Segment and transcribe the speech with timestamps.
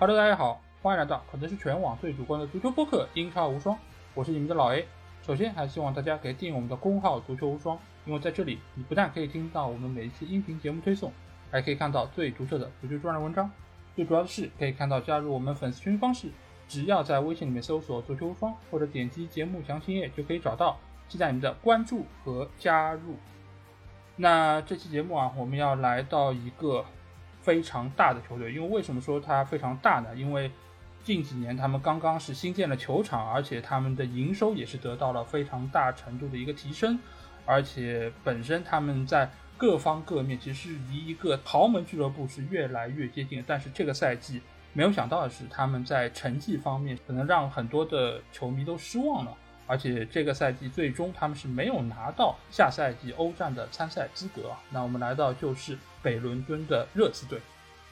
[0.00, 3.76] Hello，大家好，欢迎来到可能是全网最主观的足球播客《英超无双》，
[4.14, 4.86] 我是你们的老 A。
[5.22, 11.12] 首先，还是希望大家可以订阅我们的公号“足球无双”，因为在这里，你不但可以听到我们每一期音频节目推送，
[11.50, 13.50] 还可以看到最独特的足球专栏文章。
[13.94, 16.30] 最主要的是，可以看到加入我们粉丝群方式，
[16.66, 20.78] 只要在微信里面搜索“足球无双”或者点击节目详情页就可以找到。
[21.10, 23.16] 期待你们的关注和加入。
[24.16, 26.86] 那这期节目啊，我们要来到一个
[27.40, 30.14] 非常大的球队，因为为什么说它非常大呢？
[30.14, 30.50] 因为
[31.02, 36.98] 近几年他们刚刚是新建了球场，而且他们的营收也是得到了非常大程度的一个提升，
[37.46, 43.42] 而且本身他们在各方各面其实离一个豪门俱乐部是越来越接近。
[43.46, 49.34] 但是这个赛季没有想到的是，他们在成绩方面可能让很多的球迷都失望了。
[49.70, 54.50] 而且这个赛季最终他们是没有拿到下赛季欧战的参赛资格。
[54.70, 57.38] 那我们来到就是北伦敦的热刺队。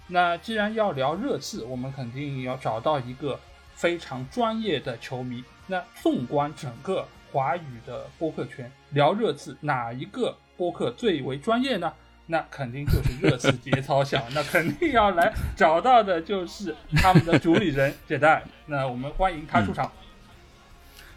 [0.08, 3.38] 那既然要聊热刺，我们肯定要找到一个
[3.74, 5.44] 非常专业的球迷。
[5.68, 11.92] 那纵观整个华语的播客圈，聊热刺哪一个播客最为专业呢？
[12.26, 14.22] 那肯定就是热刺节操小。
[14.34, 18.42] 那肯定要来找到的就是他们的主理人 杰代。
[18.66, 19.92] 那我们欢迎他出场。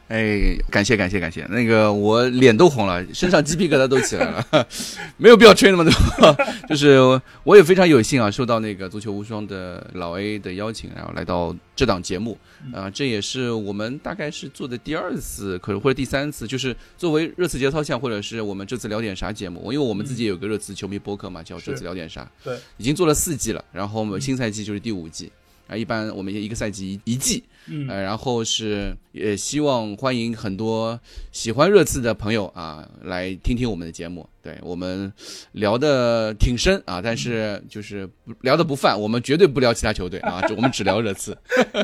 [0.08, 4.68] 哎，感谢感谢感谢，那个我脸都红了，身上鸡皮疙瘩都起来了，
[5.16, 5.94] 没有必要吹那么多，
[6.68, 7.00] 就是
[7.46, 12.38] 我也非常有幸啊，受到那个足球无双的老 A 的邀请，然后来到这档节目，
[12.74, 25.32] 啊，这也是我们大概是做的第二次，可能或者第三次，就是作为热刺节操项，或者是我们这次聊点啥节目，因为我们自己有个热刺球迷播客嘛，叫这次聊点啥，对，已经做了四季了，然后我们新赛季就是第五季。
[25.68, 31.00] 啊，一般我们一个赛季一季，嗯，呃，然后是也希望欢迎很多
[31.32, 34.28] 喜欢热刺的朋友啊，来听听我们的节目。
[34.44, 35.14] 对我们
[35.52, 38.10] 聊的挺深啊，但是就是
[38.42, 41.38] 聊的不泛，我们绝对不聊其他球队啊，我们只聊热刺。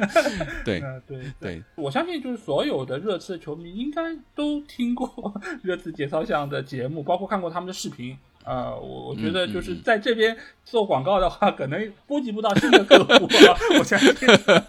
[0.66, 4.02] 对对对，我相信就是所有的热刺球迷应该
[4.34, 8.18] 都听过 热刺节操项的节目，包括看过他们的视频。
[8.48, 13.28] 呃，我我觉得就是在这边做广告的话，可能波及不到新的客户。
[13.78, 14.14] 我相信，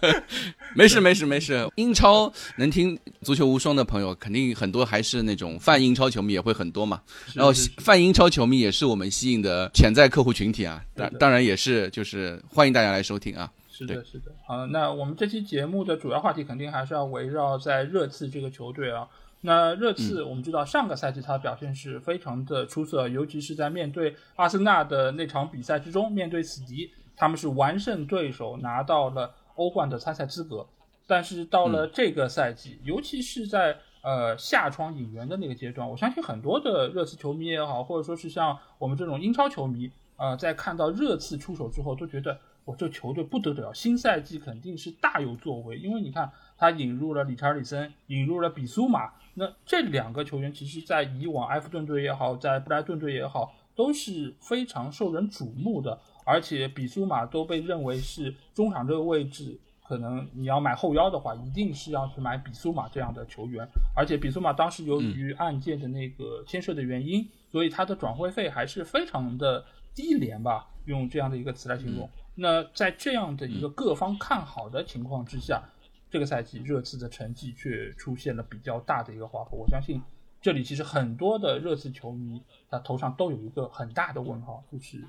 [0.75, 1.65] 没事没事没事。
[1.75, 7.01] 英超能听足球无双的朋友，肯定很多还是那种泛英超球迷也会很多嘛。
[7.33, 10.83] 然后泛英超球迷也是我们吸引的潜在客户群体啊。
[10.93, 13.49] 当当然也是就是欢迎大家来收听啊。
[13.71, 14.25] 是的，是的。
[14.45, 19.07] 好，那我们这期节目的主要话题肯定还是要围绕在热刺这个球队啊。
[19.41, 30.67] 那热刺，我们知道上个赛季他的表现是非常的出色，尤其是在面对阿森纳的那场比赛之中，面对死敌，他们是完胜对手，拿到了欧冠的参赛资格。
[31.07, 49.13] 但是到了这个赛季，尤其是在呃夏窗引援的那个阶段，我相信很多的热刺球迷也好，或者说是像我们这种英超球迷，呃，在看到热刺出手之后，都觉得我这球队不得了，新赛季肯定是大有作为，因为你看他引入了理查里森，引入了比苏马。
[49.35, 55.97] 那这两个球员，其实，在以往埃弗顿队也好，在布莱顿队也好，都是非常受人瞩目的。
[56.25, 59.57] 而且比苏马都被认为是中场这个位置，
[59.87, 63.67] 可能你要买后腰的话，一定是要去买比苏马这样的球员。
[63.95, 69.63] 而且比苏马当时由于案件的那个牵涉的原因，所以他的转会费还是非常的
[69.95, 72.09] 低廉吧，用这样的一个词来形容。
[72.35, 75.63] 那在这样的一个各方看好的情况之下。
[76.11, 80.01] 这个赛季热刺的成绩却出现了比较大的一个滑坡，我相信
[80.41, 85.03] 这里其实很多的热刺球迷他头上都有一个很大的问号，就是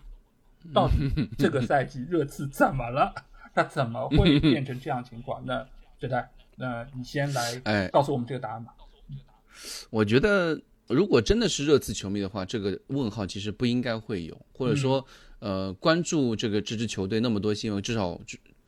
[0.74, 3.14] 到底 这个赛季热刺怎么了？
[3.54, 5.42] 他怎么会变成这样情况？
[5.46, 5.66] 那
[5.98, 8.74] 这代，那你先来 告诉我们这个答案吧。
[9.88, 15.04] 我觉得如果真的是热刺球迷的话，这个问号其实不应该会有，或者说，
[15.38, 18.20] 呃，关注这个这支球队那么多新闻，至少。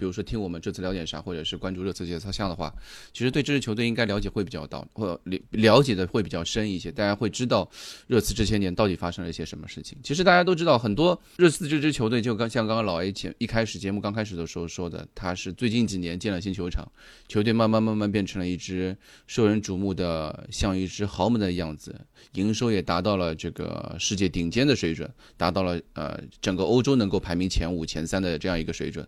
[0.03, 2.75] 比如说听我们这次聊点啥，或者是关注热刺这些操项的话，
[3.13, 6.91] 其实对这支球队应该了解会比较到，或了了解的会比较深一些。
[6.91, 7.71] 大家会知道
[8.09, 9.97] 热刺这些年到底发生了一些什么事情。
[10.03, 16.91] 其实大家都知道，很多热刺这支球队就刚像刚刚老 A 前一开始节目刚开始的时候说的，他是最近几年建了新球场，
[17.29, 18.97] 球队慢慢慢慢变成了一支
[19.29, 21.95] 受人瞩目的像一支豪门的样子，
[22.33, 29.07] 营收也达到了这个世界顶尖的水准，达到了呃整个欧洲能够排名前五前三的这样一个水准。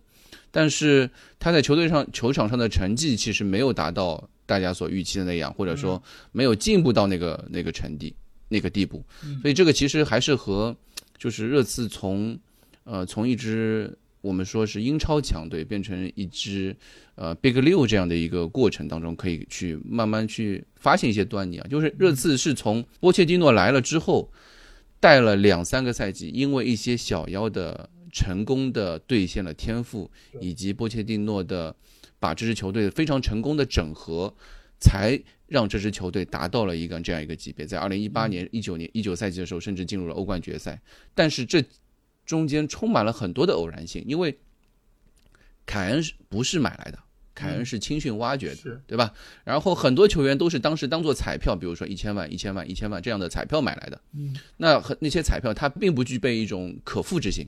[0.57, 8.15] 但是他在球队上球场上的成绩其实没有达到大家所预期的那样，或者说没有进步到那个那个成绩
[8.47, 9.03] 那个地步，
[9.41, 10.73] 所以这个其实还是和
[11.17, 12.39] 就是热刺从
[12.85, 16.73] 呃从一支我们说是英超强队变成一支
[17.15, 21.67] 呃 Big 六这样的一个过程当中，可以去慢慢去发现一些端倪啊。
[21.69, 24.31] 就是热刺是从波切蒂诺来了之后，
[25.01, 27.89] 带了两三个赛季，因为一些小妖的。
[28.15, 30.09] 成功的兑现了天赋，
[30.39, 31.75] 以及波切蒂诺的
[32.17, 34.33] 把这支球队非常成功的整合，
[34.79, 37.65] 才让这支球队达到了一个这样一个级别。
[37.65, 40.81] 在二零一八年、一九年、一九赛季的时候，甚至进入了欧冠决赛。
[41.13, 41.61] 但是这
[42.25, 44.39] 中间充满了很多的偶然性，因为
[45.65, 46.99] 凯恩是不是买来的？
[47.33, 49.13] 凯恩是青训挖掘的，对吧？
[49.43, 54.01] 然后很多球员都是当时当做彩票，比如说一千万、一千万、一千万这样的彩票买来的。
[54.13, 57.45] 嗯，那和那些彩票它并不具备一种可复制性，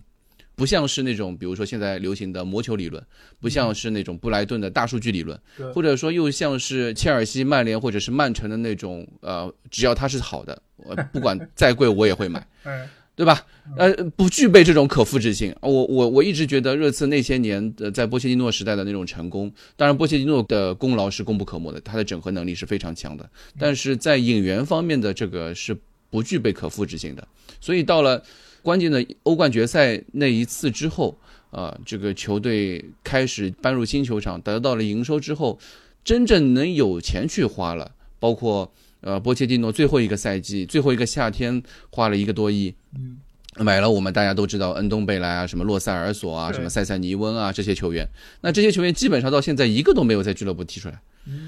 [0.57, 3.01] 不像是那种比如说现在流行的魔球理论，
[3.39, 5.39] 不像是那种布莱顿的大数据理论，
[5.73, 12.45] 或者说又像是切尔西、曼联或者是曼城的那种呃，只要它是好的，我不管再贵我也会买。
[13.17, 13.43] 对吧？
[13.77, 15.51] 呃，不具备这种可复制性。
[15.61, 23.27] 我我我一直觉得热刺那些年的在波切蒂诺时代的那种成功，当然波切蒂诺的功劳是功不可没的，他的整合能力是非常强的。
[23.57, 25.75] 但是在引援方面的这个是
[26.11, 27.27] 不具备可复制性的。
[27.59, 28.21] 所以到了
[28.67, 31.17] 关键的欧冠决赛那一次之后，
[31.51, 35.57] 啊，这个球队开始搬入新球场，得到了营收之后，
[36.03, 38.69] 真正能有钱去花了，包括。
[39.01, 41.61] 呃，波切蒂诺最后一个赛季，最后一个夏天
[41.91, 43.15] 花了一个多亿，嗯，
[43.63, 48.05] 买了我们大家都知道恩东贝莱啊，什么洛塞尔索啊，什么塞塞尼翁啊这些球员。
[48.41, 50.99] 那这些球员基本上到现在一个都没有在俱乐部踢出来，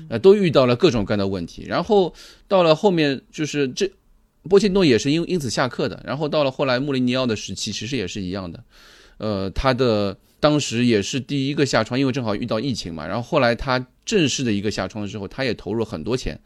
[0.10, 1.66] 呃，都遇到了各种各样的问题。
[1.68, 2.14] 然后
[2.48, 3.92] 到了后面，就是这
[4.44, 6.02] 波切诺也是因因此下课的。
[6.06, 8.64] 然后到了后来穆里尼奥的时期，其实也是一样的。
[9.18, 13.06] 呃，他的当时也是第一个下窗，因为正好遇到疫情嘛。
[13.06, 16.40] 然后后来他正式的一个下窗之后，他也投入很多钱。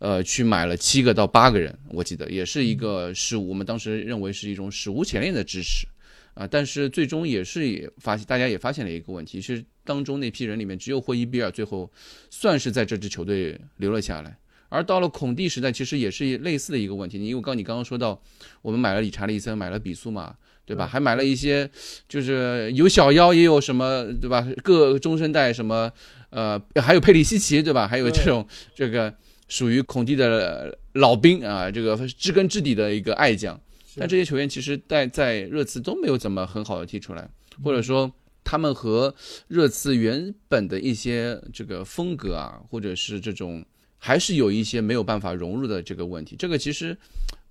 [0.00, 5.88] 呃，去买了七个到八个人，我记得也是一个史，我们当时认为是一种史无前例的支持，
[6.34, 11.90] 啊，但是最终也是也发现，大家也发现了一个问题，是当中那批人里面只有霍伊比尔最后
[12.30, 14.38] 算是在这支球队留了下来，
[14.68, 18.20] 而到了孔蒂时代，其实也是类似的一个问题，因为刚你刚刚说到，
[18.62, 20.34] 我们买了理查利森，买了比苏马，
[20.64, 20.86] 对吧？
[20.86, 21.70] 还买了一些，
[22.08, 24.46] 就是有小妖，也有什么，对吧？
[24.62, 25.90] 各中生代什么，
[26.30, 27.86] 呃，还有佩里西奇，对吧？
[27.88, 29.14] 还有这种这个。
[29.50, 33.58] 属于孔蒂的老兵啊，这个知根知底的一个爱将，
[33.96, 37.26] 但这些球员其实在在热刺都没有怎么很好的踢出来，
[37.64, 38.12] 或者说
[38.44, 39.14] 他们和
[39.46, 43.64] 热刺原本的一些这个风格啊，或者是这种
[43.98, 46.36] 还是有一些没有办法融入的这个问题。
[46.36, 46.96] 这个其实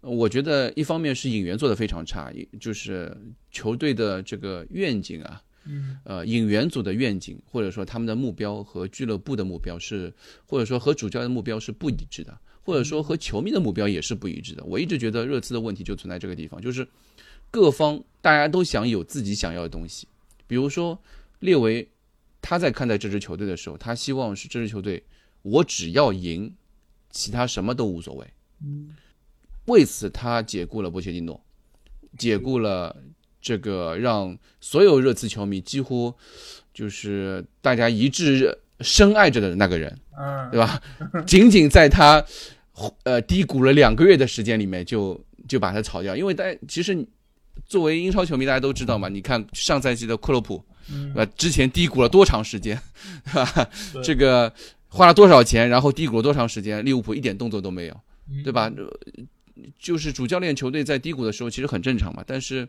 [0.01, 3.15] 我觉得一方面是引援做的非常差，就是
[3.51, 5.41] 球队的这个愿景啊。
[5.69, 10.13] 嗯，呃，引援组的愿景或者说他们的目标和俱乐部的目标是，
[10.45, 14.63] 或者说和主教练的目标是不一致的，或者说和球迷的目标也是不一致的。
[14.63, 16.87] 我一直觉得热刺的问题就存在这个地方，就是
[17.51, 20.07] 各方大家都想有自己想要的东西。
[20.47, 20.97] 比如说
[21.39, 21.85] 列维，
[22.41, 25.03] 他在看待这支球队的时候，他希望是这支球队
[25.51, 26.53] 我只要赢，
[27.11, 28.27] 其他什么都无所谓。
[28.63, 28.89] 嗯，
[29.65, 31.41] 为此他解雇了波切蒂诺，
[32.17, 32.95] 解雇了。
[33.39, 36.13] 这个让所有热刺球迷几乎
[36.73, 40.81] 就是大家一致深爱着的那个人，嗯，对吧？
[41.25, 42.21] 仅仅在他
[43.03, 46.13] 呃低谷了两个月的时间里面，就就把他炒掉。
[46.13, 47.07] 因为大家其实
[47.65, 49.07] 作为英超球迷，大家都知道嘛。
[49.07, 50.61] 你看上赛季的克洛普，
[51.15, 52.77] 呃，之前低谷了多长时间，
[53.31, 53.69] 对吧？
[54.03, 54.51] 这个
[54.89, 58.01] 花了多少钱，然后低谷了多长时间，利物浦一点动作都没有，
[58.43, 58.71] 对吧？
[59.79, 62.23] 就是主教练球队在低谷的时候，其实很正常嘛。
[62.25, 62.67] 但是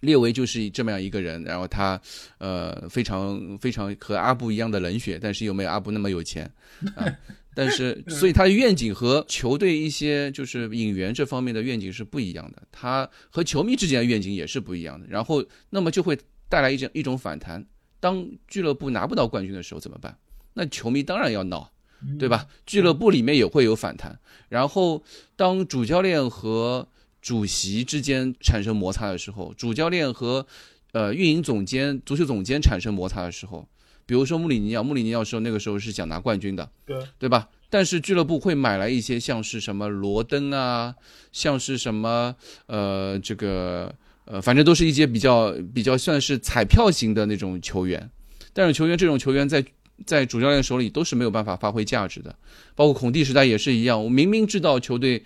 [0.00, 2.00] 列维就是这么样一个人，然后他，
[2.38, 6.50] 呃，非常非常和阿布一样的冷血，但是又没有阿布那么有钱，
[6.96, 7.06] 啊，
[7.54, 17.64] 但是所以他的愿景和球队一些就是引援这方面的愿景是不一样的，他和球迷之间的愿景也是不一样的，然后那么就会带来一种一种反弹，
[18.00, 20.14] 当俱乐部拿不到冠军的时候怎么办？
[20.54, 21.70] 那球迷当然要闹，
[22.18, 22.46] 对吧？
[22.66, 24.18] 俱乐部里面也会有反弹，
[24.48, 25.02] 然后
[25.36, 26.88] 当主教练和
[27.20, 30.46] 主席之间产生摩擦的时候，主教练和，
[30.92, 33.66] 呃，运营总监、足球总监产生摩擦的时候，
[34.06, 37.48] 比如说穆里尼奥，穆里尼奥时候那个时候是想拿冠军的，对对吧？
[37.70, 40.94] 但是俱乐部会买来一些像是什么罗登啊，
[41.32, 43.92] 像是什么呃这个
[44.26, 48.08] 呃，反正都是一些比较比较算是彩票型的那种球员，
[48.52, 49.64] 但是球员这种球员在
[50.06, 52.34] 在主教练手里都是没有办法发挥价值的，
[52.74, 55.22] 包括孔蒂时代也是一样，我明明知道球队。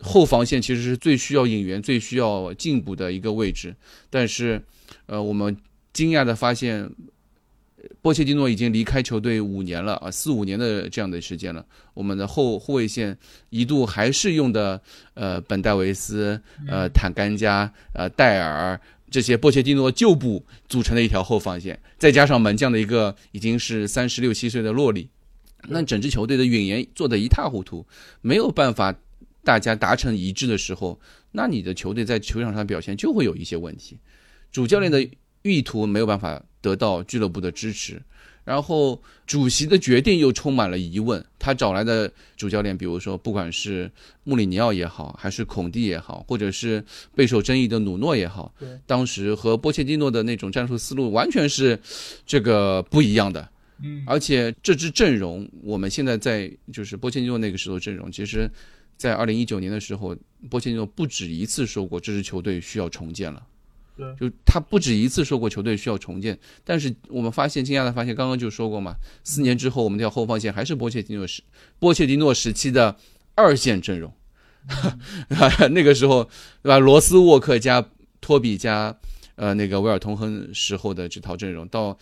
[0.00, 3.74] 后防线其实是最需要引援、最需要进补的一个位置，
[4.08, 4.62] 但是，
[5.06, 5.56] 呃，我们
[5.92, 6.88] 惊讶的发现，
[8.00, 11.66] 波切蒂诺已经离开球队五年了啊，四五年的这样的时间了。
[11.94, 13.18] 我们的后后卫线
[13.50, 14.80] 一度还是用的
[15.14, 25.08] 呃本戴维斯、呃坦甘加、呃戴尔这些波切蒂诺旧部组成的一条后防线，再加上门将的一个已经是三十六七岁的洛里，
[25.68, 27.86] 那整支球队的运营做得一塌糊涂，
[28.20, 28.94] 没有办法。
[29.44, 31.00] 大家达成一致的时候，
[31.32, 33.98] 那你的球队在球场上的表现就会有一些问题。
[34.52, 35.08] 主教练的
[35.40, 38.02] 意图没有办法得到俱乐部的支持。
[38.48, 43.90] 然后主席的决定又充满了疑问，他找来的主教练，比如说不管是
[44.24, 46.82] 穆里尼奥也好，还是孔蒂也好，或者是
[47.14, 48.50] 备受争议的努诺也好，
[48.86, 51.78] 当时和波切蒂诺的那种战术思路完全是
[52.24, 53.46] 这个不一样的。
[53.82, 58.50] 嗯，而且这支阵容，我们现在在就是波切蒂诺那个时候阵容，其实，
[58.96, 60.16] 在二零一九年的时候，
[60.48, 63.46] 波切蒂诺不止一次说过这支球队需要重建了。
[64.18, 71.42] 就他不止一次说过球队需要重建，但是我们发现惊讶的发现，刚刚就说过嘛，四年之后我们这条后防线还是波切蒂诺时
[71.78, 72.96] 波切蒂诺时期的
[73.34, 74.12] 二线阵容，
[75.70, 76.24] 那个时候
[76.62, 76.78] 对吧？
[76.78, 77.84] 罗斯沃克加
[78.20, 78.96] 托比加
[79.36, 81.96] 呃那个维尔通亨时候的这套阵容，到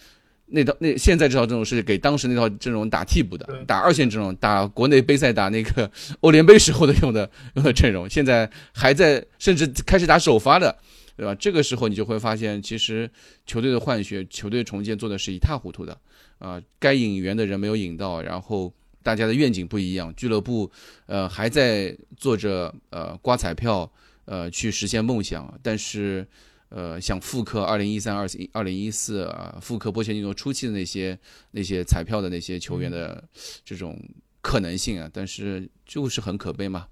[0.47, 10.77] 那套那现在这套阵容是给当时那套阵容打替补的，打二线阵容，打国内杯赛打那个欧联杯时候的用的用的阵容，现在还在甚至开始打首发的。
[11.17, 11.35] 对吧？
[11.35, 13.11] 这个时候你就会发现，其实
[13.47, 15.99] 球队的换血、球队重建做的是一塌糊涂的，
[16.39, 18.71] 啊，该引援的人没有引到，然后
[19.03, 20.71] 大家的愿景不一样，俱乐部
[21.07, 23.91] 呃还在做着呃刮彩票，
[24.27, 26.27] 呃去实现梦想，但是
[26.69, 31.19] 呃想复刻二零一三、二二零一四啊，复刻波切蒂诺初期的那些
[31.53, 33.25] 那些彩票的那些球员的
[33.65, 33.99] 这种
[34.43, 36.87] 可能性啊，但是就是很可悲嘛，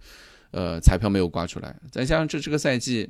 [0.50, 3.06] 呃彩票没有刮出来，再加上这这个赛季。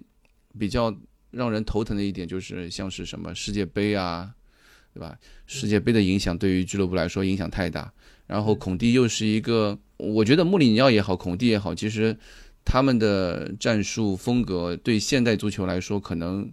[0.59, 0.95] 比较
[1.31, 4.33] 让人头疼的一点就是，像是什么世界杯啊，
[4.93, 5.19] 对吧？
[5.47, 7.93] 世界杯的影响对于俱乐部来说影响太大。
[8.27, 12.17] 然后孔蒂又是一个，我觉得穆里尼奥也好，孔蒂也好，其实
[12.65, 16.51] 他们的战术风格对现代足球来说可能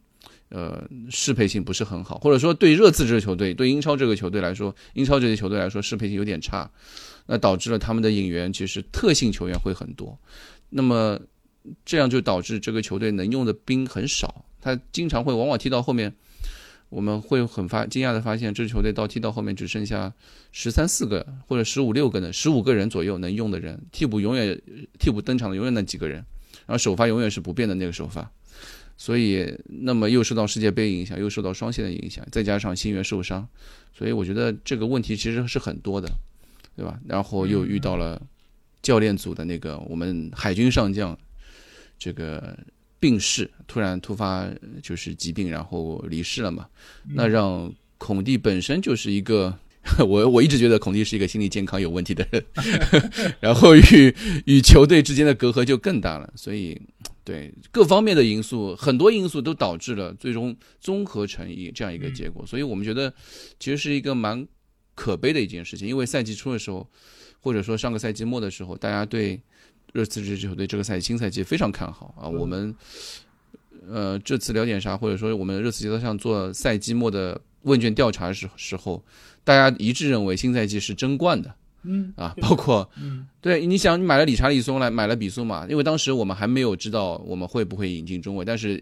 [0.49, 6.69] 呃适配性不是很好，或者说对热刺这个球队、对英超这个球队来说，英超这些球队来说适配性有点差，
[7.27, 10.19] 那导致了他们的引援其实特性球员会很多。
[10.71, 11.19] 那么。
[11.85, 16.13] 这样就导致这个球队能用的兵很少，他经常会往往踢到后面，
[16.89, 20.11] 我们会很发惊讶的发现，这支球队到踢到后面只剩下
[20.51, 24.59] 十三四个或者十五六个呢，十五个人左右能用的人，替补永远
[24.99, 26.17] 替补登场的永远那几个人，
[26.65, 28.29] 然后首发永远是不变的那个首发，
[28.97, 33.47] 所以那么又受到世界杯影响，又受到双线的影响，再加上新援受伤，
[33.93, 36.09] 所以我觉得这个问题其实是很多的，
[36.75, 36.99] 对吧？
[37.07, 38.21] 然后又遇到了
[38.81, 41.17] 教练组的那个我们海军上将。
[42.03, 42.57] 这个
[42.99, 44.49] 病逝，突然突发
[44.81, 46.67] 就是疾病，然后离世了嘛？
[47.13, 49.55] 那让孔蒂本身就是一个，
[50.01, 52.43] 我我一直觉得孔蒂是一个心理健康有问题的人，
[53.39, 54.15] 然后与
[54.47, 56.33] 与球队之间的隔阂就更大了。
[56.35, 56.75] 所以，
[57.23, 62.43] 对各方面的因素，很多因素都导致了最终综合成一这样一个结果。
[62.47, 63.13] 所以我们觉得，
[63.59, 64.47] 其实是一个蛮
[64.95, 65.87] 可悲的一件事情。
[65.87, 66.89] 因为赛季初的时候，
[67.39, 69.39] 或者说上个赛季末的时候，大家对。
[69.91, 72.27] 热刺这支球队这个赛季新赛季非常看好啊！
[72.27, 72.73] 我们
[73.89, 79.03] 呃这次了解啥，或者说我们热刺节奏上做赛季末的问卷调查时时候，
[79.43, 81.53] 大家一致认为新赛季是争冠的。
[81.83, 88.81] 嗯啊，包括嗯，对，你想你买了理查利松来买了比苏马，因为当时我们还没有知道我们会不会引进中卫，但是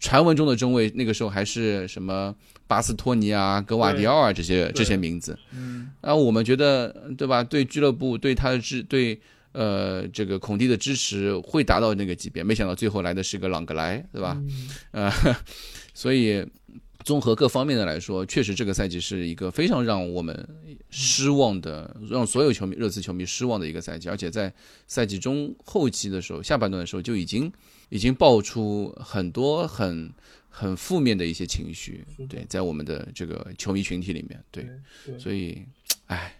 [0.00, 2.34] 传闻中的中卫那个时候还是什么
[2.66, 5.38] 巴斯托尼啊、格瓦迪奥啊这些这些名字。
[5.54, 7.44] 嗯，然后我们觉得对吧？
[7.44, 9.18] 对俱乐部对他的支对。
[9.52, 14.40] 呃，这个孔蒂的支持会达到那个级别，没想到最后来的是个朗格莱，对吧？
[14.92, 15.10] 呃，
[15.92, 16.46] 所以
[17.04, 20.48] 综合各方面的来说，确实这个赛季是一个非常让我们
[20.90, 24.08] 失望的，让所有球迷、热刺球迷失望的一个赛季。
[24.08, 24.52] 而且在
[24.86, 27.50] 赛季中后期的时候，下半段的时候就已经
[27.88, 30.12] 已经爆出很多很
[30.48, 34.68] 很负面的一些情绪，对，在我们的这个球迷群体里面，对，
[35.18, 35.64] 所以，
[36.06, 36.36] 唉。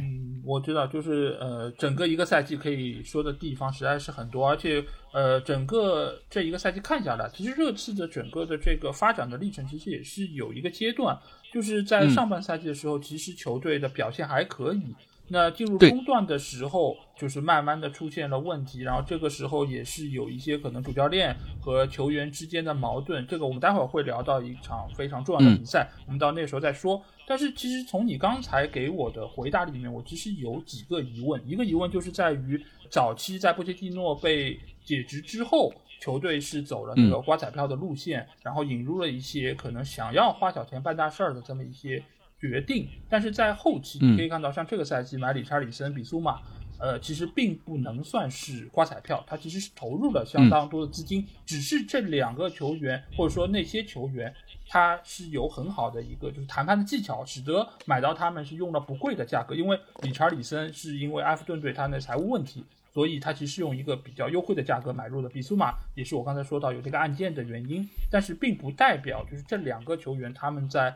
[0.00, 4.82] 嗯，我知道，就是呃，整个一个赛季可以说的地方实在是很多，而且
[5.12, 11.18] 呃，整个这一个赛季看下来，其实热刺的整个的这个发展的历程，其实也是有一个阶段，
[11.52, 14.94] 就是在上半赛季的时候，其实球队的表现还可以。
[15.28, 27.02] 那进入中段的时候，就是慢慢的出现了问题，然后这个时候也是有一些可能主教练和球员之间的矛盾，这个我们待会儿会聊到一场非常重要的比赛，我们到那时候再说。
[27.26, 42.02] 但是其实从你刚才给我的回答里面，我其实有几个疑问，一个疑问就是在于早期在波切蒂诺被解职之后，球队是走了那个刮彩票的路线，然后引入了一些可能想要花小钱办大事儿的这么一些。
[42.42, 46.40] 决定，但是在后期你可以看到，像这个赛季买理查里森、比苏马，
[46.80, 54.34] 呃，其实并不能算是刮彩票，他其实是投入了相当多的资金，只是这两个球员或者说那些球员，
[54.66, 62.64] 他是有很好的一个就是谈判的技巧，使得买到他们是用了不贵的价格，因为理查里森是因为埃弗顿对他的财务问题。
[62.94, 67.88] 所以他其实用一个比较优惠的价格买入的比苏马，也是我刚才说到有这个案件的原因。
[68.10, 70.94] 但是并不代表就是这两个球员他们在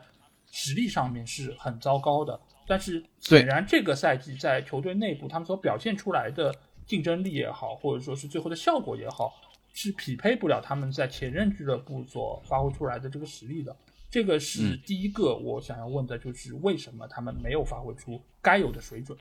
[0.51, 2.39] 实力上面是很糟糕的。
[2.67, 6.53] 但是显然这个赛季在球队内部他们所表现出来的
[6.85, 9.33] 竞争力也好，或者说是最后的效果也好，
[9.73, 13.75] 是匹配不了他们在前任俱乐部所发挥出来的这个实力的。
[14.09, 19.17] 这个是第一个我想要问的，就是为什么他们没有发挥出该有的水准？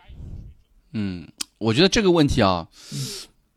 [0.93, 1.29] 嗯，
[1.59, 2.69] 我觉得这个问题啊，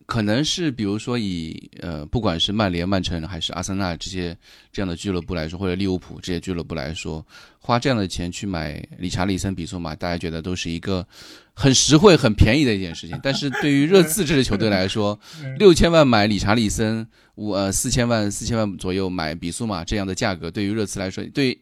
[0.09, 4.35] 可能是比如说以呃，不管是曼联、曼城还是阿森纳这些
[4.73, 7.23] 这样的俱乐部来说，或者利物浦这些俱乐部来说，
[7.59, 11.05] 花这样的钱去买理查利森、比苏马，大家觉得都是一个
[11.53, 13.19] 很实惠、很便宜的一件事情。
[13.21, 15.17] 但是对于热刺这支球队来说，
[15.59, 21.55] 六千万买理查利森，五呃四千万、四千万左右买比苏马这样的价格，对于热刺来说，对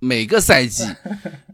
[0.00, 0.84] 每个赛季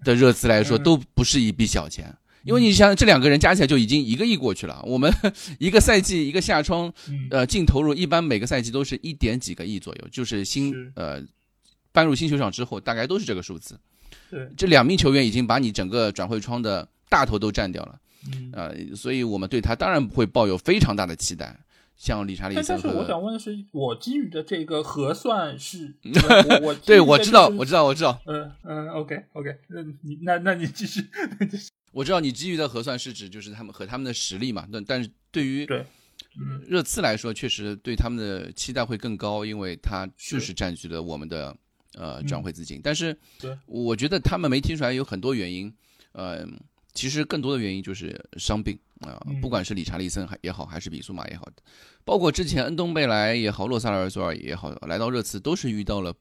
[0.03, 2.15] 的热刺来说 都不是一笔小钱。
[2.45, 4.83] 因为你想，这两个人加起来就已经一个亿过去了。
[4.85, 5.13] 我们
[5.59, 6.93] 一个赛季一个夏窗，
[7.31, 11.23] 呃，净投入一般每个赛季都是一点几个亿左右，就是新呃
[11.93, 13.79] 搬入新球场之后，大概都是这个数字。
[14.31, 17.99] 对，这两名球员已经把你整个转会窗的大头都占掉了，
[18.53, 21.59] 呃，所以我们对他当然会抱有非常大的期待。
[21.97, 25.95] 像理查利森，但是我想问的是，我基于的这个核算是，
[26.63, 31.07] 我对我知道，我知道，我知道，嗯嗯，OK OK，那你那那你继续。
[31.93, 35.85] 我知道你基于的核算是指就是他们和他们的实力嘛，但但是对于对
[36.67, 41.55] 热刺来说，确实对他们的期待会更高，因为他就是占据了我们的
[41.95, 42.81] 呃转会资金。
[42.83, 43.15] 但是
[43.67, 45.73] 我觉得他们没踢出来有很多原因，
[46.13, 46.47] 呃，
[46.95, 48.79] 其实更多的原因就是伤病
[49.11, 51.49] 啊，不管是理查利森还也好，还是比苏马也好，
[52.05, 56.15] 包括之前恩东贝莱也好，洛萨尔索尔也好，来到热刺都是遇到了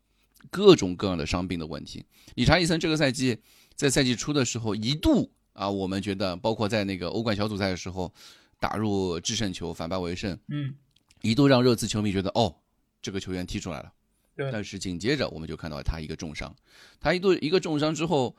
[0.50, 2.06] 各种各样的伤病的问题。
[2.36, 3.38] 理查利森这个赛季
[3.76, 5.32] 在赛季初的时候一度。
[5.54, 8.12] 啊，我们觉得，包括在那个欧冠小组赛的时候，
[8.58, 10.74] 打入制胜球，反败为胜，嗯，
[11.22, 12.56] 一度让热刺球迷觉得，哦，
[13.02, 13.92] 这个球员踢出来了。
[14.34, 14.50] 对。
[14.50, 16.56] 但是紧接着，我们就看到他一个重伤，
[17.02, 18.34] 他一度一个重伤之后，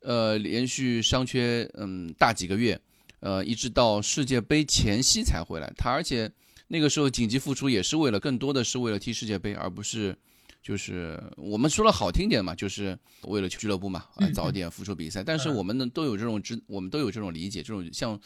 [0.00, 2.78] 呃，连续伤缺，嗯，大几个月，
[3.26, 5.72] 呃，一直到世界杯前夕才回来。
[5.76, 6.30] 他而且
[6.68, 10.16] 那个时候紧急复出，也是为了更多的是为了踢世界杯，而不是。
[10.62, 15.22] 就是我们说了好听点嘛，就是为了俱乐部嘛，啊，早点复出比赛。
[15.22, 18.18] 但是我们呢都有这种知，我们都有这种理解，这种像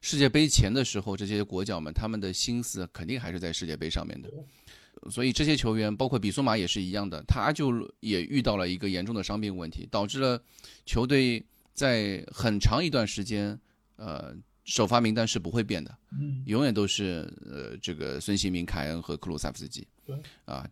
[0.00, 4.30] 世界杯前的时候，这些国脚们他们的心思肯定还是在世界杯上面的。
[5.10, 10.40] 所以这些球员，包括比苏马也是一样的，他就也遇到了一个严重的伤病问题，导致了
[10.86, 11.44] 球队
[11.74, 13.58] 在很长一段时间，
[13.96, 14.32] 呃，
[14.68, 20.64] 首发名单是不会变的，嗯，永远都是呃这个孙兴民、凯恩和克鲁塞夫斯基，对，啊。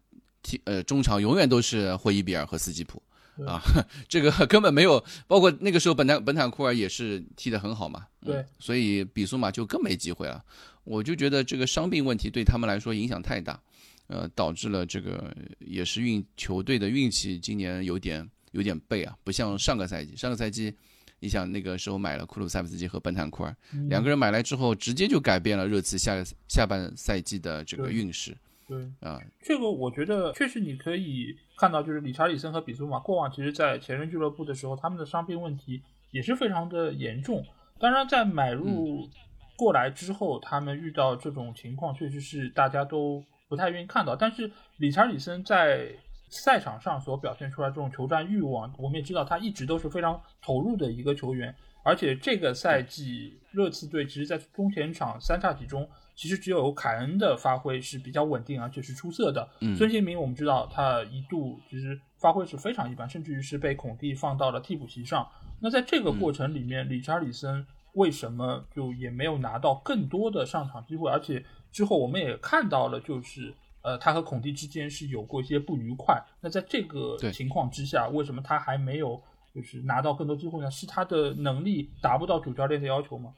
[0.43, 3.03] 踢呃中场永远都是霍伊比尔和斯基普，
[3.45, 3.61] 啊，
[4.09, 10.45] 这个根本没有，包括那个时候本坦本坦库尔也是踢得很好嘛，对，所以比苏马就更没机会了。
[10.85, 13.61] 我就觉得这个伤病问题对他们来说影响太大，
[14.07, 20.73] 呃，导致了这个也是运球队的运气今年有点有点背啊，不像上个赛季，上个赛季
[21.20, 23.57] 你想那个时候买了库鲁塞夫斯基和本坦库尔
[23.88, 28.37] 两个人买来之后，直接就改变了热刺下下半赛季的这个运势。
[28.68, 37.44] 对啊，这个我觉得确实你可以看到，就是理查里森和比苏马过往其实，在前任俱乐部的时候，他们的伤病问题也是非常的严重。
[37.79, 39.09] 当然，在买入
[39.57, 44.16] 过来之后，他们遇到这种情况，确实是大家都不太愿意看到。
[44.16, 45.94] 但是理查里森在
[46.40, 51.55] 赛场上所表现出来这种求战欲望，我们也知道他一直都是非常投入的一个球员。
[51.83, 55.88] 而且这个赛季热刺队其实，在中前场三叉戟中。
[56.18, 59.46] 其实只有凯恩的发挥是比较稳定而且是出色的。
[59.77, 65.29] 孙兴民我们知道他一度其实发挥是非常一般，甚至于是被孔蒂放到了替补席上。
[65.61, 71.11] 那在这个过程里面，理查里森为什么就也没有拿到更多的上场机会？
[71.11, 73.55] 而且之后我们也看到了，就是
[73.87, 76.20] 呃他和孔蒂之间是有过一些不愉快。
[76.40, 79.22] 那在这个情况之下，为什么他还没有
[79.55, 80.68] 就是拿到更多机会呢？
[80.68, 83.33] 是他的能力达不到主教练的要求吗？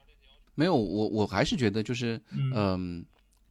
[0.55, 3.05] 没有，我我还是觉得就是，嗯，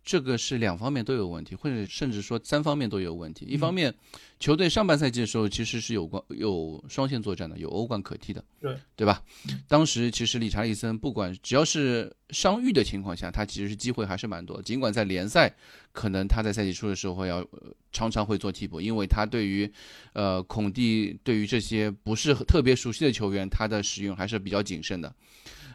[0.09, 3.44] 这个是两方面都有问题，或者甚至说三方面都有问题。
[3.44, 3.94] 一方面，
[4.40, 9.23] 球队上半赛季的时候其实是有关有双线作战的，有欧冠可踢的，对对吧？
[9.68, 14.62] 当时其实理查利森不管只要是伤愈的情况下，他其实是机会还是蛮多。
[14.62, 15.55] 尽管在联赛，
[15.92, 17.47] 可能他在赛季初的时候要
[17.92, 19.71] 常常会做替补，因为他对于
[20.14, 25.14] 呃孔蒂对于这些不是特别熟悉的球员，他的使用还是比较谨慎的。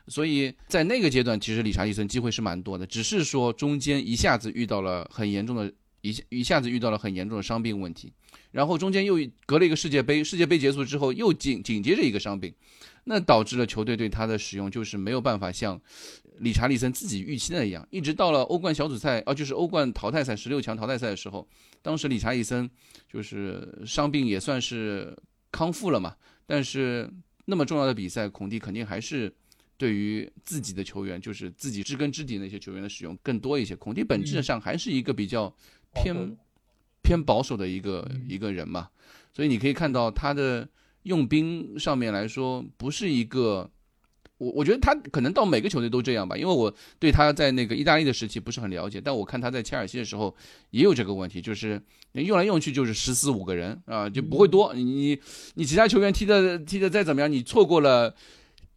[0.08, 8.12] 所以在那个阶段，其实理查利森机会是蛮多的，只是说中间一下子遇到了很严重的一一下子遇到了很严重的伤病问题，
[8.52, 12.54] 然后中间又隔了一个世界杯，世界杯结束之后又紧紧接着一个伤病，
[13.06, 15.80] 那导致了球队对他的使用就是没有办法像
[16.40, 21.48] 理查利森自己预期的一样，一直到了欧冠小组赛，哦，就是欧冠淘汰赛十六强淘汰赛的时候，
[21.82, 22.70] 当时理查利森
[23.10, 25.18] 就是伤病也算是
[25.50, 26.14] 康复了嘛，
[26.46, 27.10] 但是
[27.46, 29.34] 那么重要的比赛，孔蒂肯定还是。
[29.78, 33.76] 对于自己的球员，就是自己知根知底那些球员的使用更多一些。
[33.76, 35.54] 孔蒂本质上还是一个比较
[35.94, 36.16] 偏
[37.02, 38.88] 偏保守的一个一个人嘛，
[39.34, 40.68] 所以你可以看到他的
[41.04, 43.70] 用兵上面来说，不是一个
[44.38, 50.34] 我我觉得他可能到每个球队都这样吧，因为我对他在那个意大利的时期不是很了解，但我看他在切尔西的时候
[50.70, 51.82] 也有这个问题，就是
[52.14, 54.74] 用来用去就是十四五个人啊，就不会多。
[54.74, 55.20] 你
[55.56, 58.16] 你其他球员踢的踢的再怎么样，你错过了。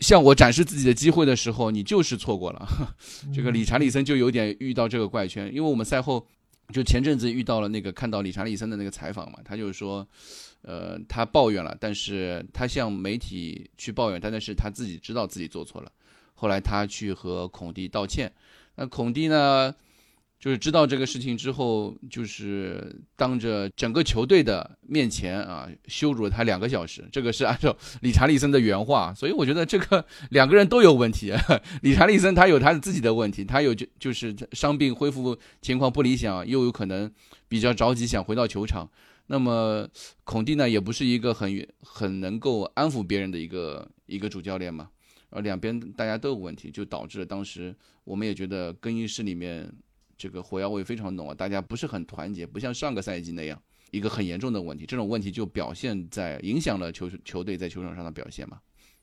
[0.00, 2.68] 向我展示自己的机会的时候，你就是错过了。
[3.34, 6.26] 这个理查利森就有点遇到这个怪圈，因为我们赛后
[6.72, 10.06] 就前阵子遇到了那个看到理查利森的那个采访嘛，他就是说，
[10.62, 15.90] 呃，他抱怨了，但是他向媒体去抱怨，但是他自己知道自己做错了。
[16.34, 18.30] 后来他去和孔蒂道歉，
[18.74, 19.74] 那孔蒂呢？
[20.46, 27.04] 就是知道这个事情之后，就是当着整个球队的面前啊，羞辱了他两个小时。
[27.10, 31.32] 这个是按照 理查利森的原话，所以我觉得这个 两个人都有问题。
[31.82, 37.10] 理查利森他有他自己的问题，他有就就是伤病恢复情况不理想，又有可能
[37.48, 38.88] 比较着急想回到球场。
[39.26, 39.84] 那么
[40.22, 44.90] 孔蒂呢，也不是一个很很能够安抚别人的一个一个主教练嘛。
[45.30, 49.68] 而两边大家都有问题，就导致了当时我们也觉得更衣室里面。
[50.16, 54.86] 这个火药味非常浓啊，大家不是很团结，不像上个赛季那样一个很严重的问题。
[54.86, 58.58] 这种问题就表现在影响了球球队在球场上的表现嘛。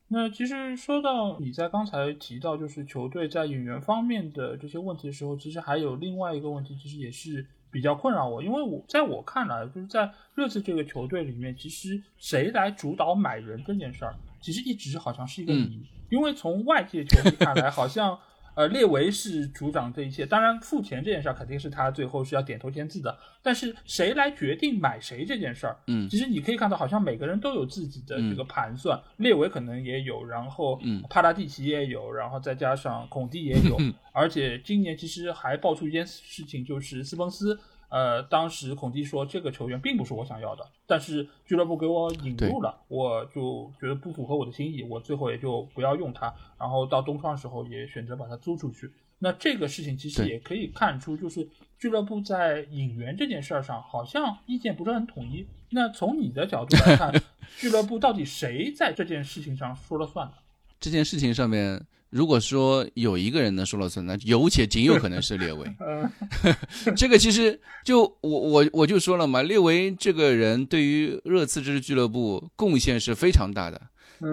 [0.08, 18.18] 那其实说到你在刚才提到就是球队在引援方面的这些问题的时候，其实还有另外一个问题，其实也是比较困扰我，因为我在我看来，就是在热刺这个球队里面，其实谁来主导买人这件事儿，其实一直好像是一个谜，因为从外界球迷看来，好像。
[18.54, 23.16] 呃，列维是主掌这一切，当然付钱这件事儿肯定是他最后是要点头签字的。
[23.42, 28.98] 但是谁来决定买谁这件事儿，嗯，其实你可以看到，好像每个人都有自己的这个盘算。
[29.18, 33.78] 列维可能也有，然后帕拉蒂奇也有，然后再加上孔蒂也有。
[34.12, 37.58] 而且今年其实还爆出一件事情，就是斯彭斯。
[37.94, 46.34] 呃，当时孔蒂说这个球员并不是我想要的，但是俱乐部给我引入了，我就觉得不符合我的心意，我最后也就不要用他。
[46.58, 48.90] 然后到冬窗的时候也选择把它租出去。
[49.20, 55.46] 那这个事情其实也可以看出，就是俱乐部在引援这件事儿上好像意见不是很统一。
[55.70, 57.12] 那从你的角度来看，
[57.56, 60.32] 俱乐部到底谁在这件事情上说了算呢？
[60.80, 61.80] 这件事情上面。
[62.14, 65.68] 如果说有一个人能说了算，那有且仅有可能是列维。
[66.94, 73.82] 这个其实就我我我就说了嘛，列维这个人对于热刺这支俱乐部贡献是非常大的。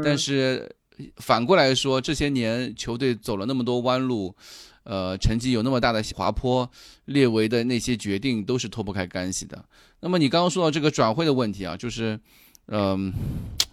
[0.04, 0.70] 但是
[1.16, 4.36] 反过来说，这些年球队走了那么多弯路，
[4.84, 6.70] 呃，成绩有那么大的滑坡，
[7.06, 9.66] 列维的那些决定都是脱不开干系的。
[10.02, 12.20] 那么你刚刚说到这个转会的问题啊，就是，
[12.68, 13.12] 嗯，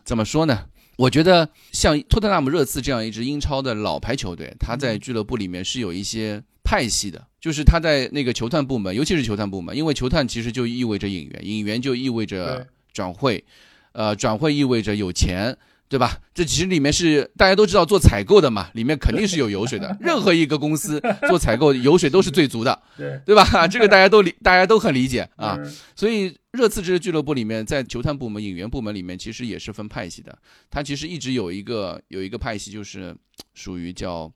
[0.02, 0.64] 怎么说呢？
[0.98, 13.44] 我觉得像托特纳姆热刺这样一支英超的老牌球队，他在俱乐部里面是有一些派系的，就是他在那个球探部门，尤其是球探部门，因为球探其实就意味着引援，引援就意味着转会，
[13.92, 15.56] 呃，转会意味着有钱。
[15.88, 16.20] 对吧？
[16.34, 19.96] 这其实里面是大家都知道做采购的嘛，里面肯定是有油水的。
[20.00, 23.66] 任何一个公司做采购，油水都是最足的， 对对吧？
[23.66, 25.58] 这个大家都理，大家都很理解啊。
[25.96, 30.38] 所以热刺这支俱乐部里面，在球探部门、引援部门里面，其实也是分派系的。
[30.68, 33.16] 它其实一直有一个有一个派系，就是
[33.54, 34.30] 属于叫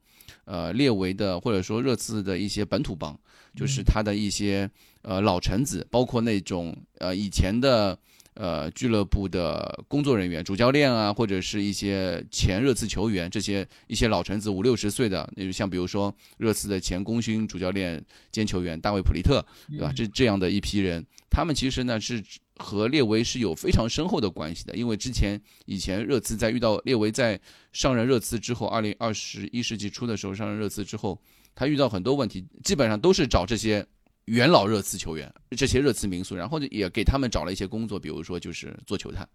[0.46, 3.14] 呃列维的，或者说热刺的一些本土帮，
[3.54, 4.68] 就是他的一些
[5.02, 7.98] 呃老臣子，包括那种呃以前的。
[8.34, 19.92] 呃，俱乐部的工作人员、主教练啊，或者是一些前热刺球员，这些一些老臣子五六十岁的，那就像比如说热刺的前功勋主教练兼球员大卫普利特，对吧？
[19.94, 22.24] 这这样的一批人，他们其实呢是
[22.56, 27.38] 和列维是有非常深厚的关系的，因为之前以前热刺在遇到列维在
[27.72, 31.20] 上任热刺之后，二零二十一世纪初的时候上任热刺之后，
[31.54, 33.86] 他遇到很多问题，基本上都是找这些。
[34.26, 39.28] 元老热刺球员，这些热刺名宿，然后也给他们找了一些工作，比如说就是做球探。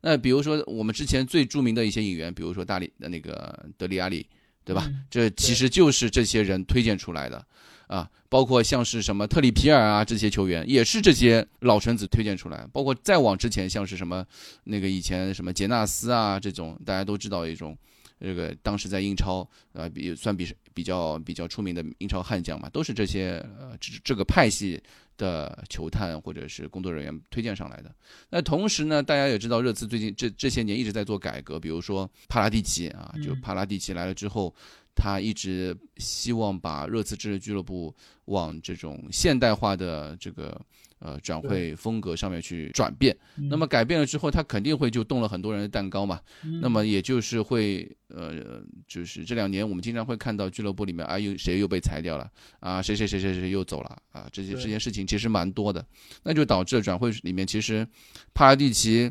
[0.00, 4.26] 那比如说我们之前最著名的一些演员，比如说大理的那个德里阿里，
[4.64, 4.90] 对吧？
[5.10, 7.46] 这其实就是这些人推荐出来的
[7.86, 8.08] 啊。
[8.30, 12.66] 包括像是什么特里皮尔啊这些球员，也是这些老臣子推荐出来。
[12.72, 14.24] 包括再往之前，像是什么
[14.64, 17.76] 那个以前什么杰纳斯啊这种，大家都知道一种，
[18.20, 20.46] 这个当时在英超啊比算比
[20.80, 24.82] 比较比较出名的英超悍将嘛，都是这些呃这这个派系
[25.18, 27.94] 的球探或者是工作人员推荐上来的。
[28.30, 34.54] 那同时呢，大家也知道热刺最近这这些年一直在做改革，比如说帕拉蒂奇啊，就帕拉蒂奇来了之后。
[34.92, 37.94] 他一直希望把热刺这支俱乐部
[38.26, 40.60] 往这种现代化的这个
[41.00, 43.14] 呃转会风格上面去转变。
[43.34, 46.20] 那么改变了之后，他肯定会就动了很多人的蛋糕嘛。
[46.62, 55.84] 那么也就是会呃，就是这两年我们经常会看到俱乐部里面啊，又谁又被裁掉了啊，谁谁谁谁谁又走了啊，这些这件事情其实蛮多的。
[56.22, 57.86] 那就导致转会里面其实
[58.32, 59.10] 帕拉蒂奇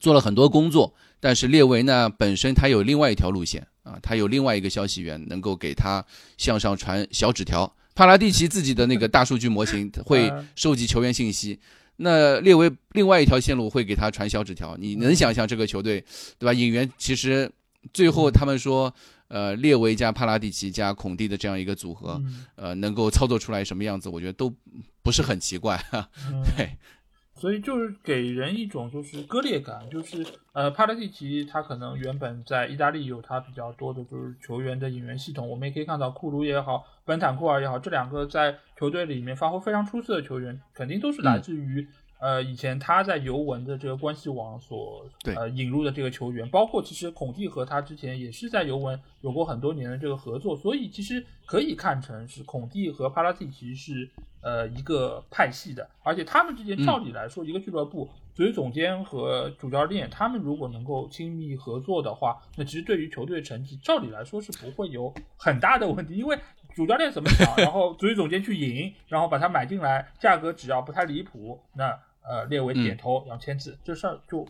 [0.00, 3.66] 做了很多工作，但是列维呢本身他有另外一条路线。
[3.84, 6.02] 啊，他有另外一个消息源能够给他
[6.38, 7.70] 向上传小纸条。
[7.94, 11.58] 帕拉蒂奇自己的那个大数据模型 会收集球员信息，
[11.96, 14.76] 那列维另外一条线路会给他传小纸条。
[14.76, 16.04] 你能想象这个球队，
[16.38, 16.52] 对吧？
[16.52, 17.50] 引援其实
[17.92, 18.92] 最后他们说，
[19.28, 22.20] 呃，列维加帕拉蒂奇加孔蒂的这样一个组合，
[22.56, 24.52] 呃，能够操作出来什么样子，我觉得都
[25.02, 25.80] 不是很奇怪。
[26.56, 26.76] 对。
[27.34, 41.86] 所以就是给人一种就是割裂感，就是呃，帕拉蒂奇他可能原本在意大利有他比较多的就是球员的引援系统，我们也可以看到库卢也好，本坦库尔也好，这两个在球队里面发挥非常出色的球员，肯定都是来自于。
[42.20, 45.04] 呃，以前他在尤文的这个关系网所
[45.36, 54.08] 呃引入的这个球员，包括其实孔蒂和他之前也是在尤文有过很多年的这个合作，所以其实可以看成是孔蒂和帕拉蒂奇是
[54.44, 66.38] 呃一个派系的，而且他们之间照理来说，一个俱乐部足球总监和主教练他们如果能够亲密合作的话，那其实对于球队成绩照理来说是不会有很大的问题，因为
[66.76, 71.98] 主教练怎么想，然后 足球总监去赢，然后把他买进来，价格只要不太离谱，那。
[72.26, 74.48] 呃，列为点头，然后签字，这事儿就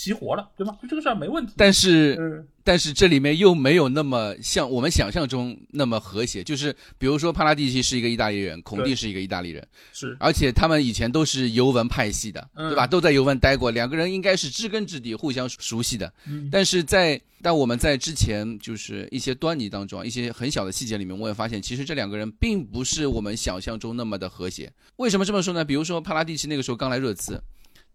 [0.00, 0.74] 齐活了，对吗？
[0.80, 1.52] 就这个事儿没问题。
[1.58, 6.42] 但是，但是这里面又没有那么像我们想象中那么和谐。
[6.42, 12.86] 就是比如说，帕拉蒂奇是一个意大利人，孔蒂是一个意大利人，是，而且他们以前都是尤文派系的，对吧？
[12.86, 16.10] 都在尤文待过，两个人应该是知根知底，互相熟悉的。
[16.50, 24.72] 但是在但我们在之前就是一些端倪当中，一些很小的细节里面，我也发现，其实这两个人并不是我们想象中那么的和谐。
[24.96, 25.62] 为什么这么说呢？
[25.62, 27.38] 比如说帕拉蒂奇那个时候刚来热刺，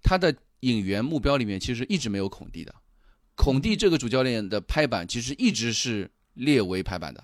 [0.05, 2.73] 他的引援目标里面其实一直没有孔蒂的。
[3.33, 7.23] 孔蒂这个主教练的拍板其实一直是列维拍板的，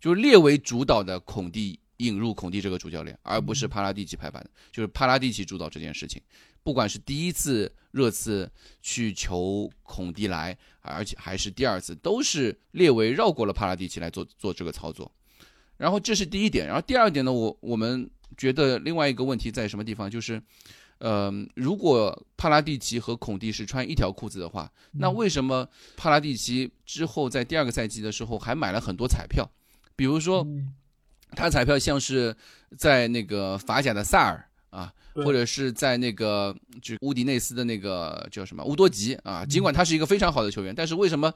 [0.00, 6.20] 就是列维主导的孔蒂引入孔蒂这个主教练，而不是帕拉蒂奇拍板的，就是帕拉蒂奇主导这件事情。
[6.64, 15.10] 不管是第一次热刺去求孔蒂来，而且还是第二次，都是列维绕过了帕拉蒂奇来做做这个操作。
[15.76, 20.08] 然后这是第一点，然后第二点呢，我我们觉得另外一个问题在什么地方？
[20.08, 20.40] 就是，
[21.02, 29.50] 呃，如果帕拉蒂奇和孔蒂是穿一条裤子的话，那为什么帕拉蒂奇之后在第二个赛季的时候还买了很多彩票？
[29.96, 30.46] 比如说，
[31.32, 32.36] 他彩票像是
[32.78, 34.48] 在那个法甲的萨尔。
[34.72, 41.30] 啊，或者是在那个就乌迪内斯的那个叫什么乌多吉啊，尽管他是一个非常好的球员，但是为什么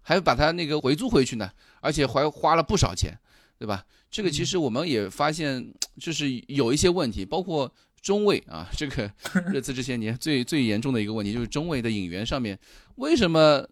[0.00, 1.50] 还把他那个回租回去呢？
[1.82, 3.12] 而且还花了不少钱，
[3.58, 3.84] 对吧？
[4.10, 9.10] 这个其实我们也发现，就是有一些问题，包括中卫啊，这个
[9.52, 12.58] 热刺这些年最最严重的一个问题就是中卫的引援上面，
[12.96, 13.66] 为什么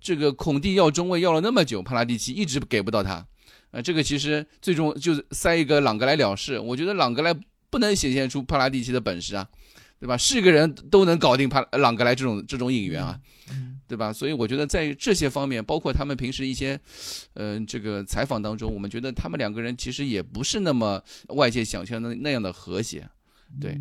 [0.00, 3.26] 这个孔蒂要中卫要了那么久，帕拉蒂奇一直给不到他？
[3.70, 6.58] 啊，这个其实最终就是塞一个朗格莱了事。
[6.58, 7.34] 我觉得朗格莱。
[7.72, 9.48] 不能显现出帕拉蒂奇的本事啊，
[10.00, 10.16] 对吧？
[10.16, 13.16] 是个人都能搞定帕朗格莱这种这种引援啊，
[13.86, 14.12] 对吧？
[14.12, 16.76] 所以我觉得在这些方面，包括他们平时一些，
[17.34, 23.08] 嗯，这个采访当中，我们觉得他们两个人其实也不是那么外界想象的那样的和谐，
[23.58, 23.80] 对。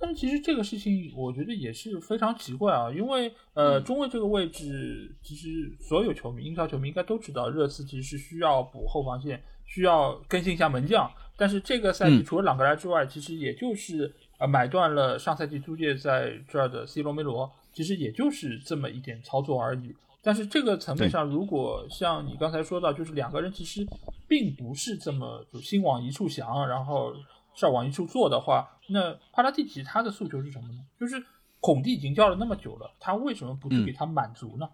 [0.00, 11.10] 但是其实这个事情，我觉得也是非常奇怪啊，因为呃，中卫这个位置，其实所有球迷、英超球迷应该都知道，热刺其实是需要补后防线，需要更新一下门将。
[11.36, 19.92] 但是这个赛季除了朗格莱之外，其实也就是呃买断了上赛季租借在这儿的 C 罗梅罗，其实也就是这么一点操作而已。
[20.22, 23.84] 但是这个层面上，如果像你刚才说到，就是两个人其实
[24.28, 27.12] 并不是这么就心往一处想，然后
[27.58, 30.78] 事儿往一处做的话，那帕拉蒂奇他的诉求是什么呢？
[31.00, 31.24] 就是
[31.60, 34.68] 孔蒂已经叫了那么久了，他为什么不去给他满足呢？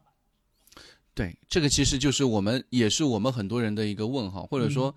[1.15, 4.95] 对，这个其实就是我们也是我们很多人的一个问号，或者说。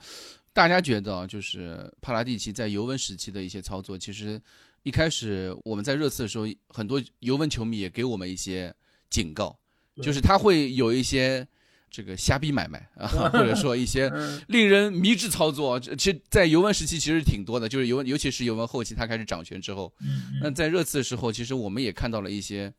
[0.54, 4.42] 大家觉得啊，就是帕拉蒂奇在尤文时期的一些操作，其实
[4.82, 8.74] 一开始我们在热刺的时候，很多尤文球迷也给我们一些
[9.08, 9.56] 警告，
[10.02, 11.48] 就是他会有一些
[11.98, 14.08] 这个瞎逼买卖啊， 或者说一些
[14.50, 15.80] 令人迷之操作。
[15.80, 19.92] 其实，在尤文时期其实挺多的，就是尤尤其是尤文后期他开始掌权之后，
[20.44, 22.72] 那在热刺的时候，其实我们也看到了一些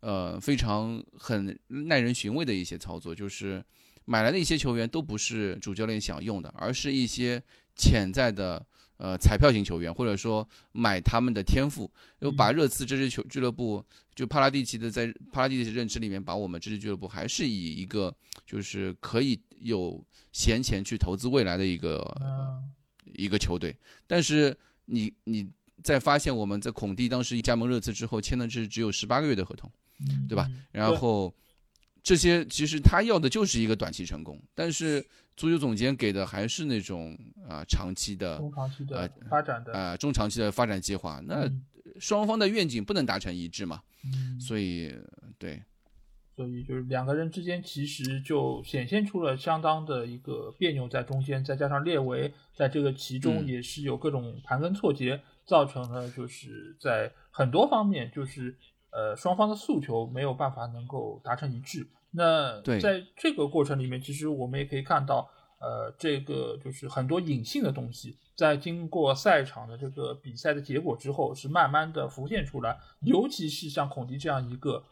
[0.00, 3.62] 呃非常很耐人寻味的一些操作，就是。
[4.04, 7.40] 买来的一些球员都不是主教练想用的，而是一些
[7.76, 8.60] 潜在的
[9.02, 13.84] 呃彩票型球员，或者说买他们的天赋，又把热刺这支球俱乐部，
[14.14, 18.14] 就帕拉蒂奇的在帕拉蒂奇的认知里面，把我们这支俱乐部还是以一个
[18.46, 22.62] 就是可以有闲钱去投资未来的一个
[23.16, 25.48] 一个球队，但是你你
[25.82, 29.68] 在发现我们在孔蒂当时一加盟热刺之后签的是只有十八个月的合同，
[30.28, 30.48] 对吧？
[30.70, 31.34] 然后
[32.02, 37.16] 这些其实他要的就是一个短期成功，但是足球总监给的还是那种
[37.48, 41.50] 啊长期的中长期的发展的啊中长期的发展计划，那
[42.00, 43.82] 双方的愿景不能达成一致嘛？
[44.40, 44.94] 所以
[45.38, 45.62] 对。
[46.34, 58.56] 所以就是两个人之间其实就显现出了相当的一个别扭在中间，再加上列维在这个其中也是有各种盘根错节，造成了就是在很多方面就是
[58.92, 61.86] 呃双方的诉求没有办法能够达成一致。
[62.12, 65.28] 那在这个过程里面，其实我们也可以看到，
[65.58, 74.84] 呃，这个就是很多隐性的东西，在经过赛场的这个比赛的结果之后，是慢慢的浮现出来，尤其是像孔蒂这样一个。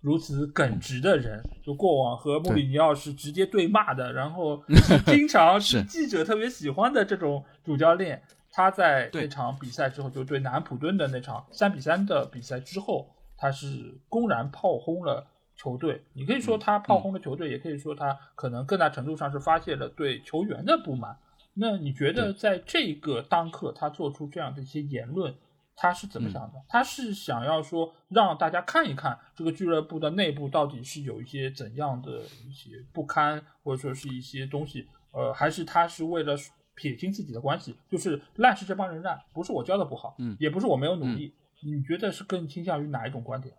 [0.00, 4.62] 如此耿直的人，就过往和穆里尼奥是直接对骂的，然后
[5.06, 8.22] 经常是记者特别喜欢的这种主教练。
[8.52, 16.02] 他在那场比赛之后，就对南安普敦的那场三比三的比赛之后，他是公然炮轰了球队。
[16.12, 21.16] 你可以说他炮轰了球队，也可以说他可能更大程度上是发泄了对球员的不满。
[21.54, 25.34] 那你觉得在这个当刻，他做出这样的一些言论？
[25.80, 26.60] 他是怎么想的？
[26.68, 36.34] 他是想要说让大家看一看这个俱乐部的内部到底是有一些怎样的一些不堪，或者说是一些东西，呃，还是他是为了
[36.74, 37.76] 撇清自己的关系？
[37.88, 41.32] 就是烂是这帮人烂，不是我教的不好，嗯，也不是我没有努力。
[41.60, 43.54] 你觉得是更倾向于哪一种观点？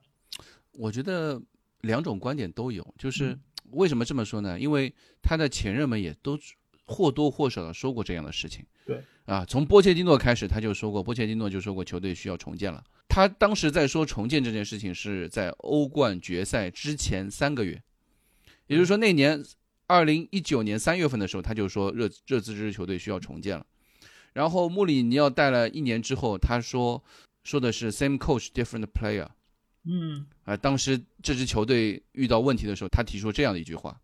[0.73, 1.41] 我觉得
[1.81, 2.85] 两种观点都有。
[2.97, 3.37] 就是
[3.71, 4.59] 为什么这么说呢？
[4.59, 6.37] 因为他的前任们也都
[6.85, 8.65] 或多或少的说过这样的事情。
[8.85, 9.03] 对。
[9.25, 12.83] 啊，从波切蒂诺开始，他就说过，波切蒂诺就说过球队需要重建了。
[13.07, 17.79] 他当时在说重建这件事情是在欧冠决赛之前三个月，
[18.65, 19.43] 也就是说那年
[19.85, 23.65] 二零一九年三月份的时候，他就说热热刺这支球队需要重建了。
[24.33, 27.03] 然后穆里尼奥带了一年之后，他说
[27.43, 29.27] 说的是 same coach different player。
[29.85, 33.99] 嗯，啊，当时这支球队遇到问题的时候，他提出这样的一句话。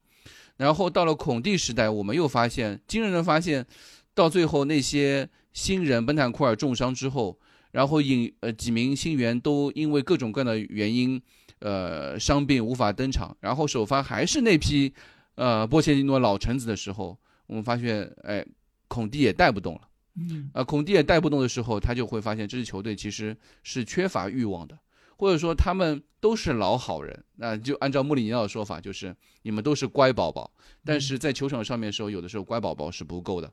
[0.58, 3.66] 然后到了孔蒂时代，我们又发现惊人的发现。
[4.14, 7.38] 到最后，那些新人本坦库尔重伤之后，
[7.72, 11.22] 然后引呃几名新员都因为各种各样的原因，
[11.60, 14.94] 呃伤病无法登场，然后首发还是那批，
[15.36, 18.46] 呃波切蒂诺老臣子的时候，我们发现，哎，
[18.88, 19.82] 孔蒂也带不动了，
[20.18, 24.78] 嗯，啊孔蒂也带不动的时候，他就会发现这支球队其实是缺乏欲望的。
[25.18, 30.52] 或者说他们都是老好人，那就按照穆里尼奥的说法，就是你们都是乖宝宝。
[30.84, 33.50] 但是在球场上面的时候，有的时候乖宝宝是不够的。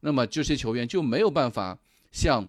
[0.00, 1.78] 那么这些球员就没有办法
[2.12, 2.46] 像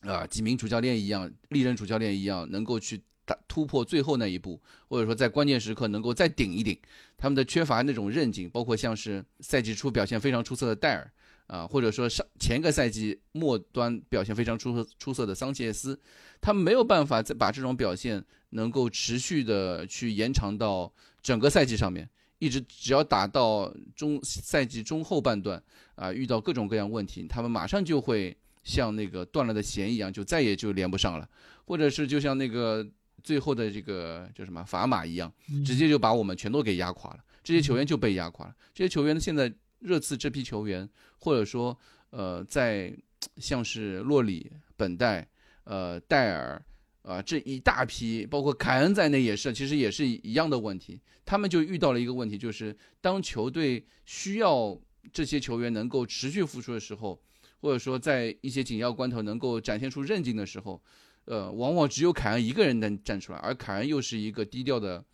[0.00, 6.76] 啊几名主教练一样，历任主教练一样，能够去打突破最后那一步，或者说在关键时刻能够再顶一顶。
[7.16, 11.08] 他们的缺乏那种韧劲，包括像是赛季初表现非常出色的戴尔。
[11.46, 15.98] 啊，或者说上前个赛季末端表现非常出色出色的桑切斯，
[16.40, 22.08] 他们没有办法再把这种表现能够持续的去延长到整个赛季上面，
[22.40, 25.62] 一直只要打到中赛季中后半段
[25.94, 31.28] 啊，遇到各种各样问题，他们马上就会像那个断了的弦一样，就再也就连不上了，
[31.64, 32.84] 或者是就像那个
[33.22, 35.32] 最后的这个叫什么砝码一样，
[35.64, 39.52] 直接就把我们全都给压垮了，这些球员就被压垮了，这些球员现在。
[39.86, 40.88] 热刺这批球员，
[41.20, 41.78] 或者说，
[42.10, 42.92] 呃，在
[43.36, 45.24] 像是洛里、本代、
[45.62, 46.60] 呃戴尔，
[47.02, 51.00] 啊这一大批，包括凯恩在内也是，其实也是一样的问题。
[51.24, 54.76] 他们就遇到了一个问题，就是当球队需要
[55.12, 57.22] 这些球员能够持续付出的时候，
[57.60, 60.82] 或者说在一些紧要关头能够展现出韧劲的时候，
[61.26, 65.04] 呃，往往只有凯恩一个人能站出来，而凯恩又是一个低调的。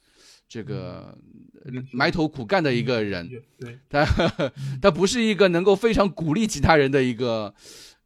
[0.53, 1.17] 这个
[1.93, 3.27] 埋头苦干的一个人，
[3.89, 4.05] 他
[4.83, 7.55] 他不是一个能够非常鼓励其他人的一个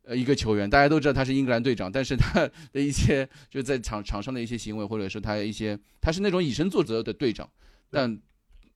[0.04, 0.70] 呃一个球员。
[0.70, 7.50] 大家都知道他是英格兰队长，但是他的一些就在场场上的一些行为，或者说他一些他是那种以身作则的队长。
[7.90, 8.16] 但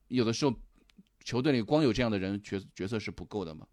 [0.09, 0.53] 有的时候
[1.23, 3.65] 球队里光有这样的人角角色是不够的嘛。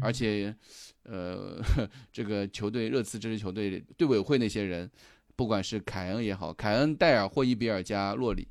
[0.00, 0.56] 而且
[1.02, 1.62] 呃，
[2.10, 4.90] 这个球队热刺这支球队队委会那些人，
[5.36, 8.48] 不管是凯恩也好，凯恩、戴尔、霍伊比尔加洛里。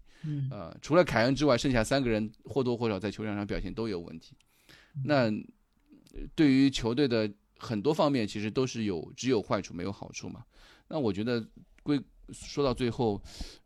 [0.49, 4.36] 呃，除了凯恩之外，剩下三个人或多或少在球场上表现都有问题。
[5.05, 5.32] 那
[6.36, 10.43] 对于球队的很多方面，其实都是有只有坏处没有好处嘛。
[10.88, 11.45] 那我觉得
[11.82, 11.99] 归
[12.32, 13.21] 说到最后，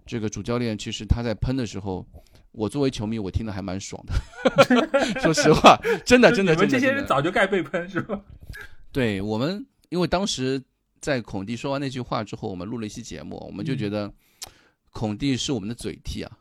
[0.05, 2.05] 这个主教练其实他在喷的时候，
[2.51, 4.13] 我作为球迷，我听的还蛮爽的。
[5.21, 8.19] 说实话，真的真的，你们这些人早就该被喷是吧？
[8.91, 10.61] 对我们，因为当时
[10.99, 14.11] 在孔蒂说完那句话之后，我们录了一期节目，我们就觉得
[14.91, 16.37] 孔蒂是我们的嘴替啊，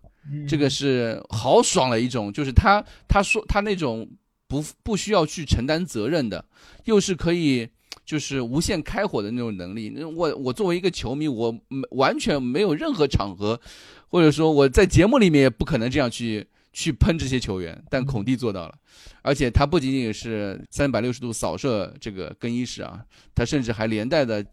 [0.49, 4.09] 这个是好爽的一种，就是他他说他那种
[4.49, 6.45] 不不需要去承担责任的，
[6.85, 7.69] 又是可以
[8.05, 9.93] 就是无限开火的那种能力。
[10.05, 11.59] 我我作为一个球迷，我
[11.91, 13.61] 完全没有任何场合。
[14.09, 18.75] 或者说我在节目里面也不可能这样去去喷这些球员，但孔蒂做到了，
[19.21, 23.05] 而且他不仅仅是三百六十度扫射这个更衣室啊，
[23.35, 24.47] 他甚至还连带的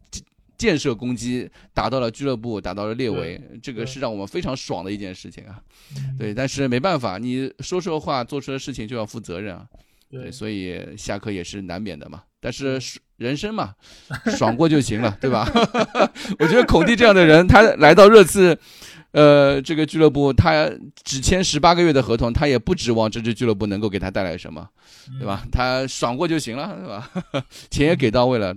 [0.58, 5.60] 建设攻击，打到了俱乐部，打到了列维，这个是让我们非常爽的一件事情啊。
[6.18, 9.66] 对，但是没办法，你说说话做出的事情就要负责任啊。
[10.10, 12.24] 对，所以下课也是难免的嘛。
[12.40, 12.80] 但是
[13.18, 13.74] 人生嘛，
[14.38, 15.50] 爽过就行了，对吧？
[16.40, 18.58] 我觉得孔蒂这样的人，他来到热刺。
[19.12, 20.68] 呃，这个俱乐部他
[21.04, 24.68] 只签十八个月的合同，他也不指望这支俱乐部能够给他带来什么，
[25.20, 25.46] 对吧？
[25.52, 27.46] 他爽过就行了，对吧？
[27.70, 28.56] 钱也给到位了，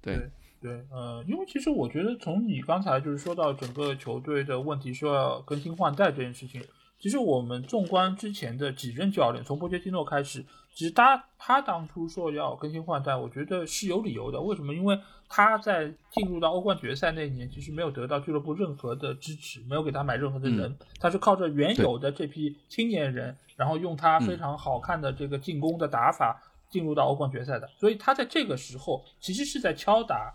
[0.00, 0.18] 对
[0.60, 6.62] 对，呃，因为其实我觉得从你刚才就是说到整个球队的问题说要更新换代这件事情，
[6.98, 10.44] 其实我们纵观之前的几任教练，从波切蒂诺开始。
[10.72, 14.40] 其实他他当初说要更新换代，我觉得是有理由的。
[14.40, 14.72] 为什么？
[14.72, 14.96] 因为
[15.28, 26.40] 他在进入到欧冠决赛那一年，其实没有得到俱乐部任何的支持，没有给他买任何的人，他是靠着原有的这批青年人，然后用他非常好看的这个进攻的打法
[26.70, 27.68] 进入到欧冠决赛的。
[27.76, 30.32] 所以他在这个时候其实是在敲打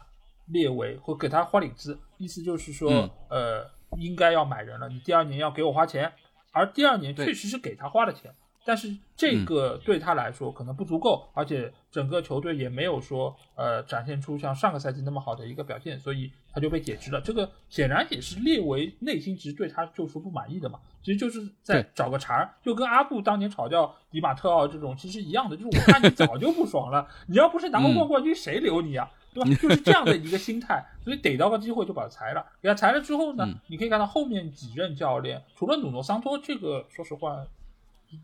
[0.48, 3.66] 列为或给他花里子，意思就是说，呃，
[3.98, 6.12] 应该要买人了，你第二年要给我花钱，
[6.52, 8.34] 而第二年确实是给他花了钱。
[8.68, 17.22] 但是这个对他来说可能不足够，而且整个球队也没有说呃展现出像上个赛季那么好的一个表现，所以他就被解职了。
[17.22, 29.49] 这个显然也是列为内心其实对他就是不满意的嘛，其实就是在找个茬儿，就跟阿布当年炒掉迪马特奥这种其实一样的，就是我看你早就不爽了， 你要不是拿过冠冠军谁留你啊，对吧？
[29.61, 32.43] 就是这样的一个心态，所以逮到个机会就把他裁了。
[32.61, 37.45] 给他裁了之后呢，你可以看到后面几任教练，除了努诺桑托，这个说实话。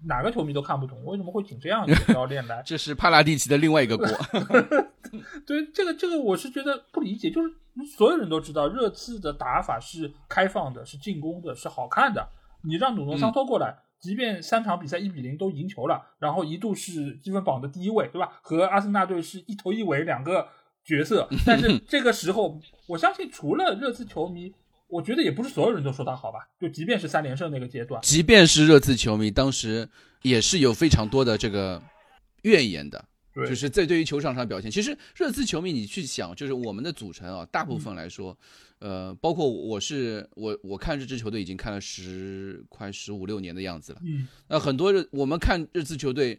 [0.05, 2.61] 哪个球迷都看不懂，为什么会请这样一个教练来？
[2.63, 4.07] 这是帕拉蒂奇的另外一个锅。
[5.45, 7.51] 对，这个这个我是觉得不理解，就是
[7.97, 12.25] 所有人都知道热刺的打法是开放的，是进攻的，是好看的。
[12.63, 18.39] 你让努诺桑托过来，即便三场比赛一比零都赢球了，然后一度是积分榜的第一位，对吧？
[18.43, 20.47] 和阿森纳队是一头一尾两个
[20.83, 24.53] 角色， 但是这个时候，我相信除了热刺球迷。
[24.93, 29.87] 我觉得也不是所有人都说他好吧，就即便是三连胜那个阶段，即便是热刺球迷当时
[30.21, 31.81] 也是有非常多的这个
[32.41, 33.01] 怨言的，
[33.47, 34.69] 就是在对于球场上表现。
[34.69, 38.37] 其实热刺球迷你去想，就是我们的组成啊，大部分来说，
[38.79, 46.37] 呃，包括我是我我看这支球队已经看了十快十五六年的样子了，嗯，那很多热我们看热刺球队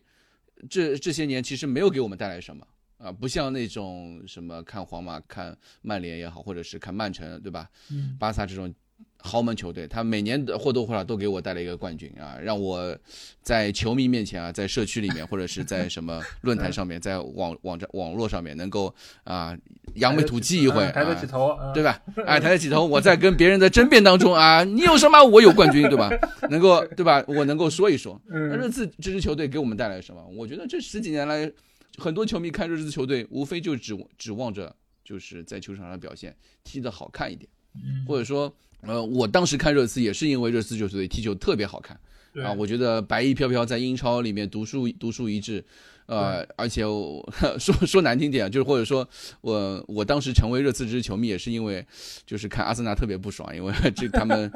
[0.69, 2.67] 这这些年其实没有给我们带来什么。
[3.03, 7.69] 啊，不像那种什么看皇马、看曼联也好，或者是看曼城，对吧？
[7.91, 8.73] 嗯，巴萨这种
[9.19, 12.97] 豪门球队，他每年的或多或少都给我带来一个冠军啊，让我
[13.43, 18.93] 在球迷面前啊，在社区里面或者是在什么 论坛上面，在网网站网络上面能够
[19.25, 19.57] 啊
[19.95, 22.01] 扬眉吐气一回，抬得起头，对吧？
[22.27, 26.09] 哎，抬得起头，我在跟别人的争辩当中啊，你有什么，我有冠军，对吧？
[26.51, 27.25] 能够对吧？
[27.27, 30.25] 我能够说一说，那这次这支球队给我们带来什么？
[30.37, 31.51] 我觉得这十几年来。
[31.99, 34.75] 很多球迷看热刺球队，无非就指指望着
[35.05, 37.49] 就是在球场上表现踢得好看一点，
[38.07, 41.99] 或者说，呃，我当时看热刺也是因为热刺球队踢球特别好看，
[42.43, 45.65] 啊，我觉得白衣飘飘在英超里面独树独树一帜。
[46.07, 46.83] 呃，而且
[47.59, 49.09] 说说难听点，就是或者说
[49.41, 51.85] 我我当时成为热刺支球迷，也是因为
[52.27, 54.51] 就是看阿森纳特别不爽，因为 这他们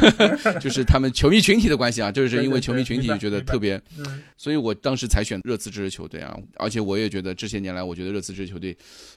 [0.60, 3.80] 就是他们球迷群体的关系啊，就是因为球迷群体觉得特别，
[4.36, 6.36] 所以我当时才选热刺这支球队啊。
[6.56, 8.76] 而且我也觉得这些年来，我觉得热刺这支球队，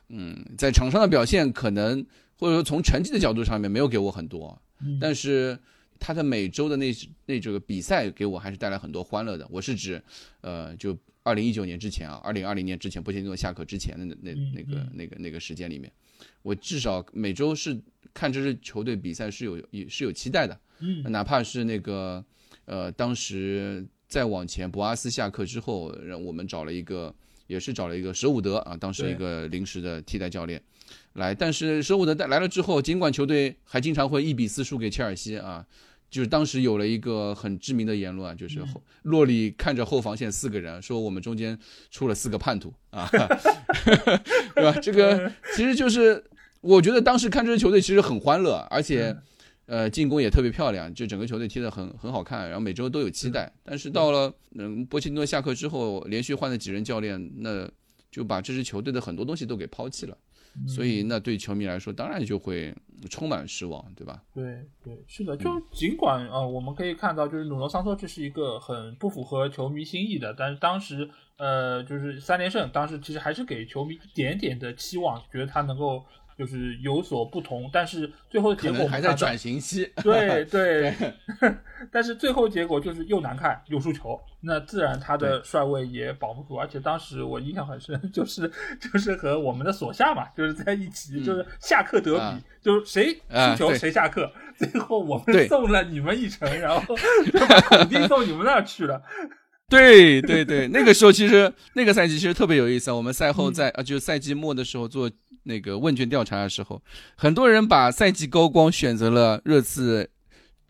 [0.09, 2.05] 嗯，在场上的表现可能
[2.38, 4.59] 或者说从成绩的角度上面没有给我很多，
[4.99, 5.57] 但是
[5.99, 6.93] 他的每周的那
[7.25, 9.47] 那这个比赛给我还是带来很多欢乐的。
[9.49, 10.01] 我是指，
[10.41, 10.97] 呃，就。
[11.24, 15.91] 二零一九年之前啊，二零二零年之前，波切蒂诺下课之前的那那那个那个那个时间里面，
[16.41, 17.80] 我至少每周是
[18.13, 22.24] 看这支球队比赛是有也是有期待的，嗯，哪怕是那个
[22.65, 27.13] 呃，当时再往前，博阿斯下课之后，让我们找了一个，
[27.45, 30.61] 也是找了一个舍伍德啊，当时一个临时的替代教练。
[31.13, 35.65] 来，但是舍伍德带来了之后，尽管球队还经常会一比四输给切尔西啊。
[36.12, 38.59] 就是当时有了一个很知名的言论，就是
[39.03, 41.57] 洛里看着后防线四个人，说我们中间
[41.89, 43.07] 出了四个叛徒啊，
[44.53, 44.78] 对吧？
[44.82, 46.22] 这个其实就是
[46.59, 49.16] 我觉得当时看这支球队其实很欢乐，而且，
[49.68, 53.49] 呃，进攻也特别漂亮，就整个球队踢得很很好看，然后每周都有期待。
[53.64, 57.66] 但是到了嗯波切蒂诺下课之后，连续换了几任教练，那
[58.12, 60.18] 就把这支球队的很多东西都给抛弃了。
[60.67, 62.73] 所以那对球迷来说，当然就会
[63.09, 64.21] 充满失望，对吧？
[64.33, 65.35] 对对，是的。
[65.37, 76.03] 就尽管呃，我们可以看到，就是努诺桑托这是一个很不符合球迷心意的，但是当时呃，就是三连胜，当时其实还是给球迷一点点的期望，觉得他能够。
[76.41, 79.87] 就是有所不同，但是最后结果还在转型期。
[80.01, 80.91] 对对，
[81.91, 86.55] 但是最后结果就是又难看又输球，那自然他的帅位也保不住。
[86.55, 94.27] 而且当时我印象很深，就是就是和我们的所下嘛，就是在一起，就是下课德比，就是谁输球谁下课。
[94.57, 96.95] 最后我们送了你们一程，然后
[97.31, 98.99] 就把孔蒂送你们那儿去了。
[99.72, 102.93] 对对对， 那个时候其实那个赛季其实特别有意思啊。
[102.93, 105.09] 我们赛后在啊，就赛季末的时候做。
[105.43, 106.80] 那个问卷调查的时候，
[107.15, 110.07] 很多人把赛季高光选择了热刺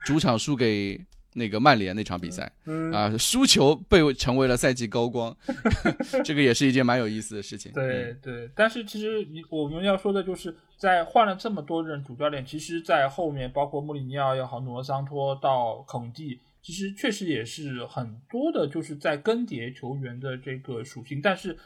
[0.05, 0.97] 主场输给
[1.33, 2.49] 那个曼联那场比赛，
[2.93, 5.35] 啊，输球被成为了赛季高光，
[6.23, 7.69] 这个也是一件蛮有意思的事情。
[7.73, 21.57] 对对，但是其实你我们要说的就是在换了这么多任主教练，其实，在后面包括穆里尼奥也好，努尔桑托到孔蒂，其实确实也是很多的，就是在更迭球员的这个属性，但是。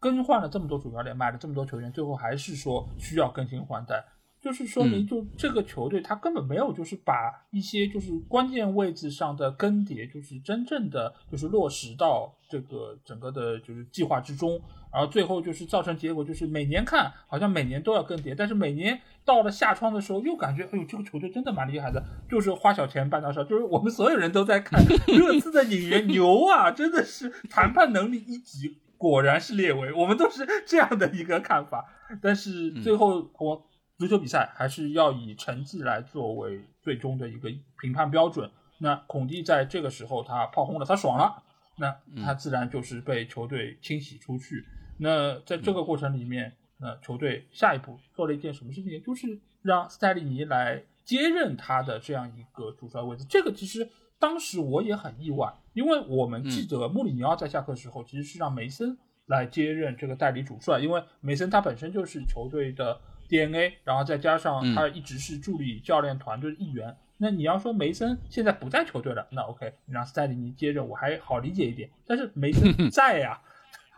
[0.00, 4.04] 更换了这么多主教练，买了这么多球员，最后还是说需要更新换代，
[4.38, 14.60] 就是说明就这个球队他根本没有就是把一些就是关键位置上的更迭，就是真正的就是落实到这个整个的就是计划之中，
[14.94, 28.78] 然后最后就是造成结果就是每年看好像每年都要更迭，但是每年到了夏窗的时候又感觉哎呦这个球队真的蛮厉害的，就是花小钱办大事，就是我们所有人都在看 热刺的引援牛啊，真的是谈判能力一级。
[28.96, 31.84] 果然是列维，我们都是这样的一个看法。
[32.22, 33.66] 但是最后，我
[33.98, 37.50] 足球比赛还是要以成绩来作为最终的一个
[37.82, 38.50] 评判标准。
[38.78, 41.42] 那孔蒂在这个时候他炮轰了，他爽了，
[41.76, 44.64] 那他自然就是被球队清洗出去。
[44.98, 49.02] 那在这个过程里面，呃球队下一步做了一件什么事情？
[49.02, 53.24] 就是让斯泰利尼来接任他的这样一个主帅位置。
[53.24, 53.88] 这个其实。
[54.16, 66.96] 当时我也很意外，因为我们记得穆里尼奥在下课时候其实是让梅森来接任这个代理主帅，因为梅森他本身就是球队的 DNA，然后再加上他一直是助理教练团队的一员。
[67.18, 71.90] 那你要说梅森现在不在球队了，那 OK，你让斯泰里尼接任我还好理解一点。
[72.06, 73.42] 但是梅森 在呀，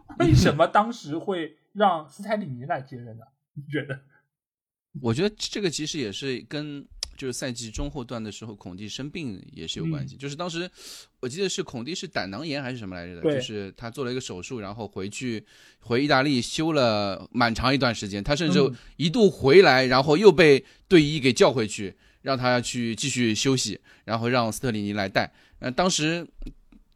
[0.19, 3.25] 为什么当时会让斯泰里尼来接任呢？
[3.55, 4.01] 你觉得？
[5.03, 6.87] 我觉得这个其实也是跟。
[7.19, 10.17] 就是赛季中后段的时候，孔蒂生病也是有关系。
[10.17, 10.71] 就是当时
[11.19, 15.43] 我记得是孔蒂是胆囊炎还是什么来着的，就是他做了一个手术，然后回去
[15.81, 18.23] 回意大利休了蛮长一段时间。
[18.23, 18.61] 他甚至
[18.99, 25.33] 一度回来，然后又被队医给叫回去，让他去继续休息，然后让斯特里尼来带。
[25.61, 26.29] 呃，当时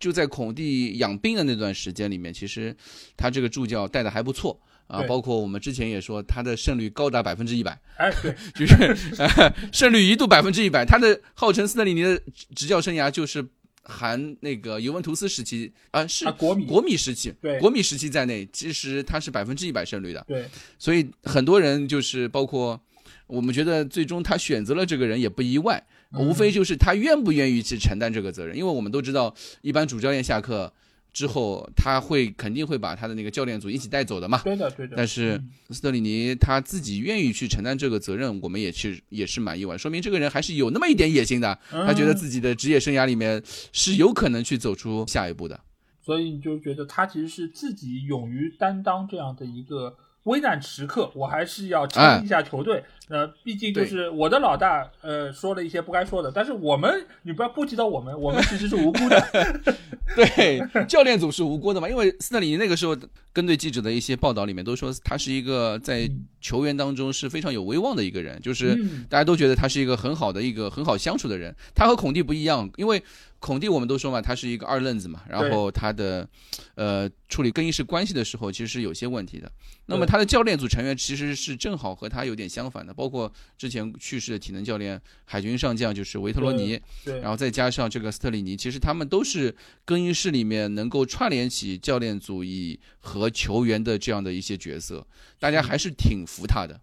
[0.01, 2.74] 就在孔蒂养病的那段时间里面，其实
[3.16, 4.61] 他这个助教带的还不错。
[4.88, 8.92] 啊，包括我们之前也说，他的胜率高达百分之一百，哎，对， 就是
[9.70, 10.84] 胜率一度百分之一百。
[10.84, 12.20] 他的号称斯特里尼的
[12.57, 13.46] 执教生涯就是
[13.84, 20.44] 含那个尤文图斯时期啊，是国米国米时期，对，国米时期在内，其实他是百分之一百胜率的，对。
[20.76, 22.80] 所以很多人就是包括
[23.28, 25.80] 我们觉得，最终他选择了这个人也不意外，
[26.18, 30.72] 无非就是他愿不愿意去承担这个责任，因为我们都知道，一般主教练下课。
[31.12, 34.40] 之后他会肯定会把他的那个教练组一起带走的嘛？
[34.44, 34.94] 对的，对的。
[34.96, 41.58] 但是斯特里尼他自己愿意去承担这个责任，我们也是也是蛮意外，说明这个人还是有那么一点野心的。
[41.68, 43.42] 他觉得自己的职业生涯里面
[43.72, 45.58] 是有可能去走出下一步的。
[46.00, 49.96] 所以你就觉得他其实是自己勇于担当这样的一个。
[50.25, 52.83] 危难时刻，我还是要撑一下球队。
[53.09, 56.31] 呃，毕竟就是我的老大，呃，说了一些不该说的。
[56.31, 59.27] 但是我们，你不要波及到我们，我们其实是无辜的。
[60.14, 61.89] 对，教练组是无辜的嘛？
[61.89, 62.97] 因为斯特里尼那个时候
[63.33, 66.09] 跟对记者的一些报道里面都说，他是一个在
[66.41, 68.77] 球员当中是非常有威望的一个人，就是
[69.09, 71.55] 大家都觉得他是一个很好的一个很好相处的人。
[71.75, 73.03] 他和孔蒂不一样，因为。
[73.41, 76.28] 孔蒂，我们都说嘛，他是一个二愣子嘛，然后他的，
[76.74, 79.51] 呃，处理更衣室关系的时候，其实是有些问题的。
[79.86, 86.78] 那么他的教练组成员其实是正好和他有点相反的，包括之前去世的体能教练海军上将就是维特罗尼，
[87.22, 95.07] 然后再加上这个斯特里尼，其实他们都是更衣室里面能够串联起教练组以和球员的这样的一些角色，
[95.38, 96.78] 大家还是挺服他的。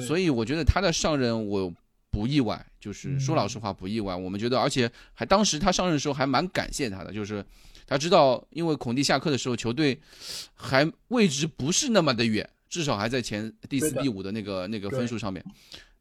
[0.00, 1.72] 所以我觉得他的上任我。
[2.12, 4.14] 不意外，就是说老实话不意外。
[4.14, 7.44] 我们觉得，而且还当时他上任的时候还蛮感谢他的，就是
[7.86, 9.98] 他知道，因为孔蒂下课的时候，球队
[10.54, 15.42] 还位置不是那么的远，至少还在前第四、第五的那个那个分数上面。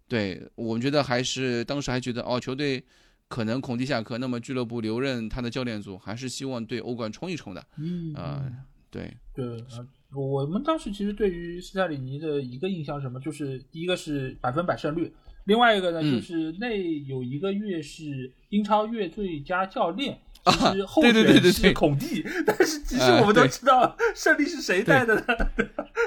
[0.07, 2.83] 对我们觉得还是当时还觉得哦，球队
[3.29, 7.65] 可能孔蒂下课，那么俱乐部留任他的教练组，还是希望对欧冠冲一冲的。
[7.77, 8.43] 嗯啊、
[8.89, 15.13] 对，对啊，我们当时其实对于斯泰里尼的一个印象是什么，就是第一个是百分百胜率，
[15.45, 16.19] 另外一个呢，嗯。
[16.19, 16.69] 就是那
[17.05, 20.19] 有一个月是英超月最佳教练。
[20.43, 25.23] 啊其实后对对对选是对对孔蒂，但是其实啊我们都知道胜利是谁带的呢？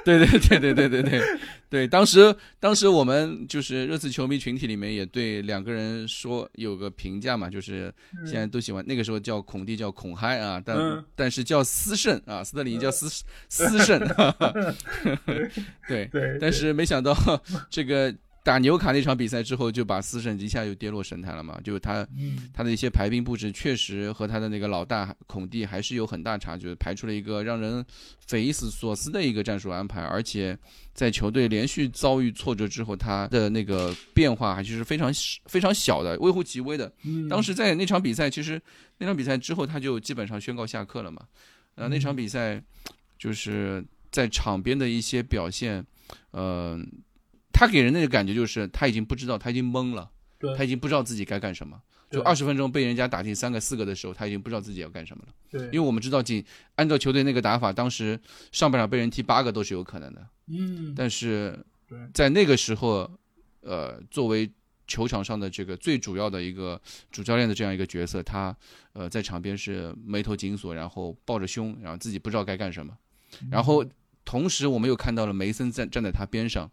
[0.05, 1.23] 对对对对对对对
[1.71, 7.95] 对，当时当时我们就是热刺球迷群体里面也对两个人说有个评价嘛，就是
[8.27, 11.05] 现在都喜欢那个时候叫孔蒂叫孔嗨啊，但、嗯。
[11.15, 13.09] 但是叫斯圣啊，斯特林叫斯
[13.49, 14.01] 斯圣，
[15.87, 16.07] 对。
[16.07, 17.17] 对但是没想到
[17.71, 18.13] 这个
[18.45, 27.83] 打纽卡那场比赛之后，就把斯圣一下就跌落神坛了嘛，就是他嗯他的一些排兵布置确实和他的那个老大孔蒂还是有很大差距，排出了一个让人
[28.27, 30.57] 匪夷所思的一个战术安排，而且
[30.93, 35.11] 在球队连续遭遇挫折之后，他的那个变化还是非常
[35.47, 36.93] 非常小的，微乎其微的。
[37.05, 38.61] 嗯，当时在那场比赛，其实
[38.99, 41.23] 那场比赛之后，他就基本上宣告下课了嘛。
[41.77, 42.63] 呃，那场比赛
[43.19, 43.83] 就是
[44.13, 45.83] 在场边的一些表现，
[46.33, 46.79] 呃，
[47.55, 50.11] 他给人的感觉就是他已经不知道，他已经懵了，
[50.59, 51.81] 他已经不知道自己该干什么。
[52.11, 55.33] 就对二十分钟被人家打进三个四个的时候，他已经不知道自己要干什么了。
[55.51, 56.45] 对，因为我们知道，仅
[56.75, 58.21] 按照球队那个打法，当时
[58.53, 60.27] 上半场被人踢八个都是有可能的。
[60.49, 61.59] 嗯，但是
[62.13, 63.11] 在那个时候，
[63.63, 64.51] 呃，作为
[64.87, 66.81] 球场上的这个最主要的一个
[67.11, 68.55] 主教练的这样一个角色，他
[68.93, 72.97] 呃在场边是眉头紧锁，然后抱着胸，然后自己不知道该干什么。
[73.51, 73.85] 然后
[74.25, 76.71] 同时，我们又看到了梅森站站在他边上，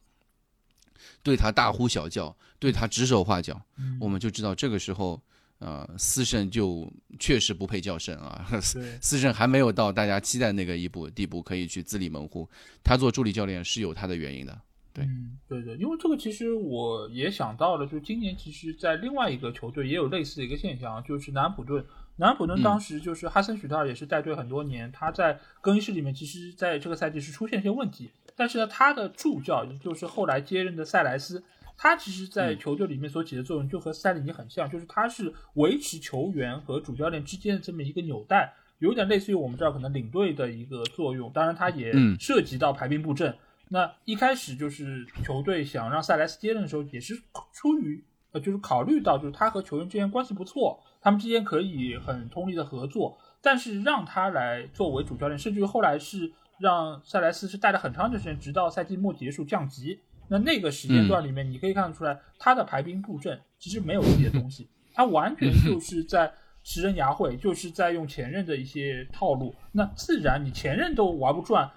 [1.24, 5.22] 对他大呼小叫，对他指手画脚，嗯我们就知道这个时候。
[5.64, 8.44] 呃，四圣就确实不配叫圣啊！
[9.00, 12.50] 四圣还没有到大家期待那个一步地步，可以去自立门户。
[12.84, 14.60] 他做助理教练是有他的原因的。
[14.92, 21.86] 对嗯，对对，因为这个其实我也想到了，就今年其实，在另外一个球队也有类似的一个现象，就是南安普顿。
[22.18, 31.44] 南安普顿当时就是哈森许特尔也是带队很多年，他在更衣室里面，其实在这个赛季是出现一些问题，但是呢，他的助教也就是后来接任的塞莱斯，
[31.78, 43.36] 他其实在球队里面所起的作用就和斯泰里尼很像，就是他是维持球员和主教练之间的这么一个纽带，有点类似于我们这儿可能领队的一个作用，当然他也嗯涉及到排兵布阵。
[43.70, 47.16] 那一开始就是球队想让塞莱斯接任的时候，也是
[47.54, 48.04] 出于
[48.34, 56.32] 呃，就是考虑到就是他和球员之间关系不错，他们之间可以很通力的合作，但是让他来作为主教练，甚至于后来是
[56.62, 60.00] 让塞莱斯是带了很长一段时间，直到赛季末结束降级。
[60.28, 66.32] 那那个时间段里面，你可以看得出来，他的排兵布阵其实没有自己的东西，他完全就是在
[66.64, 69.54] 食人牙慧，就是在用前任的一些套路。
[69.74, 71.70] 那自然你前任都玩不转，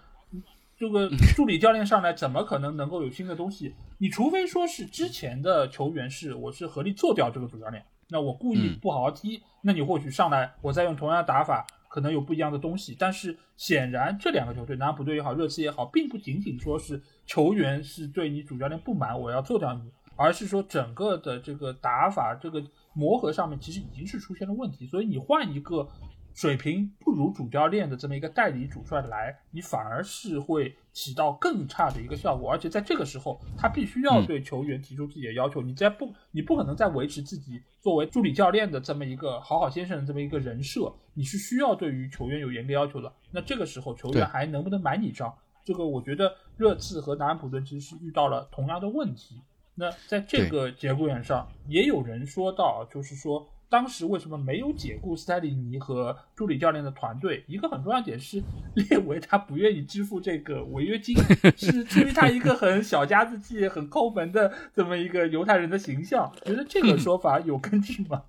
[0.79, 3.75] 这个助理教练上来怎么可能能够有新的东西？
[3.99, 12.97] 你除非说是之前的球员是我是合力做掉这个主教练，那我故意不好好踢，那你或许上来我再用同样的打法，可能有不一样的东西。
[12.99, 22.61] 但是显然这两个球队，南安普顿也好，热刺也好，并不仅仅说是球员是对你主教练不满，我要做掉你，而是说整个的这个打法、这个
[22.95, 24.89] 磨合上面其实已经是出现了问题。
[24.89, 25.89] 所以你换一个
[26.35, 32.51] 水平不如主教练的这么一个代理主帅来，你反而是会起到更差的一个效果。
[32.51, 43.13] 而且在这个时候，他必须要对球员提出自己的要求，你在不你不可能再维持自己作为助理教练的这么一个好好先生的这么一个人设，你是需要对于球员有严格要求的。
[43.31, 45.33] 那这个时候，球员还能不能买你账？
[45.65, 49.41] 这个我觉得热刺和南安普顿其实是遇到了同样的问题。
[49.77, 57.43] 那在这个节骨眼上，也有人说到，就是说当时为什么没有解雇斯泰里尼和助理教练的团队？
[57.49, 58.41] 一个很重要点是，
[58.77, 61.17] 列维他不愿意支付这个违约金，
[61.57, 66.33] 是出于他一个很小家子气、很抠门的这么一个犹太人的形象。
[66.45, 68.23] 觉得这个说法有根据吗？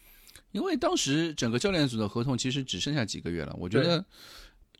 [0.52, 4.04] 因为当时整个教练组的合同其实只剩下几个月了，我觉得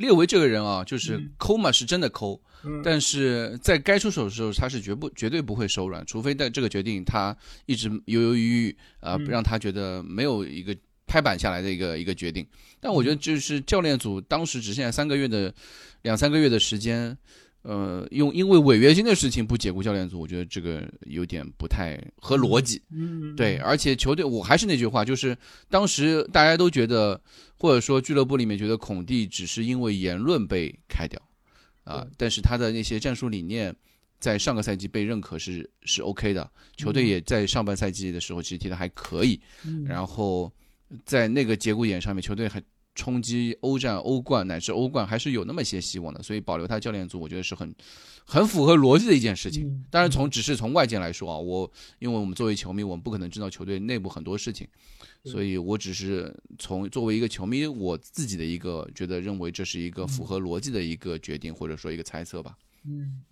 [0.00, 1.30] 列维这个人啊，就是嗯。
[1.36, 2.80] 抠嘛，是真的抠，嗯。
[2.82, 7.36] 但是在该出手的时候，他是绝不绝对不会手软，除非在这个决定他
[7.66, 10.74] 一直犹犹豫豫啊、不让他觉得没有一个
[11.06, 12.46] 拍板下来的一个一个决定。
[12.80, 15.52] 但我觉得就是教练组当时只剩下三个月的
[16.02, 17.16] 两三个月的时间，
[17.62, 22.80] 呃，用因为违约金的事情不解雇教练组，我觉得这个有点不太合逻辑。
[22.90, 25.36] 嗯，对，而且球队，我还是那句话，就是
[25.68, 27.20] 当时大家都觉得，
[27.58, 31.20] 或者说俱乐部里面觉得孔蒂只是因为言论被开掉，
[31.84, 33.74] 啊对，但是他的那些战术理念
[34.18, 40.50] 在上个赛季被认可是是 OK 的，球队也在上半赛季的时候其实踢得还可以，嗯，然后
[41.04, 42.62] 在那个节骨眼上面，球队还
[42.94, 47.74] 冲击欧战、欧冠乃至欧冠还是有那么些希望的，所以保留他教练组，我觉得是很
[48.24, 49.84] 很符合逻辑的一件事情。
[49.90, 54.66] 当然，从只是从外界来说啊，我因为我们作为球迷，我们不可能知道球队内部很多事情，
[55.24, 62.56] 所以我只是从作为一个球迷，我自己的一个觉得认为这是一个符合逻辑的一个决定，或者说一个猜测吧。
[62.84, 63.22] 嗯，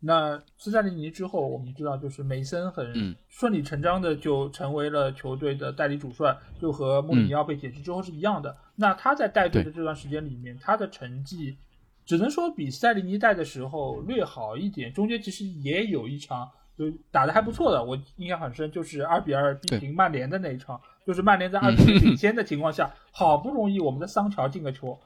[0.00, 8.56] 那斯塞利尼之后，我们知道就是梅森很顺理成章的就成为了球队的代理主帅，就和穆里尼奥被解职之后是一样的。
[8.76, 11.58] 那他在带队的这段时间里面，他的成绩
[12.06, 14.92] 只能说比塞利尼带的时候略好一点。
[14.92, 24.96] 中间其实也有一场就打的还不错的，我印象很深，就是二比二逼平曼联的那一场，就是曼联在二比零领先的情况下，好不容易我们的桑乔进个球。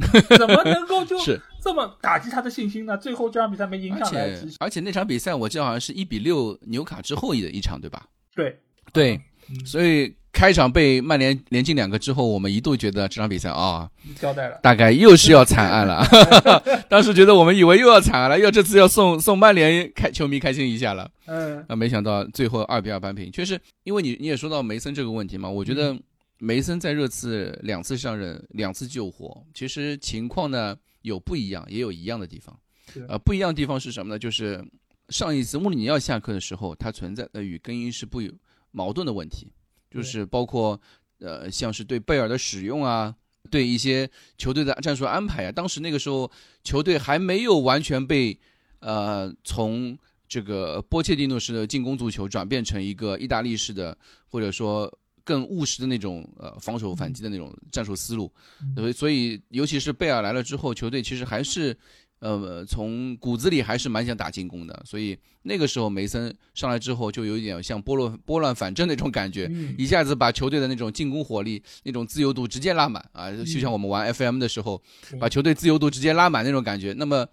[0.38, 1.16] 怎么能够就
[1.62, 2.96] 这么打击他的信心呢？
[2.96, 4.22] 最后这场比赛没赢下来。
[4.22, 8.06] 而且而且那场比赛我记得好像是一比六纽卡之后的一场，对吧？
[8.34, 8.58] 对
[8.92, 9.20] 对，
[9.66, 16.02] 所以开场被曼联连进两个之后，我们一度觉得这场比赛啊，交代了，大概又是要惨案了。
[16.88, 21.10] 当时觉得我们以为又要惨案了，要这次要送送曼联开球迷开心一下了。
[21.26, 23.30] 嗯，啊，没想到最后二比二扳平。
[23.30, 25.94] 确实，因为你你也说到梅森这个问题嘛，我觉得。
[26.42, 32.58] 梅森在热刺两次上任，两次救火，其实情况呢有不一样，也有一样的地方。
[33.06, 34.18] 呃，不一样的地方是什么呢？
[34.18, 34.64] 就是
[35.10, 38.32] 上一次穆里尼奥下课的时候，他存在的与更衣室不有
[38.70, 39.52] 矛盾的问题，
[39.90, 40.80] 就是包括
[41.18, 43.14] 呃，像是对贝尔的使用啊，
[43.50, 45.52] 对一些球队的战术安排啊。
[45.52, 46.30] 当时那个时候，
[46.64, 48.36] 球队还没有完全被
[48.78, 54.90] 呃从这个波切蒂诺式的进攻足球转变成一个意大利式的，或者说。
[55.24, 58.32] 更务实的那种呃防守反击的那种战术思路，
[58.76, 61.76] 所以所以尤其是贝尔来了之后，球队其实还是
[62.20, 64.82] 呃从骨子里还是蛮想打进攻的。
[64.84, 74.82] 所以那个时候梅森上来之后，就有一点像拨乱拨乱反正那种感觉，一下子把球队的那种进攻火力、那种自由度直接拉满啊，就像我们玩 FM 的时候，
[75.18, 76.92] 把球队自由度直接拉满那种感觉。
[76.92, 77.26] 那么。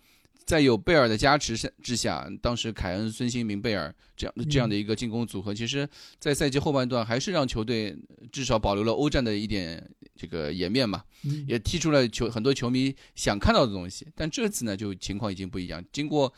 [0.47, 5.87] 在有贝尔的加持下之下，当时凯恩、孙兴民、贝尔这样这样的一个进攻组合，其实，
[6.19, 7.93] 在赛季后半段还是让球队
[8.31, 9.85] 至少保留了欧战的一点
[10.15, 11.03] 这个颜面嘛，
[11.45, 14.07] 也踢出了球很多球迷想看到的东西。
[14.15, 15.83] 但这次呢，就情况已经不一样。
[15.91, 16.33] 经过，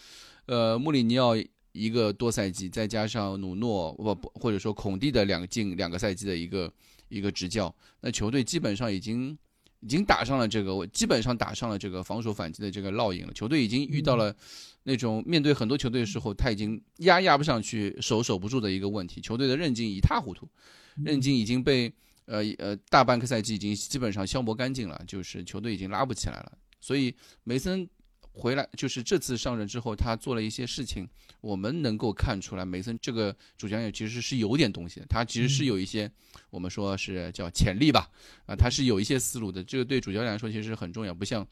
[0.47, 1.35] 呃，穆里尼奥
[1.73, 6.73] 一个多赛季，再加上努诺不不或者说孔蒂的两个近两个赛季的一个
[7.09, 9.37] 一个执教，那球队基本上已经。
[9.81, 13.33] 已经打上了这个，我基本上打上了这个防守反击的这个烙印了。
[13.33, 14.35] 球队已经遇到了
[14.83, 19.21] 那种面对很多球队的时候，他已经压压不上去、守守不住的一个问题。
[19.21, 20.47] 球队的韧劲一塌糊涂，
[21.03, 21.91] 韧劲已经被
[22.25, 26.57] 呃呃大半个赛季已经基本上消磨干净了，就是球队已经拉不起来了。
[26.81, 27.13] 所以
[27.43, 27.87] 梅森。
[28.39, 31.07] 回来就是这次上任之后，他做了一些事情，
[31.41, 36.09] 我们能够看出来，梅森这个主教练其实是有点东西的，他其实是有一些
[36.49, 38.09] 我们说是叫潜力吧，
[38.45, 41.45] 啊，他是有一些思路的，这个对主教练来说其实很重要，不像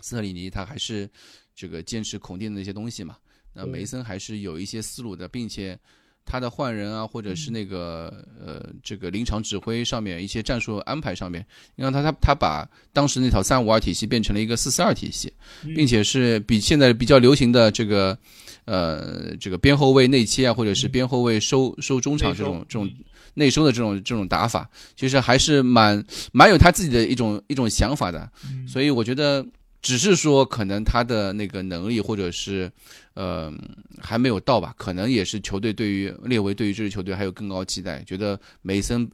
[0.00, 1.08] 斯特里尼，他还是
[1.54, 3.16] 这个坚持孔蒂的那些东西嘛，
[3.54, 5.78] 那梅森还是有一些思路的，并且。
[6.24, 11.44] 他的换人啊，或者是那个呃，这个临场指挥上面一些战术安排上面，
[11.76, 15.32] 你看他他他把当时那套三五二体系变成了一个四四二体系，
[15.74, 18.16] 并且是比现在比较流行的这个
[18.64, 22.90] 呃这个边后卫内切啊，或者是边后卫收收中场这种这种
[23.34, 28.30] 内收的这种这种打法，其实还是蛮蛮有他自己的一种一种想法的，
[28.66, 29.44] 所以我觉得。
[29.82, 32.70] 只是说，可能他的那个能力，或者是，
[33.14, 33.52] 呃，
[34.00, 34.72] 还没有到吧？
[34.78, 39.10] 可能也是球队对于列维对于这支球队还有更高期待，觉得梅森。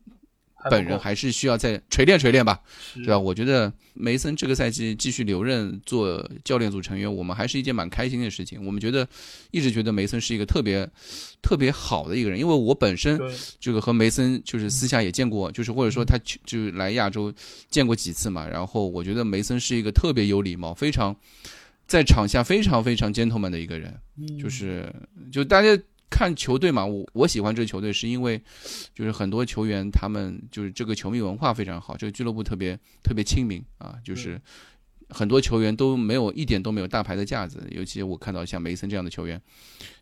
[0.70, 2.60] 本人还是需要再锤炼锤炼吧，
[2.94, 3.18] 对吧？
[3.18, 8.64] 我觉得梅森这个赛季继续留任做教练组成员，我们还是一件蛮开心的事情。
[8.66, 9.06] 我们觉得
[9.50, 10.88] 一直觉得梅森是一个特别
[11.40, 13.20] 特别好的一个人，因为我本身
[13.60, 17.32] 这个和梅森就是私下也见过，就是或者说他就来亚洲
[17.70, 18.48] 见过几次嘛。
[18.48, 21.14] 然后我觉得梅森是一个特别有礼貌、非常
[21.86, 23.94] 在场下非常非常 gentleman 的一个人，
[24.40, 24.92] 就是
[25.30, 25.80] 就大家。
[26.10, 28.40] 看球队嘛，我我喜欢这个球队是因为，
[28.94, 34.40] 就是很多球员他们就是这个球迷文化非常好，这个俱乐部特别特别亲民啊，就是
[35.10, 39.40] 很多球员都没有一点都没有大牌的架子，尤其我看到像梅森这样的球员，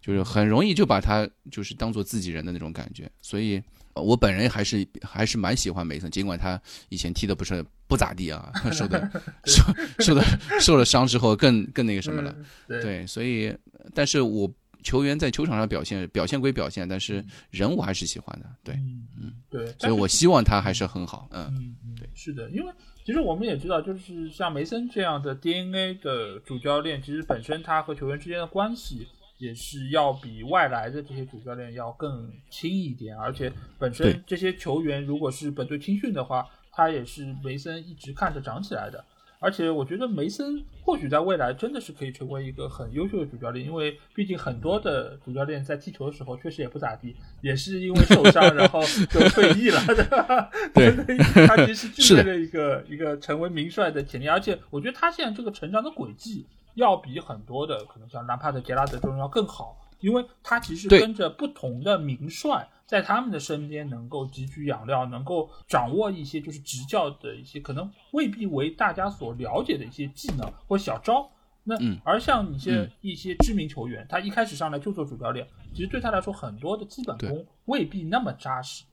[0.00, 3.62] 就是很容易就把他就是当做自己人的那种感觉，所以
[3.94, 9.10] 我本人还是还是蛮喜欢梅森，尽管他以前踢的不是不咋地啊， 受的
[9.44, 9.62] 受
[9.98, 10.24] 受的
[10.60, 12.34] 受了伤之后更更那个什么了，
[12.80, 13.52] 对，所以
[13.92, 14.48] 但是我。
[14.86, 18.74] 球员在球场上表现表现归表现，但是人我还是喜欢的，对，
[19.20, 22.72] 嗯，对，所以我希望他还是很好，嗯，对，是的，因为
[23.04, 29.08] 其实我们也知道，就是像梅森这样的 DNA 的主教练，其实本身他和球员之间的关系
[29.38, 36.46] 也是要比外来的这些主教练要更亲一点，而且本身这些球员如果是本队青训的话。
[36.78, 39.02] 他也是梅森一直看着长起来的。
[39.38, 48.80] 而且我觉得梅森或许在未来真的是可以成为一个很优秀的主教练，因为毕竟很多的主教练在踢球的时候确实也不咋地，也是因为受伤 然后
[49.10, 50.50] 就退役了，对吧？
[50.74, 62.68] 对，他其实具备了一个一个成为名帅的潜力，而且我觉得他现在这个成长的轨迹要比很多的可能像兰帕德、杰拉德这种要更好，因为他其实跟着不同的名帅。
[62.86, 71.28] 在他们的身边能够汲取养料，能够掌握一些就是执教的一些可能未必为大家所了解的一些技能或小招。
[71.64, 78.84] 那而像一些一些知名球员，他一开始上来就做主教练，其实对他来说很多的基本功未必那么扎实。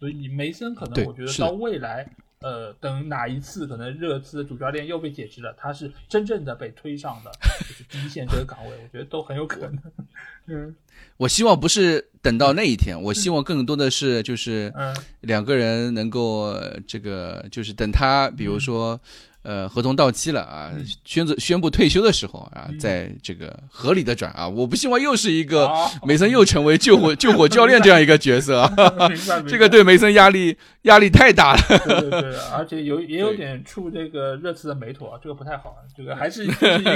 [0.00, 2.10] 所以梅森可能我觉得到未来，
[2.42, 7.30] 呃，等哪一次可能热刺的主教练又被解职了，他是真正的被推上的
[7.60, 9.78] 就是第一线这个岗位，我觉得都很有可能。
[10.46, 10.74] 嗯。
[11.16, 14.72] 我希望不是等到那一天，我希望更多的是就是
[15.20, 16.54] 两个人能够
[16.86, 19.00] 这个就是等他，比如说。
[19.42, 20.72] 呃，合同到期了啊，
[21.04, 25.68] 宣布宣布退休的时候啊，在这个合理的转啊，我不希望又是一个
[26.04, 28.70] 梅森又成为救火 救火教练这样一个角色，
[29.48, 31.60] 这个对梅森压力压力太大了。
[31.68, 36.48] 对对对，而且有也有点触这个热刺的眉头啊，这个不太好，这个还是一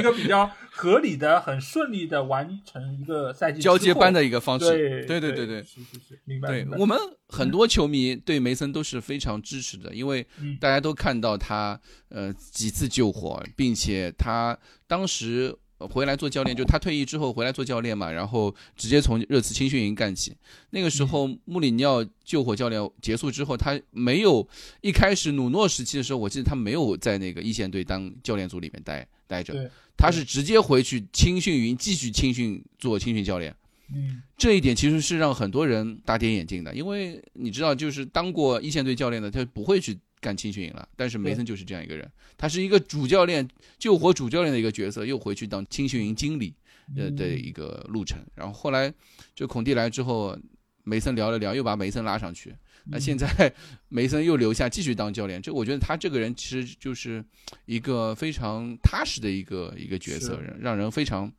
[0.02, 5.04] 个比较合理的、很顺利的完成一个赛季交接班的一个方式。
[5.04, 6.48] 对对对对，是是是，明白。
[6.48, 6.96] 对我们
[7.28, 10.24] 很多球迷对梅森都是非常支持的，因为
[10.60, 11.76] 大家都看到他
[12.10, 12.32] 呃。
[12.38, 20.34] 几次救火，并且他当时回来做教练，就他退役之后回来做教练嘛，然后直接从热刺青训营干起。
[20.70, 24.48] 那个时候穆里尼奥救火教练结束之后，他没有
[24.80, 33.54] 一开始努诺时期的时候，我记得他没有在那个一线队当教练组里面待待着，他是直接回去青训营继续青训做青训教练。
[33.94, 39.98] 嗯，这一点其实是让很多人大跌眼镜的，因为你知道，就是当过一线队教练的，他不会去。
[40.26, 43.48] 干青训营了，但是梅森就是这样一个人，他是一个主教练、
[43.78, 46.52] 救火主教练的一个角色，又回去当青训营经理
[46.96, 48.18] 呃的一个路程。
[48.34, 48.92] 然后后来
[49.36, 50.36] 就孔蒂来之后，
[50.82, 52.52] 梅森聊了聊，又把梅森拉上去。
[52.88, 53.26] 那现在
[53.88, 57.24] 梅森又留下继续当教练，这我觉得他这个人其实就是
[57.66, 61.32] 一个非常踏实的一个一个角色，让人非常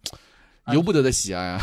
[0.73, 1.59] 由不得的喜爱啊。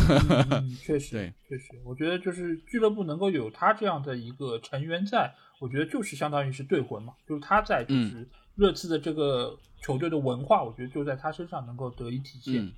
[0.78, 5.32] 确实， 对，确实，我觉得就是俱乐部能够有他这样的一个成员在。
[5.60, 12.72] 我觉得就是相当于是队魂嘛，就是他在就是热刺的这个球队的文化，我觉得就在他身上能够得以体现。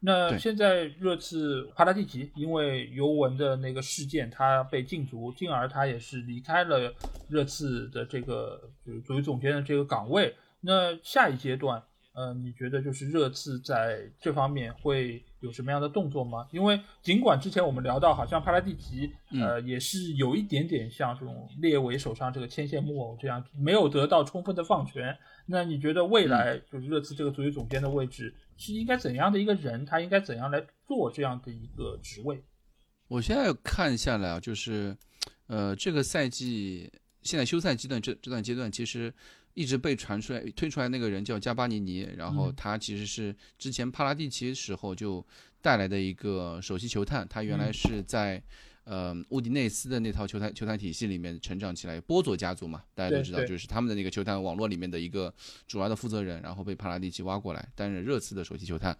[0.00, 6.92] 那现在热刺帕拉蒂奇因为尤文的那个事件，他被禁足，进而他也是离开了
[7.28, 10.34] 热刺的这个就是作为总监的这个岗位。
[10.60, 11.82] 那下一阶段。
[12.16, 16.48] 嗯，你觉得就是热刺在这方面会有什么样的动作吗？
[16.50, 25.16] 因为尽管之前我们聊到，好像帕拉蒂奇，呃，也是有一点点像这种列维手上这个牵线木偶这样，没有得到充分的放权。
[25.46, 29.84] 那你觉得未来就是热刺这个足球总监的位置是应该怎样的一个人？
[29.84, 32.42] 他应该怎样来做这样的一个职位？
[33.08, 34.96] 我现在看下来啊，就是，
[35.48, 36.90] 呃，这个赛季
[37.20, 39.12] 现在休赛阶段这这段阶段，其实。
[39.54, 45.26] 一直被传出来推出来那个人叫加巴尼尼，然后他其实是之前帕拉蒂奇时候就
[45.62, 48.42] 带来的一个首席球探，他原来是在。
[48.84, 55.32] 呃，乌迪内斯的那套球探球探体系里面成长起来，波佐家族嘛，大家都知道，就是他们的那个球探网络里面的一个
[55.66, 58.94] 主要的负责人，然后被帕拉蒂奇挖过来担任热刺的首席球探。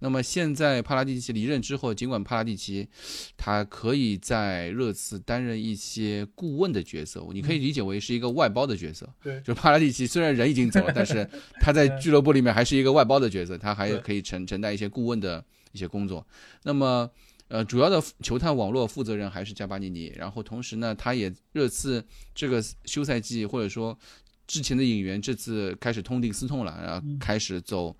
[0.00, 2.88] 那么现在帕拉蒂奇离任之后，尽管帕拉蒂奇
[3.36, 9.08] 他可以在热刺担任一些顾问的角色，你可以理解为是一个外包的角色。
[9.22, 11.24] 对，就帕拉蒂奇虽然人已经走了，但是
[11.60, 16.26] 他在俱乐部里面还是一个外包的角色，他还可以承承担一些顾问的一些工作。
[16.64, 17.08] 那么。
[17.50, 23.98] 呃，主要的球探网络负责人还是加巴尼尼，然后同时呢，他也热刺这个休赛季或者说
[24.46, 27.94] 之前的引援，这次开始痛定思痛了，然后开始走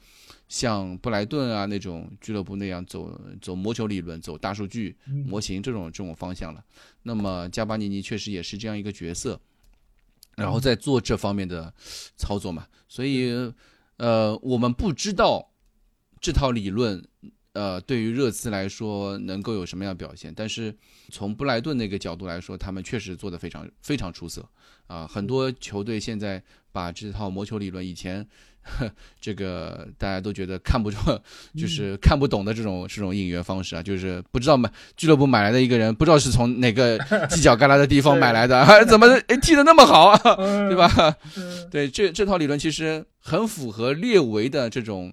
[0.48, 4.96] 像布莱顿啊那种俱乐部那样走走魔球理论、走大数据
[5.26, 6.64] 模型这种这种方向了。
[7.02, 9.40] 那么加巴尼尼确实也是这样一个角色，
[10.36, 11.74] 然后在做这方面的
[12.16, 13.32] 操作嘛，所以
[13.96, 15.50] 呃，我们不知道
[16.20, 17.04] 这套理论。
[17.52, 20.32] 呃，对于热刺来说，能够有什么样表现？
[20.34, 20.72] 但是
[21.10, 24.48] 从布莱顿那个角度来说，他们确实做得非常非常出色
[24.86, 25.04] 啊！
[25.04, 26.40] 很多球队现在
[26.70, 28.24] 把这套魔球理论，以前
[29.20, 31.20] 这个大家都觉得看不中，
[31.56, 39.08] 就是看不懂的这种这种应援方式啊，就是不知道买俱乐部买来的一个人，不知道是从哪个犄角旮旯的地方买来的， 怎么
[39.42, 40.18] 踢得那么好啊？
[40.68, 41.16] 对吧？
[41.68, 45.12] 对，这这套理论其实很符合列维的这种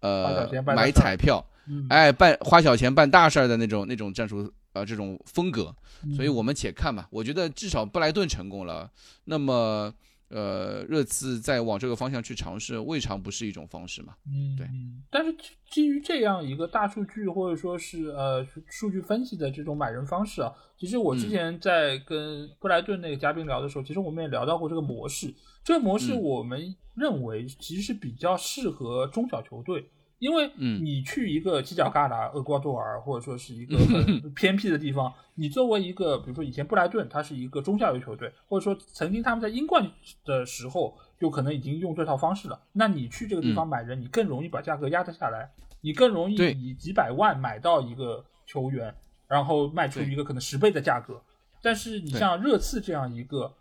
[0.00, 1.42] 呃买彩票。
[1.88, 5.74] 哎，办花小钱办大事儿的那种那种战术，呃，这种风格，
[6.16, 7.08] 所以我们且看吧。
[7.10, 8.90] 我觉得至少布莱顿成功了，
[9.24, 9.92] 那么
[10.28, 14.14] 呃，热刺在往这个方向去尝试，未尝不是一种方式嘛。
[14.26, 14.68] 嗯，对。
[15.10, 15.34] 但是
[15.70, 25.34] 基于这样一个大数据或者说是呃数据分析的这种买人方式啊，其实我之前在跟布莱顿那个嘉宾聊的时候，其实我们也聊到过这个模式。
[25.64, 29.90] 这个模式我们认为其实是比较适合中小球队。
[30.18, 33.78] 因为你去一个犄角旮旯，厄瓜多尔，或者说是一个
[34.22, 39.88] 很偏僻的地方，你作为一个，比如说以前布莱顿，它是一个中下游球队，或者说曾经他们在英冠
[40.24, 42.60] 的时候，就可能已经用这套方式了。
[42.72, 45.48] 那你去这个地方买人，你更容易把价格压得下来，
[45.80, 48.92] 你更容易以几百万买到一个球员，
[49.28, 51.22] 然后卖出一个可能十倍的价格。
[51.62, 53.54] 但是你像热刺这样一个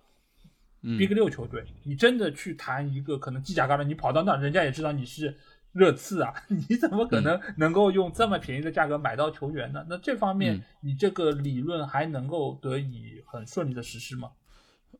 [0.81, 5.37] Big 六球队，你真的去谈一个可能犄角旮旯，你跑到那，人家也知道你是。
[5.78, 9.86] 热刺啊， 你怎么可能能够用这么便宜的价格买到球员呢？
[9.88, 14.32] 那这方面你这个理论还能够得以很顺利的实施吗？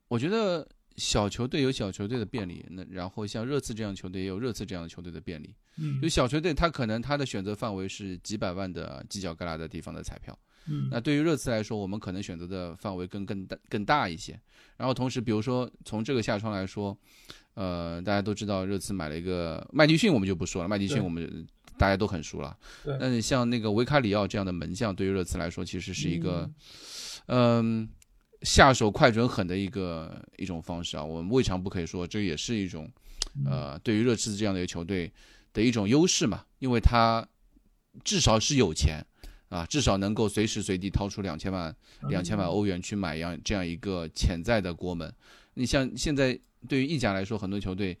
[0.06, 0.66] 我觉得
[0.96, 5.54] 小球队有小球队的便利，那然后像热刺这样球队也有热刺这样的球队的便利。
[5.76, 10.36] 嗯，就小球队他可能他的选择范围是几百万的犄角旮旯的地方的彩票。
[10.68, 14.38] 嗯，那对于热刺来说，我们可能选择的范围更更大更大一些。
[14.76, 16.96] 然后同时，比如说从这个下窗来说。
[17.54, 20.68] 呃，大家都知道热刺买了一个麦迪逊，我们就不说了。
[20.68, 21.44] 麦迪逊我们
[21.76, 22.56] 大家都很熟了。
[22.84, 22.96] 对。
[23.00, 26.48] 但是像那个维卡里奥这样的门将，对于热刺来说，其实是一个，
[27.26, 27.88] 嗯，
[28.42, 31.04] 下手快准狠的一个一种方式啊。
[31.04, 32.88] 我们未尝不可以说，这也是一种，
[33.44, 35.12] 呃，对于热刺这样的一个球队
[35.52, 36.44] 的一种优势嘛。
[36.60, 37.26] 因为他
[38.04, 39.04] 至少是有钱
[39.48, 41.74] 啊，至少能够随时随地掏出两千万、
[42.08, 45.12] 两千万欧元去买样这样一个潜在的国门。
[45.54, 46.38] 你像现在。
[46.66, 47.96] 对于意甲来说，很多球队，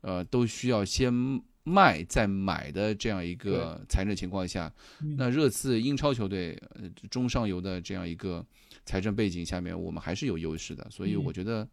[0.00, 1.14] 呃，都需要先
[1.62, 4.70] 卖再买的这样一个财政情况下，
[5.16, 6.60] 那热刺英超球队
[7.08, 8.44] 中上游的这样一个
[8.84, 10.84] 财政背景下面，我们还是有优势的。
[10.90, 11.68] 所以我觉得，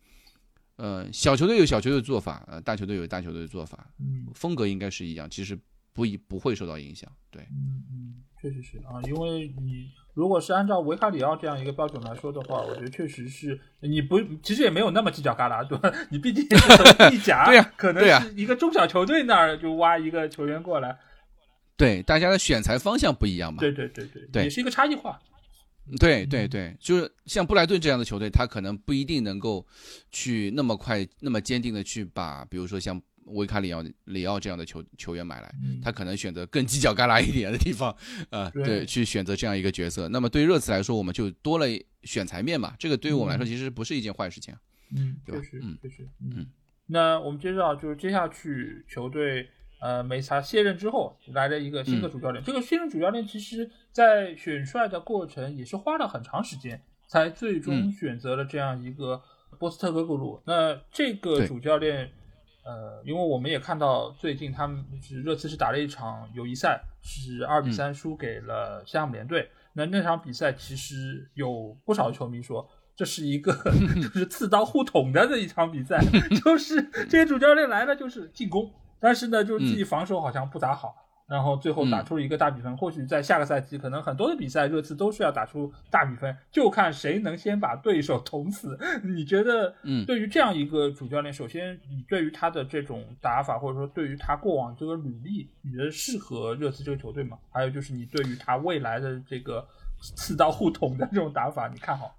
[0.75, 3.89] 呃，小球队有小球队的做法，呃，大球队有大球队的做法，
[4.36, 5.57] 风格应该是一样，其实
[5.91, 7.11] 不一不会受到影响。
[7.32, 7.47] 对，
[8.50, 9.89] 确实是啊，因为你。
[10.14, 15.93] 如果是按照维卡里奥这样一个标准来说的话，我觉得确实是你不，其实也没有那么犄角旮旯，对吧？
[16.10, 20.98] 你毕竟是 意甲，对呀，可能是一个中小球队那儿就挖一个球员过来，
[21.78, 25.20] 对，大家的选材方向不一样嘛，对对对对，也是一个差异化，
[26.00, 29.64] 对对对，就是像布莱顿这样的球队，他可能不一定能够
[30.10, 33.00] 去那么快、那么坚定的去把，比如说像。
[33.28, 37.95] 维卡里奥里奥这样的球球员买来，他可能选择更犄角旮旯一点的地方，
[38.32, 40.07] 呃，对，去选择这样一个角色。
[40.09, 41.65] 那么对于热刺来说，我们就多了
[42.03, 44.55] 选材面嘛，这个对于我们来说其实不是一件坏事情，
[44.95, 46.47] 嗯，确实，嗯，确实，嗯。
[46.88, 49.49] 那我们接着啊就是接下去球队
[49.82, 59.21] 呃梅萨卸任之后来了一个新的主教练，这个新任主教练其实在选帅的过程也是花了很长时间，才最终选择了这样一个
[59.59, 60.41] 波斯特格格鲁。
[60.45, 62.11] 那这个主教练。
[62.68, 69.49] 呃，因为我们也看到最近他们是热刺是打了一场友谊赛，是二比三输给了西汉姆联队。
[69.72, 73.53] 那那场比赛其实有不少球迷说，这是一个
[73.95, 76.03] 就是刺刀互捅的这一场比赛，
[76.43, 81.07] 就是这些主教练来了就是进攻，但是呢，就是自己防守好像不咋好。
[81.28, 88.80] 然后最后打出了一个大比分，或许在下个赛季，可能很多的比赛热刺都是要打出大比分，就看谁能先把对手捅死。
[89.03, 97.38] 你觉得，嗯，对于这样一个主教练，首先你对于他的这种打法，或者说对于他过往这个履历，你觉得适合热刺这个球队吗？
[97.51, 99.67] 还有就是你对于他未来的这个
[100.15, 102.15] 刺刀互捅的这种打法，你看好？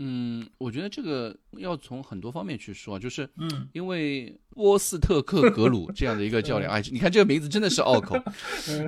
[0.00, 8.14] 嗯，我觉得这个要从很多方面去说，就是，嗯，因为波斯特克格鲁这样的一个教练， 哎，你看这个名字真的是拗口，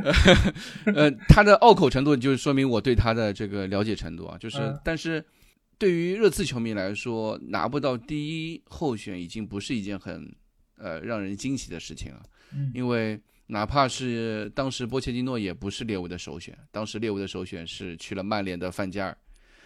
[0.95, 5.25] 呃，他的拗口程度就是说明我对他的这个了解程度啊，就是，但是
[5.79, 10.33] 对于热刺球迷来说，拿不到第一候选已经不是一件很
[10.77, 12.23] 呃让人惊喜的事情了，
[12.73, 19.19] 因为哪怕是当时波切蒂诺也不是列维的首选，当时列维的首选是去了曼联的范加尔。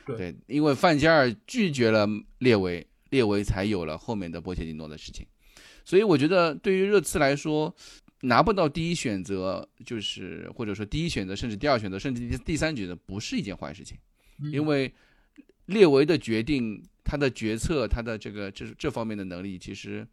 [0.07, 5.27] 对，因为范加尔拒绝了列维，列维才有了后面的波切蒂诺的事情。
[5.85, 7.75] 所以我觉得，对于热刺来说，
[8.23, 13.97] 拿不到第一选择，就是或者说第一选择，甚至第二选择，甚至第第三选择，不是一件坏事情。
[14.53, 14.93] 因为
[15.67, 20.07] 列维的决定，他的决策，他的这个这这方面的能力，其实。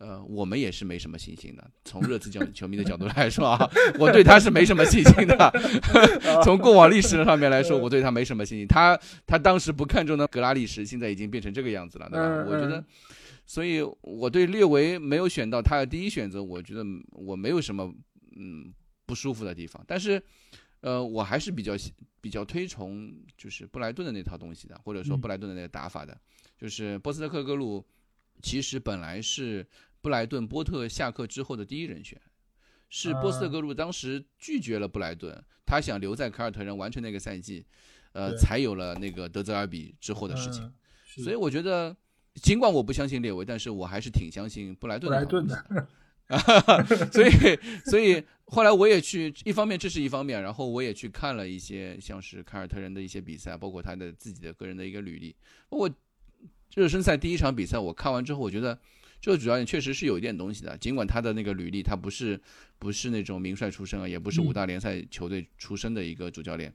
[0.00, 1.70] 呃，我们也是没什么信心的。
[1.84, 5.52] 从热刺角球迷的角度来说啊，我对他是没什么信心的。
[6.42, 8.66] 从过往历史上面来说，我对他没什么信心。
[8.66, 12.44] 他他当时不看重的格拉利什，现在已经变成这个样子了，对吧？
[12.48, 12.82] 我觉得，
[13.44, 16.82] 所以我对列维没有选到他的第一选择，我觉得
[17.12, 17.94] 我没有什么
[18.36, 18.72] 嗯
[19.04, 19.84] 不舒服的地方。
[19.86, 20.22] 但是，
[20.80, 21.74] 呃，我还是比较
[22.22, 26.18] 比较推崇就是布莱顿的那套东西的，或者说布莱顿的那个打法的，
[26.58, 27.84] 就是波斯特克格鲁。
[28.42, 29.66] 其实本来是
[30.00, 32.20] 布莱顿波特下课之后的第一人选，
[32.88, 37.64] 是波斯特格鲁当时拒绝了布莱顿，他想留在凯尔特人完成那个赛季，
[38.12, 40.72] 呃，才有了那个德泽尔比之后的事情。
[41.04, 41.96] 所以我觉得，
[42.34, 45.26] 尽管我不相信列维，但是我还是挺相信布莱顿的。
[45.26, 45.88] 布莱顿的。
[47.10, 55.34] 所以，所以后来我也去，一方面这是一方面，然后我也去看了一些像是凯尔特人的一些比赛，包括他的自己的个人的一个履历。
[55.70, 55.90] 我
[56.76, 58.78] 热身赛第一场比赛我看完之后，我觉得
[59.20, 60.76] 这个主教练确实是有一点东西的。
[60.78, 62.40] 尽管他的那个履历，他不是
[62.78, 66.72] 不是那种名帅出身啊，也不是五大联赛球队出身的一个主教练，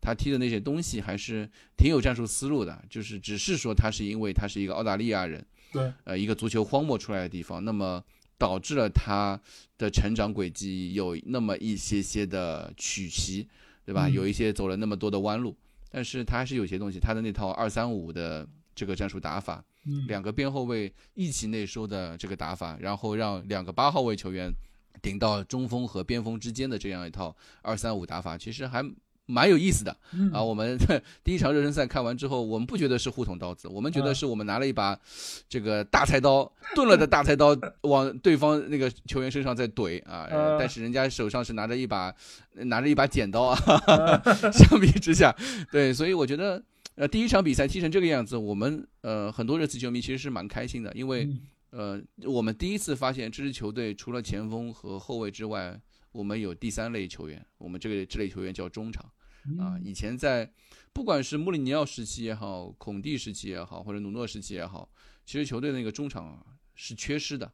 [0.00, 2.84] 他踢的那些东西还是挺有战术思路的。
[2.90, 8.04] 就是只是说他是因为他是一个澳大利亚人，对，呃，一个足球荒漠出来的地方，那么。
[8.38, 9.40] 导致了他
[9.78, 13.48] 的成长轨迹有那么一些些的曲奇，
[13.82, 14.10] 对吧？
[14.10, 15.56] 有一些走了那么多的弯路，
[15.90, 17.00] 但是他还是有些东西。
[17.00, 19.64] 他的那套二三五的这个战术打法，
[20.06, 24.52] 两个边后卫一起内收的这个打法，然后让两个八号位球员
[25.00, 28.84] 顶到中锋和边锋之间的这样一套二三五打法，其实还。
[29.28, 29.90] 蛮有意思的
[30.32, 30.40] 啊！
[30.40, 30.78] 我们
[31.24, 34.96] 第一场热身赛看完之后，我们不觉得是互捅刀子，我们觉得是我们拿了一把
[35.48, 37.48] 这个大菜刀钝了的大菜刀
[37.82, 40.28] 往对方那个球员身上在怼啊！
[40.56, 42.14] 但是人家手上是拿着一把
[42.52, 43.58] 拿着一把剪刀啊！
[44.54, 45.34] 相比之下，
[45.72, 46.62] 对，所以我觉得
[46.96, 51.28] 呃第一场比赛踢成这个样子，我们呃很多热刺球迷其实是蛮开心的，因为
[51.70, 55.80] 呃我们第一次发现这支球队除了前锋和后卫之外，
[56.12, 59.10] 我们有第三类球员，我们这个这类球员叫中场。
[59.60, 60.50] 啊，以前在
[60.92, 64.90] 不管是穆里尼奥时期也好，孔蒂时期也好，或者努诺时期也好，
[65.24, 66.44] 其实球队那个中场
[66.74, 67.52] 是缺失的，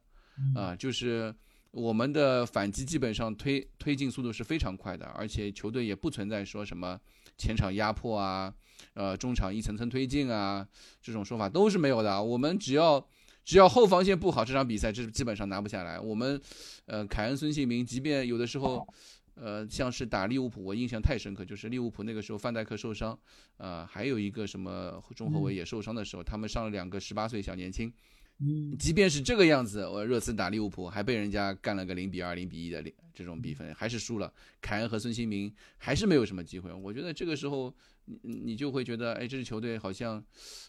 [0.55, 1.31] 啊，就是
[1.69, 6.99] 我们的反击基本上推推进速度是非常快的，而且球队也不存在说什么
[7.37, 8.51] 前场压迫啊，
[8.93, 10.67] 呃，中场一层层推进啊
[11.01, 12.21] 这种说法都是没有的。
[12.21, 13.05] 我们只要
[13.43, 15.99] 只要后防线不好，这场比赛这基本上拿不下来。
[15.99, 16.39] 我们
[16.85, 18.87] 呃，凯恩、孙兴民，即便有的时候。
[19.35, 23.17] 呃，像是打利物浦，我印象太深刻，就是利物浦那个时候范戴克受伤，
[23.57, 27.91] 呃，还有一个什么中后卫也受伤的时候，他们上了两个十八岁小年轻。
[28.37, 34.31] 嗯，即便是这个样子，我热刺打利物浦还被人家干了个零比二、零比一的这种比分，还是输了。
[34.61, 36.71] 凯恩和孙兴民还是没有什么机会。
[36.71, 37.73] 我觉得这个时候，
[38.05, 40.23] 你你就会觉得，哎，这支球队好像，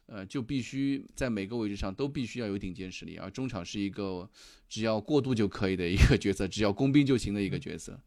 [0.06, 4.28] 呃，就必须在每个位置上都必须要有顶尖实力，而中场是一个
[4.68, 7.98] 只要过渡就可以的一个角色，只要工兵就行的一个角色。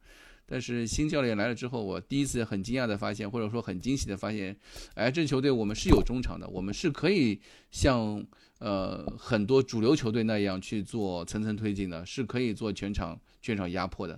[0.49, 4.57] 但是新教练来了之后，我第一次很惊讶的发现，或者说很惊喜的发现，
[4.93, 8.25] 哎，这支球队我们是有中场的，我们是可以像
[8.59, 14.13] 呃很多主流球队那样去做层层推进的，是可以做全场全场压迫的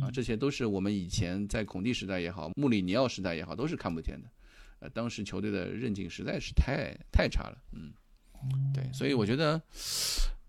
[0.00, 4.26] 啊，这些都是我们以前在孔蒂时代也好，穆里尼奥时代也好，都是看不见的。
[4.84, 7.92] 呃，当时球队的韧劲实在是太太差了，嗯，
[8.74, 9.58] 对，所以我觉得。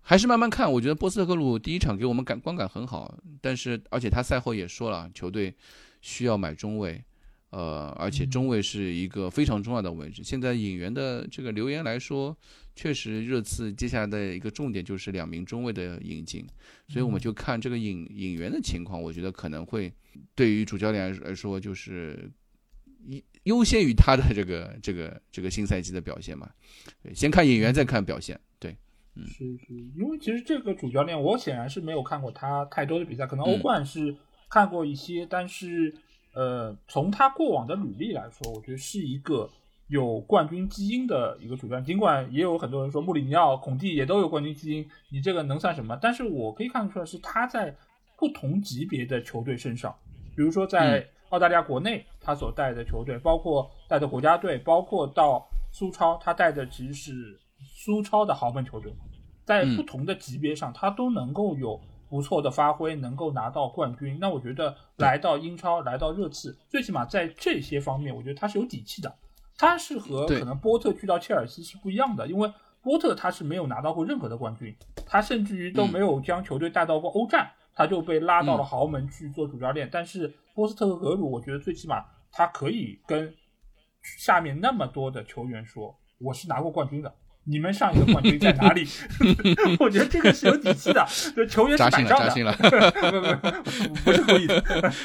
[0.08, 5.52] 还是慢慢看，我觉得波斯特克鲁第一场给我们感观感很好，但是而且他赛后也说了，球队
[6.00, 7.04] 需要买中卫，
[7.50, 10.22] 呃，而且中卫是一个非常重要的位置。
[10.22, 12.38] 现在引援的这个留言来说，
[12.76, 16.46] 确实热刺接下来的一个重点就是两名中卫的引进，
[16.86, 19.92] 所以我们就看这个引引援的情况，我觉得可能会
[20.36, 22.30] 对于主教练来说就是
[23.08, 26.50] 优优先于他的这个 这个这个新赛季的表现嘛，
[27.02, 28.76] 对先看演员再看表现，对。
[29.18, 34.14] 嗯是是，因为其实这个主教练，我显然是没有看过他太多的比赛，可能欧冠是
[34.50, 35.94] 看过一些，但是
[36.34, 39.50] 呃，从他过往的履历来说，我觉得是一个
[39.88, 41.84] 有冠军基因的一个主教练。
[41.86, 45.98] 尽管也有很多人说穆里尼奥、孔蒂也都有冠军基因，你这个能算什么？
[46.02, 47.74] 但是我可以看得出来，是他在
[48.18, 49.96] 不同级别的球队身上，
[50.36, 57.40] 比如说在澳大利亚国内，他所带的球队，包括带的国家队，包括到苏超，他带的其实是。
[57.74, 58.94] 苏超的豪门球队，
[59.46, 64.18] 在不同的级别上，他都能够有不错的发挥，能够拿到冠军。
[64.20, 69.12] 那我觉得来到英超，来到热刺，最起码在这些方面，我觉得他是有底气的。
[69.56, 74.76] 他是和可能波特去到切尔西是不一样的，因为波特他是没有拿到过任何的冠军，
[75.06, 79.88] 他甚至于都没有将球队带到过欧战，他就被拉到了豪门去做主教练。
[79.90, 82.04] 但是波斯特和格鲁，我觉得最起码
[82.36, 83.32] 他可以跟
[84.18, 87.12] 下面那么多的球员说，我是拿过冠军的。
[87.48, 88.84] 你们上一个冠军在哪里？
[89.78, 92.52] 我觉得这个是有底气的，就球员是买账的，
[93.72, 94.60] 不不不是故意的。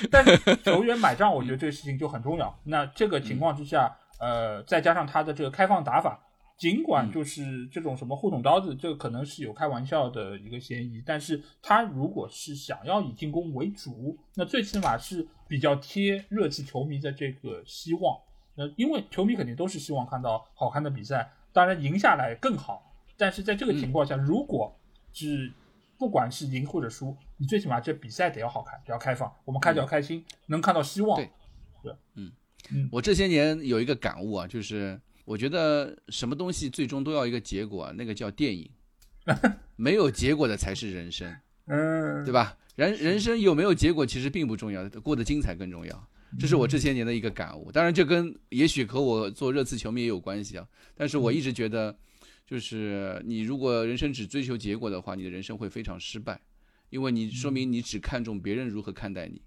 [0.09, 2.59] 但是球员买账，我觉得这个事情就很重要。
[2.63, 6.19] 那这个情况之下，呃，再加上他的这个开放打法，
[6.61, 18.15] 尽管就是这种什么护捅刀子，这个可能是有开玩笑的一个嫌疑，但是他如果是想要以进攻为主，那最起码是比较贴热刺球迷的这个希望。
[18.53, 21.33] 那，因为球迷肯定都是希望看到好看的比赛。
[21.51, 24.71] 当然赢下来更好，但是在这个情况下，如果
[25.11, 25.51] 是
[25.97, 31.17] 不管是赢或者输，你最起码这比赛得要好看，得要开放，我们看着要开心，能看到希望。
[31.17, 31.27] 对，
[31.81, 32.31] 对，嗯。
[32.71, 38.69] 嗯，我这些年有一个感悟啊，就是我觉得什么东西最终都要一个结果啊，那个叫电影，
[39.75, 41.33] 没有结果的才是人生，
[41.65, 42.57] 嗯，对吧？
[42.75, 46.07] 人人生有没有结果其实并不重要，过得精彩更重要。
[46.39, 47.69] 这是我这些年的一个感悟。
[47.71, 50.65] 当然，这跟也许和我做热刺球迷也有关系啊。
[50.95, 51.93] 但是我一直觉得，
[52.47, 56.39] 就是你如果人生只追求结果的话，你的人生会非常失败，
[56.89, 59.41] 因为你说明你只看重别人如何看待你，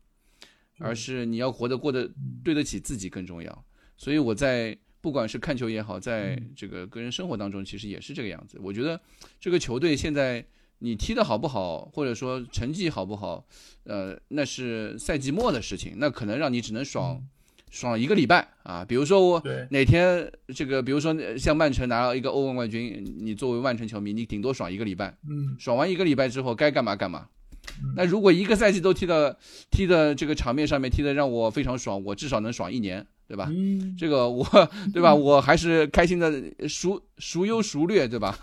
[0.78, 2.10] 而是你要活得过得
[2.44, 3.64] 对得起自己更重要。
[3.96, 8.58] 所以我在不管是看球也好，在这个个人生活当中，其实也是这个样子。
[8.62, 8.98] 我觉得
[9.38, 10.42] 这个球队现在。
[10.80, 13.42] 你踢得好不好，或者说成绩好不好，
[13.84, 17.18] 呃，那是赛季末的事情，那可能让你只能爽，
[17.70, 18.84] 爽一个礼拜啊。
[18.84, 27.28] 比如说我哪天这个，比如说像曼城拿了一个欧冠冠军，你作为曼城球迷，你顶多爽一个礼拜，嗯，爽完一个礼拜之后该干嘛干嘛。
[27.96, 29.38] 那如果一个赛季都踢的
[29.70, 33.06] 踢的这个场面上面踢的让我非常爽，我至少能爽一年。
[33.26, 33.50] 对吧？
[33.96, 34.44] 这个我，
[34.92, 35.14] 对吧？
[35.14, 36.30] 我还是开心的，
[36.68, 38.36] 孰孰优孰劣，对吧？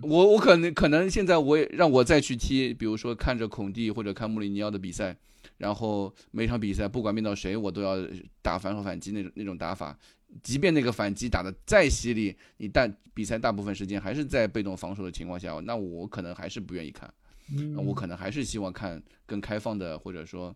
[0.00, 5.16] 我我可能可能现在我也让我再去踢，比如说看着孔蒂或者看穆里尼奥的比赛，
[5.58, 7.96] 然后每场比赛不管面到谁，我都要
[8.40, 9.98] 打反手反击那种那种打法，
[10.40, 17.12] 即便那个反击打的再犀利，你但比赛大部分时间还是在被动防守的情况下，那我可能还是不愿意看，
[17.76, 20.54] 我可能还是希望看更开放的，或者说。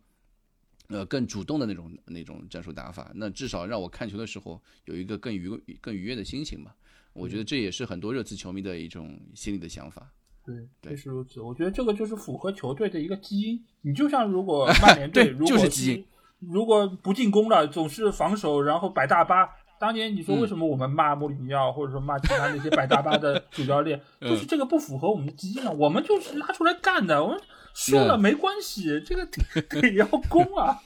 [0.88, 5.50] 呃，更主动的那种那种战术打法，那至少让我看球的时候有一个更愉
[5.80, 6.74] 更愉悦的心情吧。
[7.12, 10.12] 我觉得这也是很多热刺球迷的一种心理的想法。
[10.44, 11.40] 对，确实如此。
[11.40, 13.64] 我觉得这个就是符合球队的一个基因。
[13.80, 16.04] 你就像如果曼联 队，如果基因，
[16.38, 19.48] 如果不进攻了，总是防守，然后摆大巴。
[19.80, 25.70] 当年你说为什么我们骂穆里尼奥，或者说骂其他那些摆大巴的主教练， 就是这个不符合我们的基因啊。
[25.72, 27.40] 我们就是拉出来干的，我们。
[27.76, 29.26] 输了没关系，这个
[29.68, 30.80] 得 要攻啊！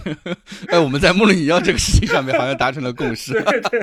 [0.68, 3.32] 哎，我们在穆里尼奥这个事情上面好像达成了共识。
[3.32, 3.82] 对对，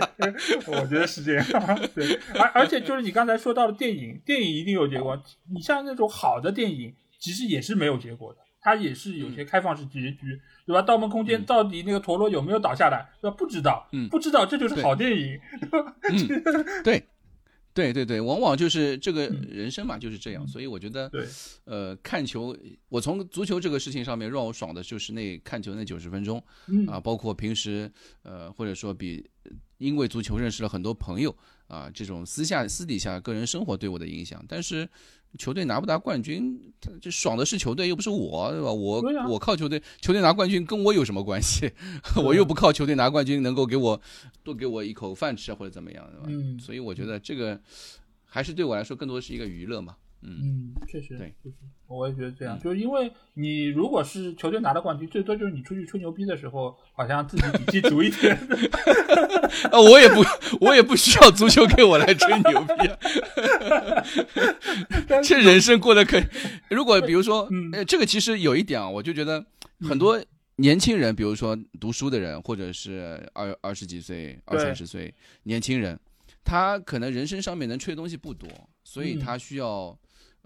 [0.67, 1.45] 我觉得是这样。
[1.93, 5.21] 对，而而且就是你刚才说到的电影，电影一定有结果。
[5.53, 10.81] 你像那种好的电影，其实也是没有结果的，它也是有些开放式结局，对吧？
[10.85, 13.35] 《盗梦空间》到底那个陀螺有没有倒下来，对吧？
[13.37, 15.39] 不知道，不知道，这就是好电影。
[16.83, 17.03] 对。
[17.77, 20.47] 对对对，往往就是这个人生嘛，就是这样。
[20.47, 21.11] 所以我觉得，
[21.65, 22.57] 呃，看球，
[22.89, 26.43] 我从足球这个事情上面让我爽的就是那看球那九十分钟，
[26.87, 27.91] 啊，包括平时，
[28.23, 29.23] 呃，或者说比
[29.77, 31.35] 因为足球认识了很多朋友
[31.67, 34.89] 啊，这种私下私底下个人生活对我的影响，但是。
[35.37, 36.59] 球队拿不拿冠军，
[37.01, 38.71] 这爽的是球队，又不是我，对吧？
[38.71, 41.71] 我我靠球队，球队拿冠军跟我有什么关系？
[42.23, 43.99] 我又不靠球队拿冠军能够给我
[44.43, 46.25] 多给我一口饭吃或者怎么样，对吧？
[46.29, 47.59] 嗯，所以我觉得这个
[48.25, 49.95] 还是对我来说更多的是一个娱乐嘛。
[50.29, 51.33] 嗯，确实，对，
[51.87, 58.35] 我也觉得这样，就是因为你如果是球队拿了冠军，最多就是你出去吹牛逼的时候，好像自己底气足一点。
[59.71, 60.21] 啊，我也不，
[60.59, 62.73] 我也不需要足球给我来吹牛逼。
[65.23, 66.21] 这人生过得可，
[66.69, 69.45] 如果比如说，呃，这个其实有一点啊，我就觉得
[69.81, 70.21] 很多
[70.57, 75.13] 年轻人，比如说读书的人，或者是二二十几岁、二三十岁
[75.43, 75.97] 年轻人，
[76.43, 78.49] 他可能人生上面能吹的东西不多，
[78.83, 79.97] 所以他需要。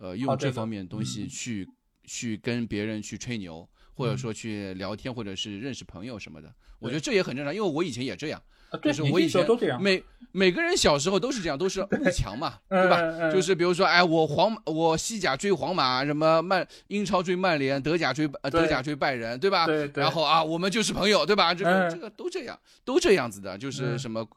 [0.01, 1.67] 呃，用这方面东西去
[2.05, 8.41] 去跟别人去吹牛，或者说去聊天，或者是认识朋友什么的，我觉得这也很正常，因为我以前也这样，
[8.81, 9.45] 就是我以前
[9.79, 13.31] 每每个人小时候都是这样，都是慕强嘛，对吧？
[13.31, 19.67] 就是比如说，哎，我皇我西甲追皇马，什么曼英超追曼联，德甲追德甲追拜仁，对吧？
[19.93, 21.53] 然后啊，我们就是朋友，对吧？
[21.53, 24.27] 这个这个都这样，都这样子的，就是什么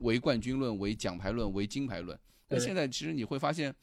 [0.00, 2.18] 唯冠军论、唯奖牌论、唯金牌论。
[2.50, 3.74] 那现在其实你会发现。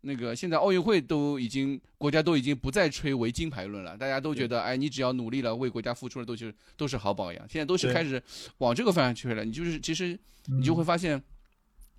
[0.00, 7.44] 那个现在奥运会都已经国家都已经不再吹为金牌论了，大家都觉得哎，你只要努力了，为国家付出了，都是都是好榜样。
[7.48, 8.22] 现在都是开始
[8.58, 9.44] 往这个方向去了。
[9.44, 11.20] 你就是其实你就会发现，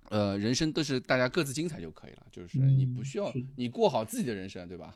[0.08, 4.94] 呃，人生都是大家各自精彩就可以了，就是你不需要你过好自己的人生，对吧？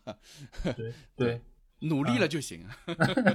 [0.75, 1.41] 对 对，
[1.89, 2.67] 努力了就行。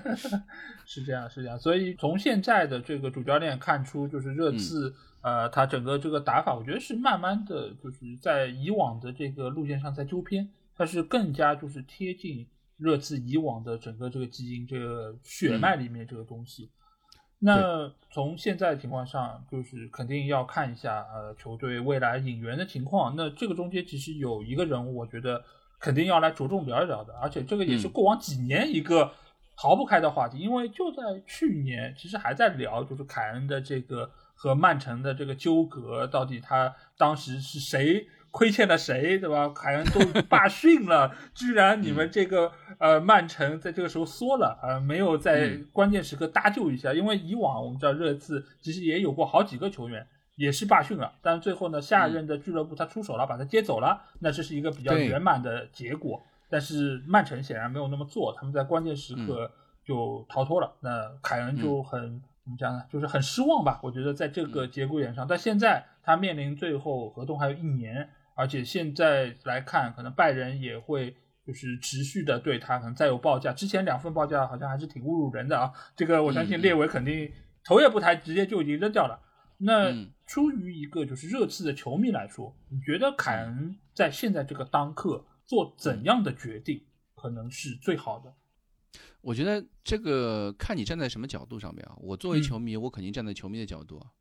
[0.85, 4.95] 是这样是这样，所以从现在的这个主教练看出，就是热刺。
[5.21, 12.47] 呃，他整个这个打法，我觉得是慢慢的就是在以往的这个路线上在纠偏，它是更加就是贴近
[12.77, 16.71] 热刺以往的整个这个基因、这个血脉里面这个东西。
[17.37, 23.13] 那从现在的情况上，就是肯定要看一下呃球队未来引援的情况。
[23.17, 25.43] 那这个中间其实有一个人物，我觉得
[25.79, 29.11] 肯定要来着重聊一聊的，而且这个也是过往几年一个
[29.55, 34.09] 逃不开的话题，因为就在去年，其实还在聊就是凯恩的这个。
[34.41, 39.49] 和曼城的这个纠葛，到底他当时是谁亏欠了谁，对吧？
[39.49, 39.99] 凯恩都
[40.29, 46.93] 罢训了，居然你们这个呃曼城在这个时候缩了，呃，没有在关键时刻搭救一下。
[46.93, 50.07] 因为以往我们知道热刺其实也有过好几个球员
[50.39, 56.23] 也是罢训了，但是最后呢，下任的俱乐部他出手了，把他接走了，那这是一个比较圆满的结果。
[56.49, 59.51] 但是曼城显然没有那么做，他们在关键时刻
[59.83, 60.73] 就逃脱了。
[60.79, 62.81] 那凯恩就很怎么讲呢？
[62.89, 63.81] 就是很失望吧。
[63.83, 71.13] 我觉得在这个节骨眼上，但现在他面临最后合同还有一年，而且现在来看，可能拜仁也会
[71.45, 73.51] 就是持续的对他可能再有报价。
[73.51, 75.69] 之前两份报价好像还是挺侮辱人的啊。
[75.97, 77.29] 这个我相信列维肯定
[77.65, 79.19] 头也不抬，直接就已经扔掉了。
[79.61, 79.91] 那
[80.29, 85.25] 出于一个就是热刺的球迷来说，你觉得凯恩在现在这个当刻？
[85.47, 86.85] 做怎样的决定
[87.15, 88.31] 可能是最好的？
[89.21, 91.97] 我觉得这个看你站在什么角度上面啊。
[91.97, 94.11] 我作为球迷，我肯定站在球迷的角度啊，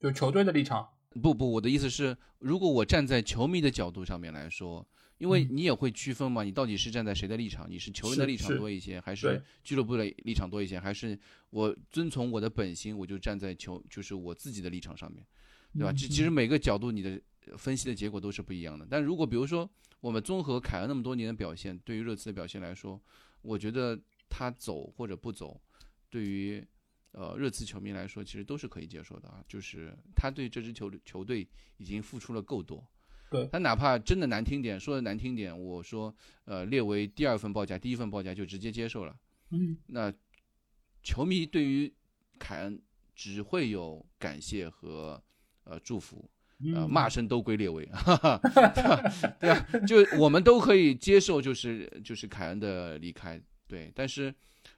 [0.00, 0.88] 就球队的立场。
[1.20, 4.88] 不不，我的意思是，如果我站在球迷的角度上面来说，
[5.18, 7.70] 因为你也会区分嘛，你到底是站在谁的立场？
[7.70, 10.80] 你是球员的立场多一些，还是俱乐部的立场多一些？
[10.80, 11.20] 还是
[11.50, 15.22] 我遵从我的本心，我就站在球，就是我自己的立场上面，
[15.74, 15.92] 对吧？
[15.92, 17.20] 其其实每个角度你的
[17.56, 18.86] 分析的结果都是不一样的。
[18.90, 19.68] 但如果比如说。
[20.02, 22.98] 我们综合凯恩那么多年的表现，对于热刺的表现来说，
[23.42, 25.60] 我觉得他走或者不走，
[26.08, 26.66] 对于
[27.12, 29.44] 呃热刺球迷来说，其实都是可以接受的啊。
[29.46, 32.82] 就是他对这支球球队已经付出了够多，
[33.30, 36.16] 对他哪怕真的难听点，说的难听点，我说
[36.46, 39.14] 呃列为第二份报价，第一份报价就直接接受了。
[39.50, 40.10] 嗯，那
[41.02, 41.92] 球迷对于
[42.38, 42.80] 凯恩
[43.14, 45.22] 只会有感谢和
[45.70, 46.28] 呃祝福。
[46.74, 47.88] 呃，骂声都归列维，
[49.40, 54.34] 对啊，就我们都可以接受，就是就是凯恩的离开，对，但是，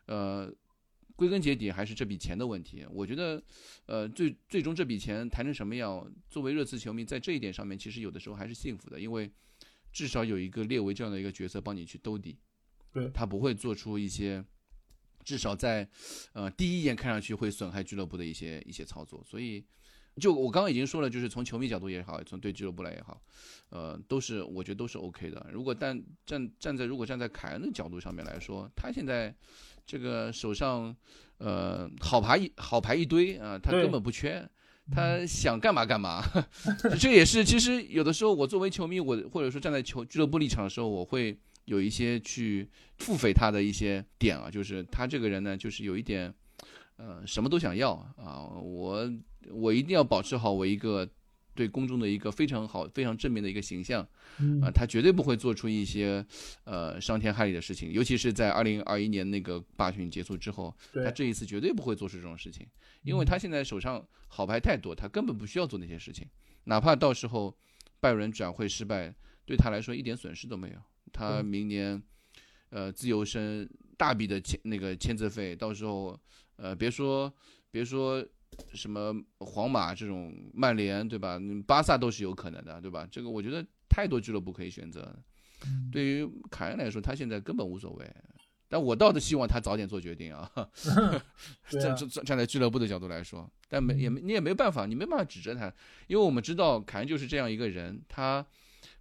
[0.07, 0.49] 呃，
[1.17, 2.87] 归根结底还是这笔钱的问题。
[2.89, 3.43] 我觉得，
[3.87, 9.29] 呃，最最终这笔钱谈成什么样，作为热刺球迷，在这一点上面，其实有的时候还是幸福的，因为
[9.93, 12.39] 至少有一个列维这样的一个角色帮你去兜底，
[12.93, 14.45] 对他不会做出一些，
[15.25, 15.89] 至少在，
[16.33, 19.65] 呃，第一眼看上去会损害俱乐部的一些一些操作，所以。
[20.17, 23.21] 就我刚刚已经说了，就是从球迷角度也好，从对俱乐部来也好，
[23.71, 25.47] 呃，都是我觉得都是 OK 的。
[25.51, 29.35] 如果但站站在如果站在凯恩的角度上面来说，他现在
[29.87, 30.95] 这个手上
[31.39, 34.47] 呃好牌一好牌一堆啊，他根本不缺，
[34.91, 36.23] 他想干嘛干嘛。
[37.01, 42.69] 这也是其实有的时候我作为球迷，我或者说站在球俱乐部立场的时候，我会有一些去
[42.99, 46.35] 腹诽他的一些点啊，就是他这个人呢，就是有一点。
[46.97, 48.47] 呃，什么都想要啊！
[48.63, 49.11] 我
[49.51, 51.09] 我一定要保持好我一个
[51.55, 54.03] 对公众的一个非常好、非常正面的一个形象
[54.63, 54.71] 啊！
[54.71, 56.25] 他绝对不会做出一些
[56.65, 60.75] 呃伤天害理的事情，尤其是在二零二一年那个罢训结束之后，
[61.05, 62.67] 他这一次绝对不会做出这种事情，
[63.03, 66.27] 因为他现在手上好牌太多，他根本不需要做那些事情，
[66.65, 67.55] 哪怕到时候
[68.01, 69.15] 拜仁转会失败，
[69.45, 70.77] 对他来说一点损失都没有。
[71.13, 72.03] 他明年
[72.71, 76.19] 呃自由身大笔的签那个签字费，到时候。
[76.57, 77.33] 呃，别说
[77.73, 78.25] 别说
[78.75, 81.39] 什么皇马这种曼联，对吧？
[81.67, 83.07] 巴萨都是有可能的，对吧？
[83.11, 85.15] 这个我觉得太多俱乐部可以选择。
[85.91, 88.07] 对于凯恩来说，他现在根本无所谓。
[88.69, 90.51] 但我倒是希望他早点做决定啊。
[91.69, 95.73] 站站站在俱乐部的角度来说，但没也没你也没办法，你没办法指责他，
[96.07, 98.45] 因为我们知道凯恩就是这样一个人，他。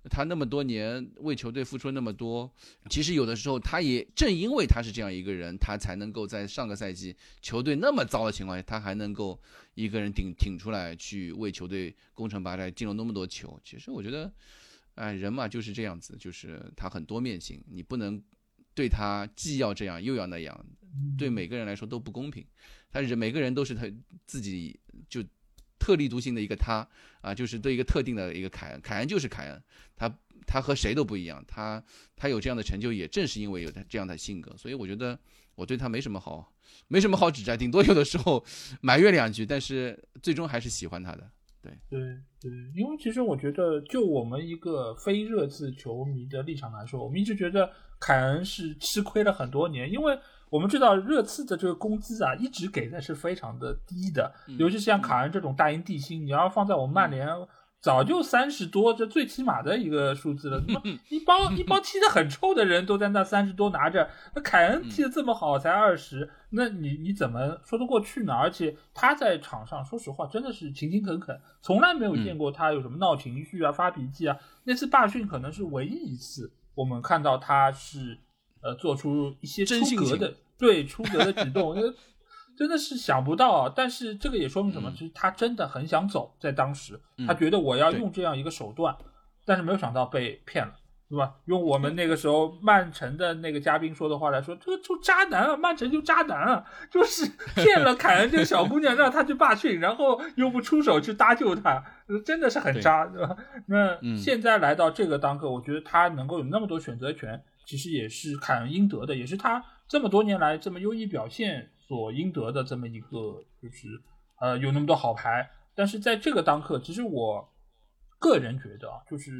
[0.09, 2.51] 他那么多年为球队付出那么多，
[2.89, 9.39] 其实有的时候他也正因为他是这样一个人，他才能够在上个赛季球队那么糟的情况下，他还能够
[9.75, 13.59] 一个人顶挺出来去为球队攻城拔寨，进了那么多球。
[13.63, 14.33] 其实我觉得，
[14.95, 18.19] 哎，人嘛就是这样子，就是他很多面性，你不能
[18.73, 20.65] 对他既要这样又要那样，
[21.17, 22.43] 对每个人来说都不公平。
[22.89, 23.83] 他人每个人都是他
[24.25, 25.23] 自己就。
[25.81, 26.87] 特立独行的一个他
[27.21, 29.63] 啊，就是对一个特定的一个凯恩，凯恩就是凯恩，
[29.95, 30.07] 他
[30.45, 31.83] 他和谁都不一样，他
[32.15, 35.17] 他有这样的成就，也正是因为有他这样的性格，所以我觉得
[35.55, 36.53] 我对他没什么好，
[36.87, 38.45] 没什么好指摘，顶多有的时候
[38.81, 41.27] 埋怨两句，但是最终还是喜欢他的。
[41.63, 41.99] 对对
[42.39, 47.67] 对，因为其实我觉得，就我们一个非热刺球迷的立场来说，我们一直觉得
[47.99, 50.17] 凯恩是吃亏了很多年，因为。
[50.51, 54.29] 我们知道热刺的这个工资啊，一直给的是非常的低的，
[54.59, 57.25] 尤其是像卡恩这种大英帝星，你要放在我们曼联，
[57.79, 60.61] 早就三十多，这最起码的一个数字了。
[60.67, 68.33] 那么一帮 一帮踢得很臭的人都在那三十多拿着，那凯恩踢得这么好才二十，那你你怎么说得过去呢？
[68.33, 74.37] 而且他在场上，说实话真的是勤勤恳恳，从来没有见过他有什么闹情绪啊、发脾气啊。
[74.65, 78.19] 那次罢训可能是唯一一次，我们看到他是。
[78.61, 81.75] 呃，做出一些出格的，对出格的举动，
[82.57, 83.73] 真的是想不到啊！
[83.75, 84.91] 但是这个也说明什么？
[84.91, 88.95] 其实他真的很想走，在当时，他觉得我要用这样一个手段，
[89.45, 90.73] 但是没有想到被骗了。
[91.09, 91.35] 对吧？
[91.43, 101.83] 用我们那个时候曼城的那个嘉宾说的话来说，这个就渣男啊，曼城就渣男啊， 就是骗了凯恩这个小姑娘，让她去罢训，然后又不出手去搭救她，
[102.25, 103.35] 真的是很渣，对吧？
[103.65, 113.87] 那现在来到这个当刻，我觉得他能够有那么多选择权，其实也是凯恩应得的，也是他这么多年来这么优异表现所应得的这么一个，就是
[114.41, 115.49] 呃有那么多好牌。
[115.73, 117.47] 但是在这个当刻，其实我。
[118.23, 119.31] 个人觉得啊，就是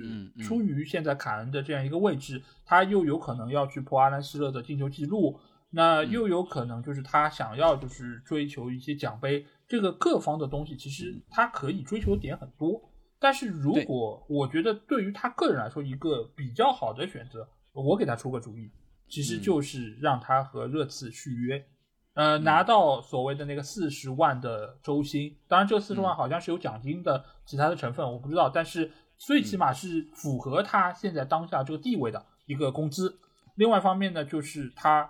[0.41, 5.39] 出于现在凯恩的这样一个位置，他又有可能要去破阿兰希勒的进球记录，
[5.69, 12.81] 那又有可能就是他想要就是追求一些奖杯，这个各方的东西其实他可以追求点很多。
[13.19, 18.69] 但是如果我觉得对于他个人来说，一个比较好的选择，我给他出个主意，
[19.07, 21.65] 其实就是让他和热刺续约。
[22.13, 33.17] 呃，拿到所谓的那个四十万的周薪，当然这四十万好像是有奖金的其他的成分，我不知道，但是最起码是符合他现在当下这个地位的一个工资。
[33.55, 35.09] 另外一方面呢，就是他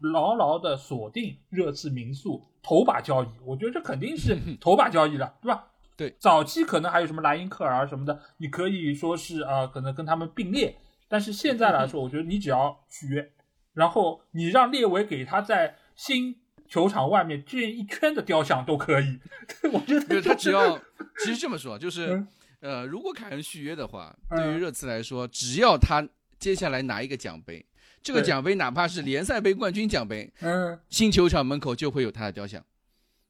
[0.00, 5.66] 牢牢的锁定热刺民宿头把交椅，我觉得这肯定是 头把交椅了，对吧？
[5.96, 10.74] 对，早期可能还有什么莱茵克尔什么的，你可以说是啊，可能跟他们并列，
[11.08, 13.32] 但是现在来说，我觉得你只要续约，
[13.74, 15.76] 然后你让列维给他在。
[15.98, 16.36] 新
[16.68, 19.18] 球场外面建一圈的雕像都可以，
[19.72, 20.78] 我觉得他只要，
[21.18, 22.24] 其实这么说就是，
[22.60, 26.06] 呃，如果凯恩续约的话，对于热刺来说，只要他
[26.38, 27.66] 接下来拿一个奖杯，
[28.00, 32.64] 这个奖杯哪怕是联赛杯冠军奖杯，嗯，新球场门口就会有他的雕像。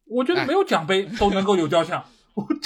[0.04, 2.04] 我觉得没有奖杯都能够有雕像。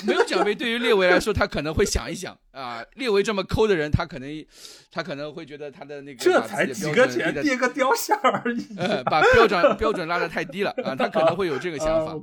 [0.07, 2.85] 没有奖杯，对于列维来说，他可能会想一想啊。
[2.97, 4.45] 列维这么抠的人，他可能
[4.91, 10.95] 他可能会觉得他的那个这才几个钱叠个雕像而已，呃，把标准标准拉得太低了 啊。
[10.95, 12.15] 他可能会有这个想法，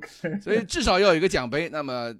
[0.41, 1.69] 所以至少要有一个奖杯。
[1.69, 2.13] 那么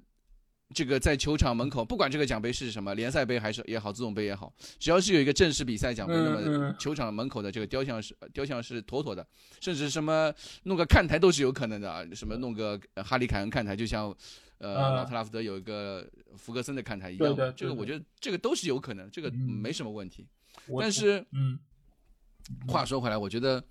[0.74, 9.26] 这个在球场门口，不管这个奖杯是什么，联赛杯还是也好，自动杯也好，只要是有一个正式比赛奖杯，那么球场门口的这个雕像是雕像是妥妥的，
[9.60, 10.32] 甚至什么
[10.64, 12.04] 弄个看台都是有可能的啊。
[12.14, 14.14] 什么弄个哈里凯恩看台，就像。
[14.60, 16.06] 呃，老特拉福德有一个
[16.36, 20.26] 福格森的看台一样，这个我觉得这个都是有可能，这个没什么问题。
[20.78, 21.58] 但是，嗯，
[22.68, 23.64] 话说回来，我觉得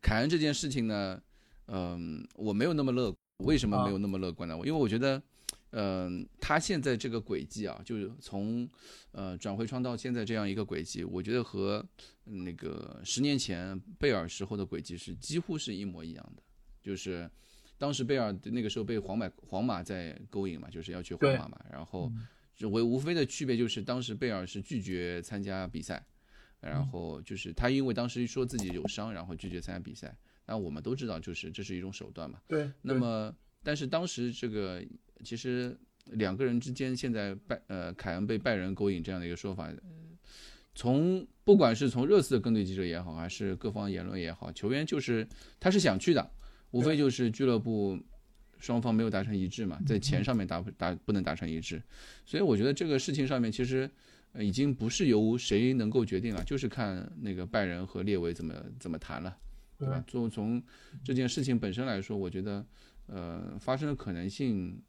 [0.00, 1.20] 凯恩这件事情呢，
[1.66, 3.12] 嗯，我没有那么乐。
[3.38, 4.54] 为什么没有那么乐观呢？
[4.58, 5.20] 因为我觉得，
[5.70, 8.68] 嗯，他现在这个轨迹啊，就是从
[9.10, 11.84] 呃转会窗到现在这样一个轨迹，我觉得和
[12.24, 16.42] 那个十年前贝尔时候的轨迹是几乎是一模一样的，
[16.80, 17.28] 就是。
[17.78, 22.12] 当时贝尔那个时候被皇马皇马在勾引嘛，就是要去皇马嘛，然后
[22.60, 26.04] 唯无非的区别就是当时贝尔是拒绝参加比赛，
[26.60, 30.12] 然后就是他因为当时说自己有伤，然后拒绝参加比赛。
[30.44, 32.40] 那我们都知道，就是这是一种手段嘛。
[32.48, 32.68] 对。
[32.82, 33.32] 那么，
[33.62, 34.82] 但是当时这个
[35.22, 39.70] 其实两个人之间现在拜呃凯恩被拜仁勾引这样的一个说法，
[40.74, 45.28] 从不管是从热刺的跟队记者也好，还是各方言论也好，球员就是
[45.60, 46.30] 他是想去的。
[46.70, 47.98] 无非就是俱乐部
[48.58, 51.82] 双方没有达成一致嘛，在钱上面达不达不能达成一致，
[52.24, 53.88] 所以我觉得这个事情上面其实
[54.38, 59.36] 已经不是由谁能够决定了，就是看那个拜仁和列维怎么怎么谈了，
[59.78, 60.04] 对吧？
[60.06, 60.62] 就从
[61.04, 62.64] 这件事情本身来说，我觉得
[63.06, 64.82] 呃发生的可能性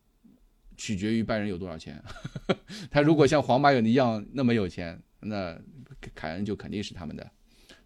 [0.76, 2.04] 取决于拜仁有多少钱，
[2.90, 5.60] 他如果像皇马有一样那么有钱，那
[6.16, 7.32] 凯恩就肯定是他们的。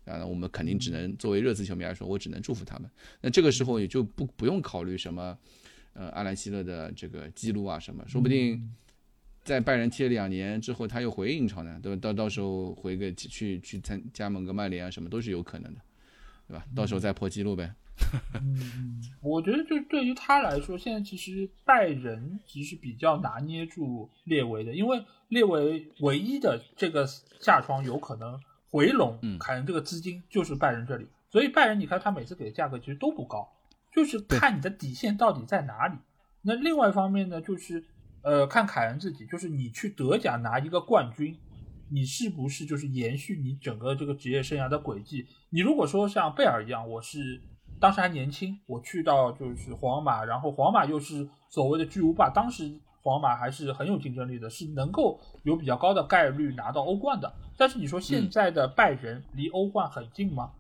[0.05, 2.89] 啊，我们肯定只能作为热刺球迷来说，我只能祝福他们。
[3.21, 5.38] 那这个时候也就不不用考虑什么，
[5.93, 8.69] 呃，阿兰希勒的这个记录啊什么，说不定
[9.43, 15.80] 在拜仁踢了两年之后，他又回英超呢，对吧到到时候回个去去参加盟个曼联啊什么都是有可能的，
[16.47, 16.65] 对吧？
[16.75, 17.73] 到时候再破纪录呗。
[18.34, 27.07] 嗯，我觉得就对于他来说，现在其实拜仁其实比较拿捏住列维的，因为列维唯一的这个
[27.39, 28.38] 下窗有可能。
[28.74, 33.48] 回笼凯恩这个资金就是拜仁这里，所以拜仁你看他每次给的价格其实都不高，
[33.94, 35.95] 就是看你的底线到底在哪里。
[36.41, 37.86] 那另外一方面呢，就是
[38.24, 41.38] 呃看凯恩自己，就是你去德甲拿一个冠军，
[41.91, 45.28] 你是不是就是延续你整个这个职业生涯的轨迹？
[45.52, 47.40] 你如果说像贝尔一样，我是
[47.80, 52.80] 当时还年轻，我去到就是皇马，然后皇马又是所谓的巨无霸，当时。
[53.03, 57.31] 皇马还是很有竞争力的，是能够有比较高的概率拿到欧冠的。
[57.57, 60.51] 但是你说现在的拜仁离欧冠很近吗？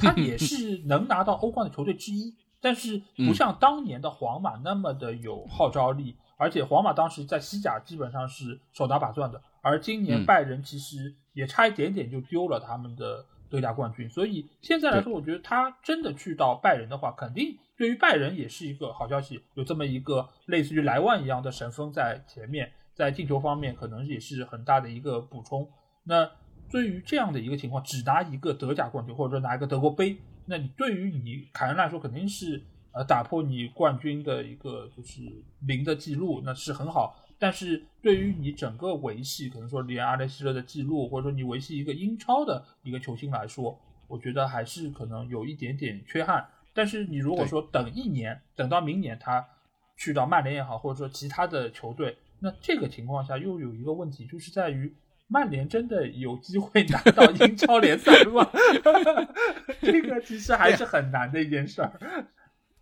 [0.00, 6.16] 他也是 能拿到欧冠的球队之一，但是不像当年的皇马那么的有号召力。
[6.36, 13.24] 而且皇马当时在西甲基本上是手拿把攥的，而今年拜仁其实也差一点点就丢了他们的
[13.54, 14.10] 德甲冠军。
[14.10, 17.56] 所以现在来说，我觉得他真的去到拜仁的话，肯定。
[17.76, 25.68] 对于拜仁也是一个好消息，有这么一个类似于莱万一样的神锋在前面，在进球方面可能也是很大的一个补充。
[26.04, 26.30] 那
[26.70, 30.16] 对于这样的一个情况，只拿一个德甲冠军，或者说拿一个德国杯，
[30.46, 32.62] 那你对于你凯恩来说肯定是
[32.92, 35.22] 呃打破你冠军的一个就是
[35.66, 37.16] 零的记录，那是很好。
[37.38, 46.46] 但是对于你整个维系，可能说连阿莱希勒的记录，或者说你维系一个英超的一个球星来说，我觉得还是可能有一点点缺憾。
[46.72, 49.46] 但是你如果说等一年，等到明年他
[49.96, 54.94] 去到曼联也好，或者说其他的球队，那这个情况下又有一个问题，就是在于
[55.26, 58.48] 曼联真的有机会拿到英超联赛吗？
[59.82, 62.28] 这个其实还是很难的一件事儿。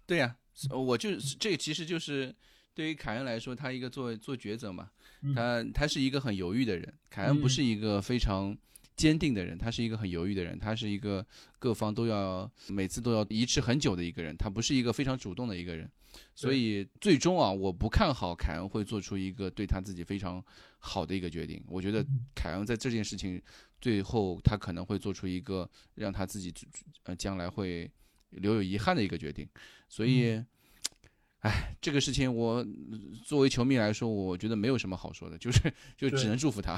[0.06, 0.36] 对呀，
[0.70, 1.10] 我就
[1.40, 2.34] 这个其实就是。
[2.74, 4.90] 对于凯恩来说，他一个做做抉择嘛，
[5.35, 6.94] 他他是一个很犹豫的人。
[7.11, 8.57] 凯恩不是一个非常
[8.97, 11.27] 坚定的人，他是一个很犹豫的人，他是一个
[11.59, 15.90] 各方都要每次都要移持很久的一个人，他不是一个非常主动的一个人。
[16.35, 20.43] 所以最终啊，我不看好凯恩会做出一个对他自己非常
[20.78, 21.62] 好的一个决定。
[21.69, 22.05] 我觉得
[22.35, 23.40] 凯恩在这件事情
[23.81, 26.53] 最后，他可能会做出一个让他自己
[27.05, 27.90] 呃将来会
[28.31, 29.47] 留有遗憾的一个决定。
[29.89, 30.43] 所以。
[31.43, 32.64] 哎，这个事情我
[33.24, 35.60] 作为球迷来说，我觉得没有什么好说的，就是
[35.97, 36.77] 就只能祝福他，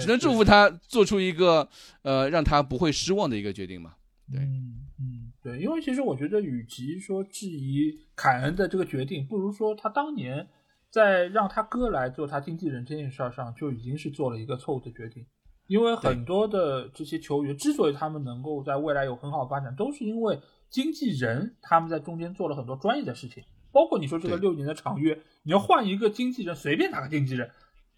[0.00, 1.68] 只能祝福他做出一个
[2.00, 3.94] 呃让他不会失望的一个决定嘛。
[4.30, 10.48] 对，嗯，对，因为其实我觉得，与其说质疑凯恩的这个决定，不如说他当年
[10.90, 15.26] 在让他哥来做他经纪人这件事上，就已经是做了一个错误的决定。
[15.66, 20.40] 因为很多的这些球员之所以他们能够在未来有很好的发展，都是因为
[20.70, 23.44] 经纪人他们在中间做了很多专业的事情。
[23.72, 27.50] 包括你说这个六年的长约，你要换一个经纪人，随便哪个经纪人，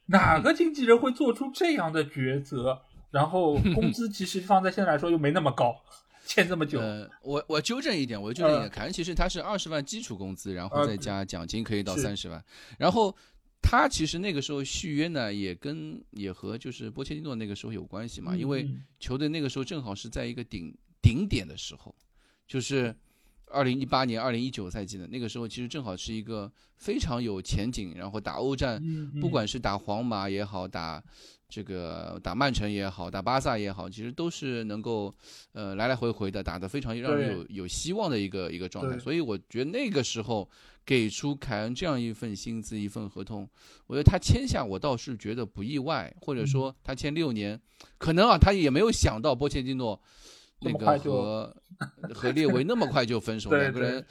[0.07, 2.81] 哪个经纪人会做出这样的抉择？
[3.11, 5.75] 然后工资其实放在现在来说又没那么高，
[6.27, 6.81] 欠这么久。
[6.81, 12.45] 呃，我我纠正一点，我纠正一点，凯恩其实他是二十万基础工资，然后再加奖金可以到三十万。
[12.79, 13.15] 然后
[13.63, 18.69] 他其实那个时候续约呢，也跟也和就是波切蒂诺那个时候有关系嘛，因为
[18.99, 21.95] 球队那个时候正好是在一个顶顶点的时候，
[22.47, 22.95] 就是。
[23.55, 28.83] 二零一八年、二零一九赛季的那个时候，其实正好是一个非常有前景，然后打欧战，
[29.21, 31.03] 不管是打皇马也好，打
[31.49, 35.15] 这个打曼城也好，打巴萨也好，其实都是能够
[35.53, 38.99] 呃来来回回的打得非常让人有有希望的一个一个状态。
[38.99, 40.51] 所以我觉得那个时候
[40.85, 43.49] 给出凯恩这样一份薪资、一份合同，
[43.87, 47.61] 我觉得他签下我倒是觉得不意外，或者说他签六年，
[47.99, 50.01] 可能啊他也没有想到波切蒂诺。
[50.65, 51.57] 那个和
[52.15, 54.05] 和列维那么快就分手， 两个人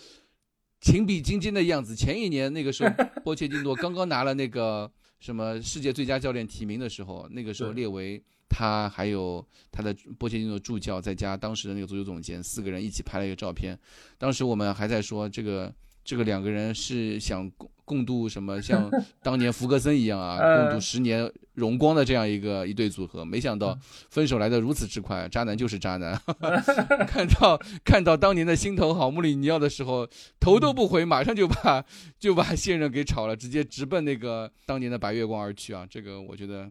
[0.80, 1.95] 情比金坚的样子。
[1.95, 2.93] 前一年那个时候，
[3.23, 4.89] 波切蒂诺刚刚拿了那个
[5.19, 13.77] 什么世界最佳教练提名的时候，那个时候列维他还有他的波切蒂诺助教，再加当时的那个足球总监，四个人一起拍了一个照片。
[14.17, 15.73] 当时我们还在说这个。
[16.03, 18.89] 这个两个人是想共共度什么，像
[19.21, 23.25] 当年福格森一样啊，共度十年荣光的这样一个一对组合。
[23.25, 23.77] 没想到
[24.09, 26.19] 分手来的如此之快，渣男就是渣男。
[27.07, 30.07] 看到看到当年的心头好穆里尼奥的时候，
[30.39, 31.84] 头都不回，马上就把
[32.19, 35.85] 就把现任给炒了，直接直奔那个当年的白月光而去啊！
[35.89, 36.69] 这个我觉得，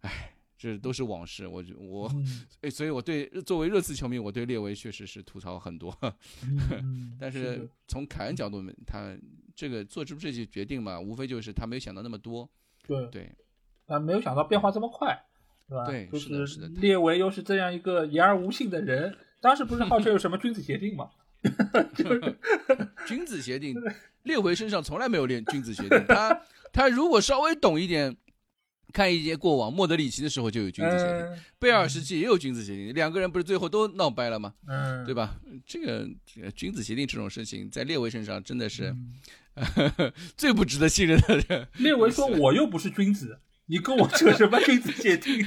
[0.00, 0.32] 唉。
[0.58, 2.12] 这都是往事，我我，
[2.62, 5.96] 哎，所以我对作为热刺球迷，我对列维确实是吐槽很多。
[7.16, 9.16] 但是从凯恩角度，他
[9.54, 12.50] 这个做出这些决定嘛，无非就是他没有想到那么多。
[12.84, 13.32] 对对，
[13.86, 15.16] 他没有想到变化这么快，
[15.68, 15.84] 是吧？
[15.86, 21.08] 对，就是列维又是这样一个言而无信的人，当时不是号称有什么君子协定吗？
[23.06, 23.80] 君子协定，
[24.24, 26.04] 列维身上从来没有练君子协定。
[26.08, 28.16] 他他如果稍微懂一点。
[28.92, 34.54] 看一些过往，莫德里奇的时候就有君子协定，贝尔时期也有君子协定，两个人不是最后都闹掰了吗？
[34.66, 35.38] 嗯，对吧？
[35.66, 38.94] 这个这个君子协定这种事情，在列维身上真的是
[40.36, 41.68] 最不值得信任的人。
[41.74, 45.44] 列维说：“我又不是君子，你跟我扯什么君子协定？”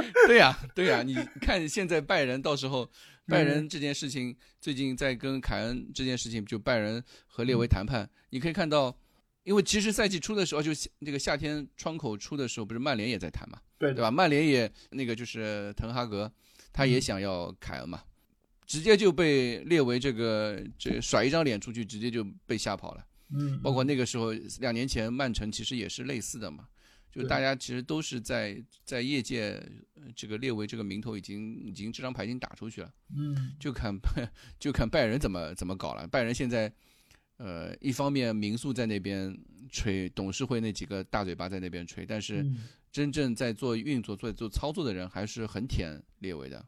[0.28, 2.90] 对呀，对呀，你看现在拜仁，到时候
[3.26, 8.94] 拜仁这件事情，最近在跟凯恩这件事情，就拜仁和列维谈判，你可以看到。
[9.44, 14.10] 因为其实赛季初的时候，就那个夏天窗口出的时候，不是曼联也在谈嘛，对对吧？
[14.10, 16.32] 曼联也那个就是滕哈格，
[16.72, 18.02] 他也想要凯恩嘛，
[18.66, 23.06] 直接就被列为这个这甩一张脸出去，直接就被吓跑了。
[23.34, 26.66] 嗯，包括那个时候两年前曼城其实也是类似的嘛，
[27.12, 29.62] 就大家其实都是在在业界
[30.16, 32.90] 这个列为这个名头已经已经这张牌已经打出去了。
[33.14, 33.94] 嗯，就看
[34.58, 36.06] 就看拜仁怎么怎么搞了。
[36.06, 36.72] 拜仁现在。
[37.36, 39.36] 呃，一方面民宿在那边
[39.70, 42.46] 吹，董事会那几个大嘴巴在那边吹，但是
[42.92, 46.64] 真正在做运作、做做操作的人还是很舔列维的，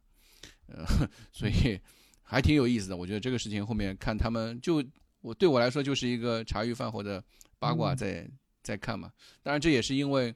[0.67, 0.85] 呃，
[1.33, 1.79] 所以
[2.23, 2.97] 还挺有意思的。
[2.97, 4.85] 我觉得这个事情后面看他们，就
[5.21, 7.23] 我对我来说就是一个茶余饭后的
[7.61, 8.29] 八卦，在
[8.63, 9.13] 在看嘛。
[9.43, 10.35] 当然这也是因为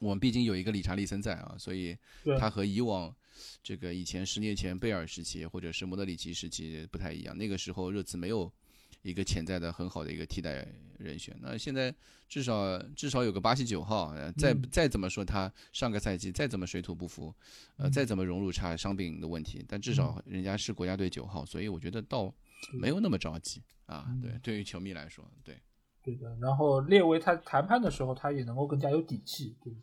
[0.00, 1.96] 我们毕竟有一个理查利森在啊，所以
[2.38, 3.14] 他和以往
[3.62, 7.34] 这个以前十年前贝尔时期或者是莫德里奇时期不太一样。
[7.36, 8.52] 那个时候热刺没有
[9.02, 10.66] 一个潜在的很好的一个替代
[10.98, 11.36] 人选。
[11.40, 11.94] 那现在
[12.28, 17.34] 至少至少有个巴西九号，再再怎么说他上个赛季再怎么水土不服，
[17.76, 22.32] 呃，再怎么融入差伤病的问题，但至少人家是国家队九号，所以我觉得倒
[22.72, 24.06] 没有那么着急啊。
[24.22, 25.56] 对，对于球迷来说，对
[26.02, 26.36] 对的。
[26.36, 29.74] 然后列维他谈判的时候，他也能够更加有底气，对。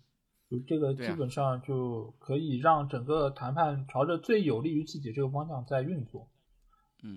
[0.50, 6.30] 就这个基本上就可以让整个谈判朝着最有利于自己这个方向在运作。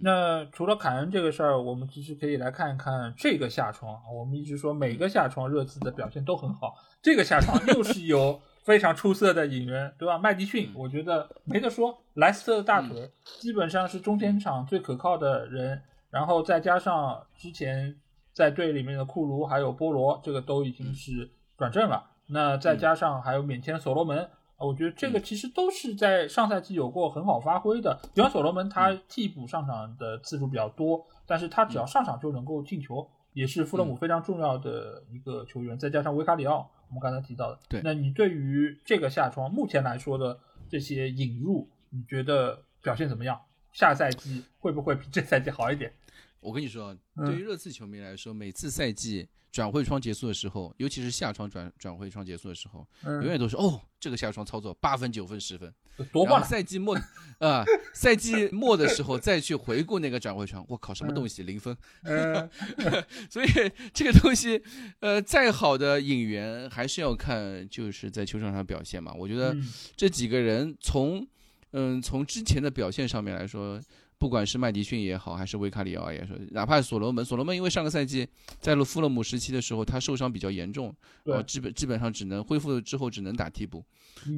[0.02, 4.01] 那除了凯恩这个事儿，我们其实可以来看一看这个下窗。
[4.15, 10.19] 我们一直说每个下窗热刺的表现都很好，这个下窗又是有非常出色的引援，对吧？
[10.19, 17.97] 麦迪逊，我觉得没得说，莱斯特的大腿基本上是中前场最可靠的人，然后再加上之前
[18.32, 22.07] 在队里面的库卢还有波罗，这个都已经是转正了。
[22.32, 24.28] 那再加上还有免签的所罗门啊，
[24.66, 27.99] 我觉得这个其实都是在上赛季有过很好发挥的。
[28.15, 35.78] 比方所罗门他替补上场的次数比较多，但是他只要上场就能够进球，也是富勒姆非常重要的一个球员。
[35.78, 40.39] 再加上维卡里奥，我们刚才提到的，对，那你对于这个夏窗目前来说的
[40.69, 43.41] 这些引入，你觉得表现怎么样？
[43.73, 45.93] 下赛季会不会比这赛季好一点？
[46.41, 55.73] 我跟你说，对于热刺球迷来说，每次赛季转会窗结束的时候，尤其是夏窗转转会窗结束的时候，永远都是哦，这个夏窗操作八分、九分、十分，
[56.12, 56.43] 多棒！
[56.43, 56.97] 赛季末
[57.41, 57.62] 啊，
[57.93, 61.77] 赛季末的时候再去回顾那个转会窗，我靠，什么东西零分？
[63.29, 63.49] 所以
[63.93, 64.62] 这个东西，
[65.01, 69.12] 呃，再好的引援还是要看就是在球场上表现嘛。
[69.12, 69.55] 我觉得
[69.95, 71.27] 这几个人从
[71.73, 73.79] 嗯从之前的表现上面来说。
[74.20, 78.28] 不管是麦迪逊也好，还是维卡里奥也是，哪怕所罗门，所罗门因为上个赛季
[78.60, 80.94] 在了富勒姆时期的时候，他受伤比较严重，
[81.24, 83.82] 呃，基本基本上只能恢复之后只能打替补，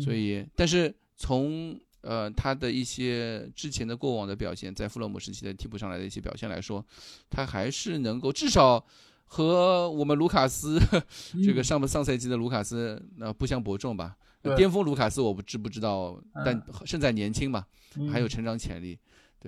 [0.01, 6.85] 所以，但是从呃他的一些之前的过往的表现，在富勒姆时期的替补上来的一些表现来说，
[7.29, 8.87] 他还是能够至少
[9.25, 10.79] 和我们卢卡斯
[11.45, 14.17] 这个上上赛季的卢卡斯那不相伯仲吧？
[14.57, 17.65] 巅峰卢卡斯我不知不知道，但胜在年轻嘛，
[18.13, 18.97] 还有成长潜力。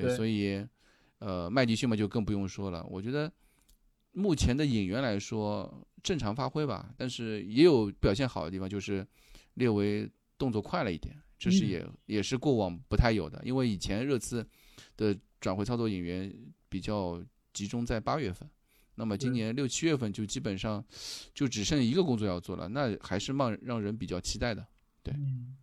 [0.03, 0.67] 对，所以，
[1.19, 2.85] 呃，麦迪逊嘛就更不用说了。
[2.89, 3.33] 我觉得
[4.13, 9.07] 目前的引援来说正常发挥吧，但是也有表现好的地方，就是
[9.55, 13.41] 略微动作快了一点，这是也也是过往不太有的。
[13.45, 14.47] 因为以前热刺
[14.97, 16.33] 的转会操作引援
[16.69, 17.23] 比较
[17.53, 18.49] 集中在八月份，
[18.97, 20.85] 那么今年六七月份就基本上
[21.33, 24.67] 就只剩一个工作要做了，那还是让让人比较期待的。
[25.03, 25.15] 对。
[25.17, 25.57] 嗯，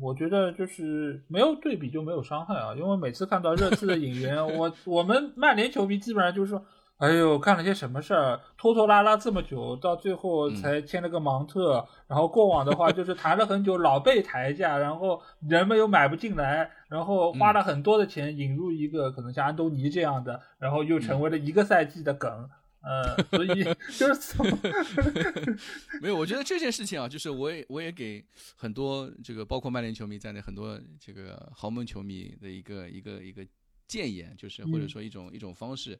[0.00, 6.62] 我觉得就是没有对比就没有伤害啊，因为每次看到热刺的引援， 我我们曼联球迷基本上就是说，
[6.98, 22.48] 哎呦，干了些什么事儿，拖拖拉拉这么久，到最后才签了个芒特，然后过往的话就是谈了很久，老被抬价，然后人们又买不进来，然后花了很多的钱引入一个可能像安东尼这样的，然后又成为了一个赛季的梗。
[22.80, 23.64] 呃，所以
[23.98, 25.58] 就是
[26.00, 28.24] 没有，我觉得这件事情啊，就是我也我也给
[28.56, 33.46] 很多这个包括曼联球迷在内很多这个豪门球迷的一个一个一个
[33.86, 35.98] 建言，就是或者说一种一种方式，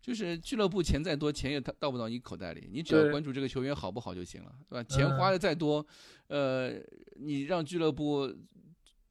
[0.00, 4.84] 就是俱乐部钱再多，钱也到到不到你口袋里，你只要关注这个球员好不好就行了，对吧？
[4.84, 5.84] 钱花的再多，
[6.28, 6.74] 呃，
[7.16, 8.32] 你让俱乐部。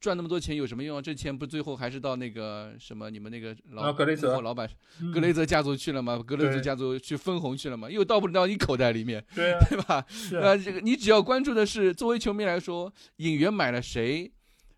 [0.00, 1.02] 赚那么多钱有什么用啊？
[1.02, 4.68] 这钱不最后还是到那个什么你们那个老格雷泽老板
[5.12, 6.18] 格雷泽家族去了吗？
[6.26, 7.90] 格雷泽家族去分红去了吗？
[7.90, 10.04] 又到不到你口袋里面，对对吧？
[10.32, 14.32] 呃，这个你只要关注的是，作为球迷来说，引援买了谁，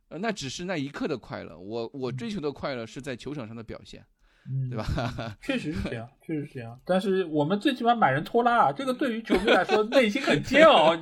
[0.09, 1.57] 呃，那只是那一刻的快乐。
[1.57, 4.05] 我我追求的快乐是在球场上的表现。
[4.51, 5.37] 嗯，对吧？
[5.41, 6.77] 确实是这样，确实是这样。
[6.85, 10.97] 但是我们最起码买人拖拉啊，这个对于球迷来说 内心很煎熬，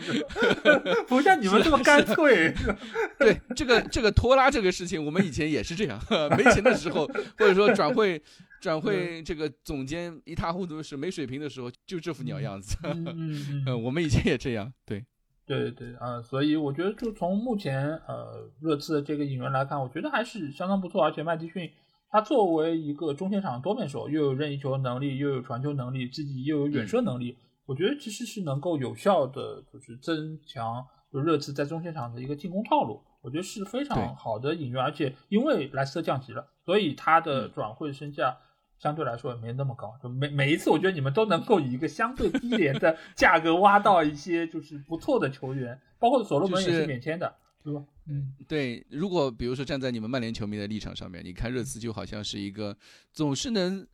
[1.09, 2.53] 不像你们这么干脆。
[3.19, 5.99] 对，这个这个拖拉这个事情，我们以前也是这样，
[6.37, 7.07] 没钱的时候，
[7.39, 8.23] 或者说转会
[8.61, 12.77] 转会这个总监一塌糊涂是没水平的时候，就这副鸟样子。
[12.85, 14.71] 嗯嗯，我们以前也这样。
[14.85, 15.03] 对，
[15.47, 21.71] 对对啊，所以我觉得就从目前呃热刺的这个引援来看，我觉得还是相当不错，而且麦迪逊。
[22.11, 33.01] 他作为一个中前场多面手，又有任意球能力，又有传球能力，自己又有远射能力，我觉得其实是能够有效的，就是增强就热刺在中前场的一个进攻套路。
[33.23, 38.37] 我觉得是非常好的引援，而且因为莱斯特降级了，所以他的转会身价
[38.79, 39.95] 相对来说也没那么高。
[40.03, 47.35] 就每每一次，我觉得你们都能够以一个相对低廉的 价格挖到一些就是不错的球员，包括所罗门也是免签的。
[47.63, 47.85] 对吧？
[48.07, 48.85] 嗯，对。
[48.91, 52.77] 如果比如说站在你们曼联球迷的立场上面，你看热刺就好像是一个
[53.13, 53.87] 总是能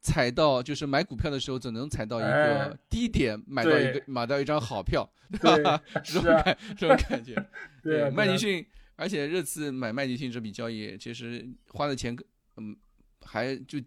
[0.00, 5.08] 踩到就是买股票的时候总能踩到一哎个低点，买到一个买到一张好票
[5.40, 5.82] 对吧？
[6.04, 7.34] 这种感这种感觉。
[7.82, 8.64] 对麦迪逊，
[8.96, 12.16] 而且热刺买麦迪逊这笔交易，其实花的钱，
[12.56, 12.76] 嗯，
[13.22, 13.78] 还就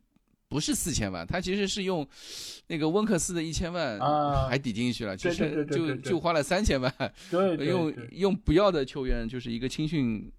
[0.49, 2.07] 不是四千万，他其实是用
[2.67, 6.93] 那个温克斯的一千万啊还抵进去了，其对对实对对对对就就花了三千万，
[7.59, 10.31] 用用不要的球员，就是一个青训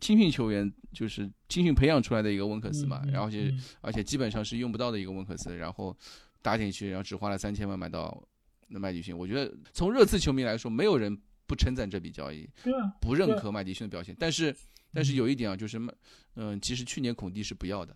[0.00, 5.94] 青训球员，就是青训培养出来的一个温克斯嘛，嗯然后且嗯而且基本上是用不到的一个温克斯，然后
[6.40, 8.26] 搭进去，然后只花了三千万买到
[8.68, 9.16] 那麦迪逊。
[9.16, 11.14] 我觉得从热刺球迷来说，没有人
[11.46, 12.48] 不称赞这笔交易，
[12.98, 14.16] 不认可麦迪逊的表现。
[14.18, 14.56] 但是
[14.94, 15.92] 但是有一点啊，就是麦
[16.36, 17.94] 嗯、其实去年孔蒂是不要的，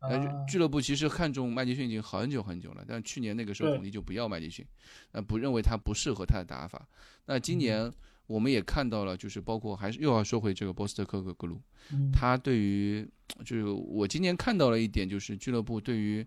[0.00, 0.44] 但是啊。
[0.48, 3.76] 俱乐部其实看中麦迪逊已经很久很久了，但去年那个时候对。
[3.76, 4.66] 孔蒂就不要麦迪逊，
[5.12, 6.88] 那不认为他不适合他的打法。
[7.26, 7.92] 那今年
[8.26, 11.60] 我们也看到了，就是包括还是又要说回这个波斯特科格格鲁，
[11.92, 12.10] 嗯。
[12.12, 13.06] 他对于
[13.44, 16.26] 就是我今年看到了一点，就是俱乐部对于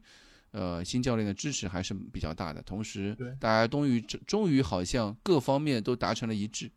[0.51, 6.69] 呃新教练的支持还是比较大的，同时大家终于终于好像各方面都达成了一致，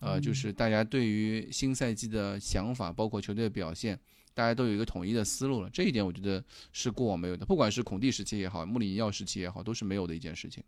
[0.00, 0.22] 呃，嗯。
[0.22, 3.98] 就是大家对于新赛季的想法，包括球队的表现，
[4.34, 5.70] 大家都有一个统一的思路了。
[5.70, 10.62] 这一点我觉得是过往没有的，不管是孔蒂时期也好，穆里尼奥时期也好，都是没有的一件事情。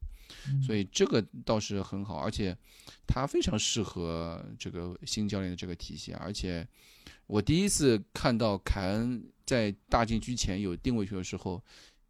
[0.48, 2.56] 嗯所以这个倒是很好，而且
[3.06, 6.12] 他非常适合这个新教练的这个体系。
[6.14, 6.66] 而且
[7.26, 11.62] 我第一次看到凯恩在大禁区前有定位球的时候，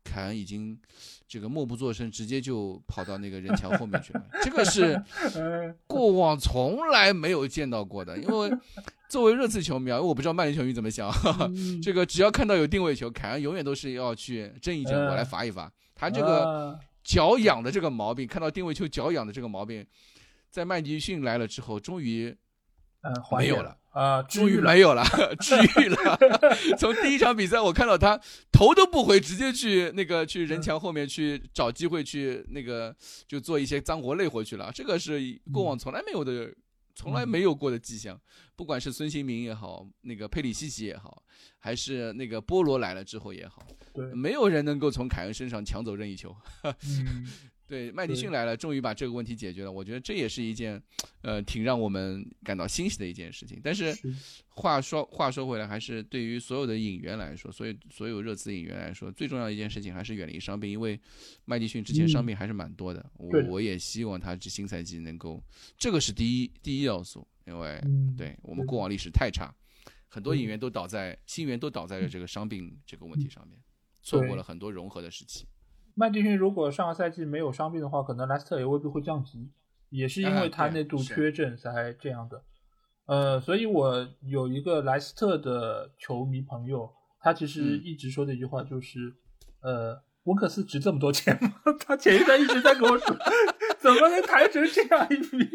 [0.06, 0.78] 凯恩已经
[1.26, 4.22] 这个默不作声，直接就跑到那个人墙后面去了。
[4.42, 4.94] 这个是
[5.34, 8.50] 嗯 过往从来没有见到过的，因为
[9.08, 11.10] 作为热刺球迷啊，我不知道曼联球迷怎么想。
[11.54, 15.70] 嗯这个只要看到有定位球，凯恩永远都是要去争一争，嗯我来罚一罚。
[15.94, 19.86] 他这个啊脚痒的这个毛病，看到定位球脚痒的这个毛病，
[20.50, 22.36] 在麦迪逊来了之后，终于
[23.38, 25.02] 没有了啊，治终于没有了，
[25.40, 26.18] 治愈了。
[26.78, 28.20] 从第一场比赛，我看到他
[28.52, 32.94] 头都不回，直接去那个去人墙后面去找机会去那个
[33.26, 34.70] 就做一些脏活累活去了。
[34.74, 35.20] 这个是
[35.52, 36.52] 过往从来没有的。
[36.98, 38.18] 从来没有过的迹象，
[38.56, 41.22] 不管是孙兴民也好，那个佩里西奇也好，
[41.58, 43.62] 还是那个波罗来了之后也好，
[43.92, 46.34] 对，没有人能够从凯恩身上抢走任意球。
[47.66, 49.72] 嗯对，麦迪逊来了，终于把这个问题解决了。
[49.72, 50.80] 我觉得这也是一件，
[51.22, 53.60] 呃，挺让我们感到欣喜的一件事情。
[53.62, 54.14] 但是是。
[54.50, 60.98] 话说话说回来，还是对于所有的引援来说，所以所有热刺引援来说，最重要的一件事情还是远离伤病，因为
[61.44, 63.04] 麦迪逊之前伤病还是蛮多的。
[63.16, 65.42] 我我也希望他这新赛季能够，
[65.76, 68.66] 这个是第一第一要素，因为嗯对我们。
[68.66, 69.54] 过往历史太差，
[70.08, 73.60] 很多对引援都倒在新援都倒在了这个伤病这个问题上面，
[74.02, 75.46] 错过了很多融合的时期。
[75.98, 79.50] 麦迪逊如果上个赛季没有伤病的话，可能莱斯特也未必会降级，
[79.88, 82.42] 也是因为他那度缺阵才这样的。
[83.06, 89.14] 呃，所以我有一个莱斯特的球迷朋友，他其实嗯一直说的一句话就是，
[89.62, 91.54] 呃，温克斯值这么多钱吗？
[91.86, 93.16] 他前一段一直在跟我说，
[93.80, 95.48] 怎么能谈成这样一笔？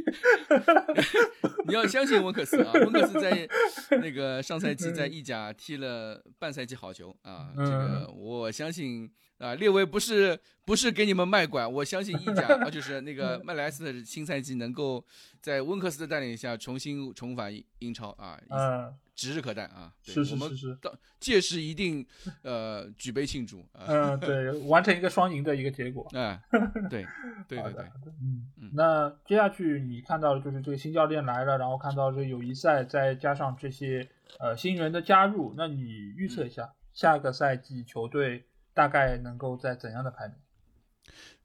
[1.67, 3.47] 你要相信温克斯啊，温克斯在
[3.91, 9.11] 那个上赛季在意甲踢了半赛季好球啊，这个我相信
[9.41, 15.03] 啊，列维不是不是给你们卖拐，我相信意甲啊，就是那个麦莱斯的新赛季能够
[15.41, 19.91] 在温克斯的带领下重新重返英超啊，嗯，指日可待啊！
[20.05, 22.05] 对是是是是，到届时一定
[22.43, 23.85] 呃举杯庆祝啊！
[23.87, 26.07] 嗯， 对，完成一个双赢的一个结果。
[26.13, 26.39] 哎，
[26.89, 27.05] 对
[27.47, 27.85] 对对对
[28.21, 34.07] 嗯嗯那接下去你看到的就是这个新教练来了，然后看到这个友谊赛，再加上这些
[34.39, 35.81] 呃新人的加入，那你
[36.15, 38.43] 预测一下、嗯下个赛季球队
[38.73, 40.35] 大概能够在怎样的排名？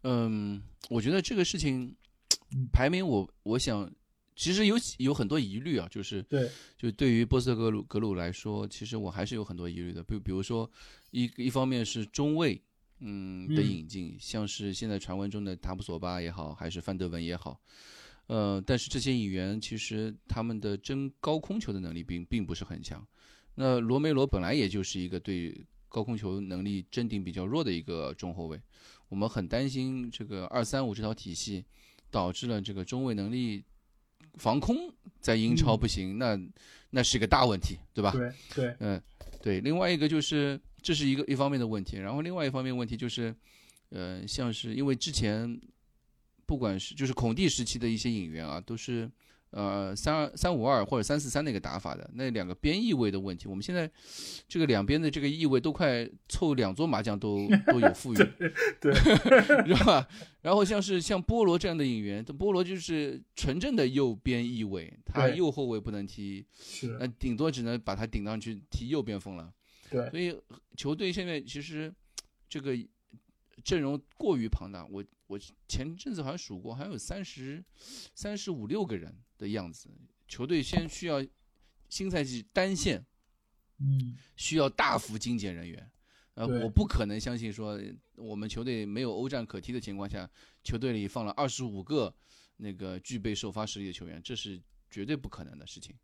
[0.03, 1.94] 嗯，我觉得这个事情
[2.55, 3.90] 嗯排名我我想
[4.36, 10.03] 其实有有很多疑虑啊，就是对，就对于波斯特格鲁格鲁来说，其实我还是有很多疑虑的。
[10.03, 10.70] 比比如说，
[11.11, 12.62] 一一方面是中卫，
[13.01, 17.59] 嗯的嗯引进，像是现在传闻中的塔布索巴也好，还是范德文也好，
[18.27, 23.05] 呃，但是这些引援其实他们的争高空球的能力并并不是很强。
[23.55, 28.61] 那罗梅罗本来也就是一个对高空球能力镇定比较弱的一个中后卫，
[29.09, 31.65] 我们很担心这个二三五这套体系
[32.11, 33.63] 导致了这个中卫能力
[34.35, 36.39] 防空在英超嗯不行，那
[36.91, 38.11] 那是一个大问题，对吧？
[38.13, 39.03] 对对，嗯，
[39.43, 39.61] 对。
[39.61, 43.35] 另外一个就是这是一个一方面的问题，然后另外一方面问题就是，
[43.91, 45.61] 呃，像是因为之前
[46.45, 49.11] 不管是就是孔蒂时期的一些引援啊，都是
[49.57, 53.91] 呃三二三五二或者三四三那个打法的，那两个边翼位的问题，我们现在
[54.47, 58.16] 这个两边的这个翼位都快凑两桌麻将都 都有富裕，
[58.78, 58.93] 对
[59.65, 60.09] 知道吧？
[60.43, 69.51] 然后像是像波罗这样的引援，这波罗就是纯正的右边翼位，他右后卫不能踢，是那，顶多只能把他顶上去踢右边锋了。
[69.89, 70.39] 对所以
[70.77, 71.91] 球队现在其实
[72.49, 72.77] 这个
[73.65, 74.85] 阵容过于庞大。
[74.85, 77.65] 我我前阵子好像数过，好像有三十
[78.15, 79.91] 三十五六个人的样子。
[80.29, 81.25] 球队先需要
[81.89, 83.05] 新赛季单线，
[83.79, 85.91] 嗯，需要大幅精简人员。
[86.35, 87.81] 呃，我不可能相信说
[88.15, 90.29] 我们球队没有欧战可踢的情况下，
[90.63, 92.15] 球队里放了二十五个
[92.57, 94.61] 那个具备首发实力的球员，这是
[94.91, 95.95] 绝对不可能的事情。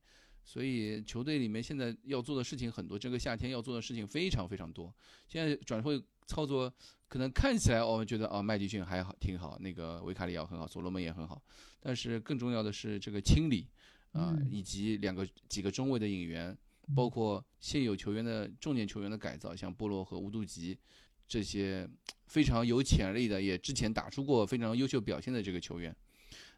[0.45, 4.93] 所以球队里面现在要做的事情很多，这个夏天要做的事情非常非常多。
[5.29, 6.73] 现在转会操作
[7.09, 11.43] 可能看起来哦，觉得哦麦迪逊还好挺好，那个维卡里奥很好，所罗门也很好，
[11.81, 13.67] 但是更重要的是这个清理
[14.13, 14.49] 啊、嗯。
[14.51, 16.57] 以及两个几个中卫的引援，
[16.95, 20.79] 包括现有球员的重点球员的改造，像波洛和乌杜吉
[21.29, 21.89] 这些
[22.27, 25.95] 非常有潜力的，也之前打出过非常优秀表现的这个球员，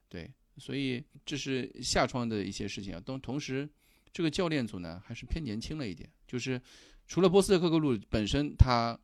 [0.09, 3.01] 对，所以这是夏窗的一些事情啊。
[3.01, 3.69] 同同时，
[4.13, 6.61] 这个教练组呢还是偏年轻了一点，就是
[7.07, 8.99] 除了波斯特克格鲁本身他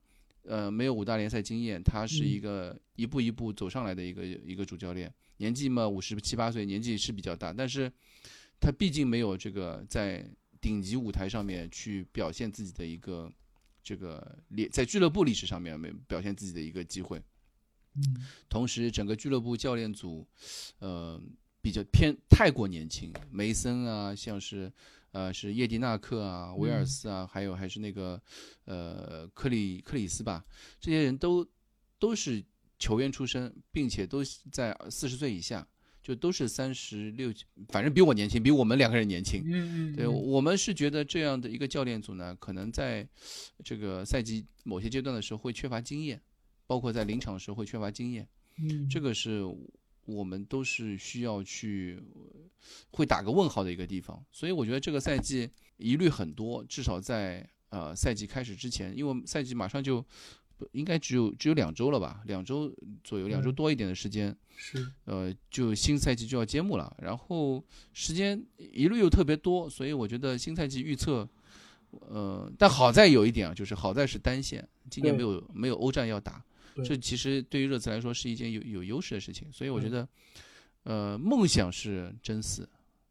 [0.44, 7.92] 呃没有五大联赛经验，他是一个一步一步走上来的一个一个主教练，年纪嘛五十七八岁，年纪是比较大，但是
[8.60, 10.24] 他毕竟没有这个在
[10.60, 13.32] 顶级舞台上面去表现自己的一个
[13.82, 17.20] 这个历在俱乐部历史上面没表现自己的一个机会。
[17.96, 20.24] 嗯同时，整个俱乐部教练组，
[20.78, 21.20] 呃，
[21.62, 24.72] 比较偏太过年轻，梅森啊，像是
[25.12, 28.20] 呃是叶迪纳克啊、威尔斯啊，还有还是那个
[28.64, 30.44] 呃克里克里斯吧，
[30.80, 31.46] 这些人都
[31.98, 32.42] 都是
[32.78, 35.66] 球员出身，并且都在四十岁以下，
[36.02, 37.30] 就都是三十六，
[37.68, 39.44] 反正比我年轻，比我们两个人年轻。
[39.94, 43.06] 对我们是觉得这样的一个教练组呢，可能在
[43.62, 46.18] 这个赛季某些阶段的时候会缺乏经验，
[46.66, 48.26] 包括在临场的时候会缺乏经验。
[48.56, 48.88] 嗯。
[48.88, 49.44] 这个是
[50.04, 52.02] 我们都是需要去
[52.90, 60.04] 会打个问号的一个地方，所以我觉得这个赛季疑虑很多，至少在呃赛季开始之前，因为赛季马上就
[60.72, 62.72] 应该只有只有两周了吧，两周
[63.02, 63.54] 左右，两周嗯。
[63.54, 64.86] 多一点的时间，是。
[65.04, 71.28] 呃，就新赛季就要揭幕了，然后时间疑虑又特别多，所以我觉得新赛季预测。
[72.08, 76.44] 呃，但好在有一点啊，就是好在是单线，今年没有没有欧战要打，对
[76.84, 80.08] 这其实对于热刺来说是一件有有优势的事情，所以我觉得，
[80.84, 82.68] 呃，梦想是真四，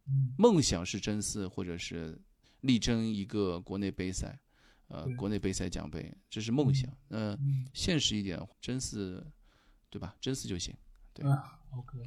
[0.08, 0.34] 嗯。
[0.38, 2.18] 梦想是真四，或者是
[2.62, 4.40] 力争一个国内杯赛，
[4.88, 6.90] 呃，国内杯赛奖杯，这是梦想。
[7.10, 7.66] 呃，嗯。
[7.74, 9.26] 现实一点，真四，
[9.90, 10.16] 对吧？
[10.20, 10.74] 真四就行。
[11.14, 11.30] 对。
[11.30, 12.00] 啊，OK，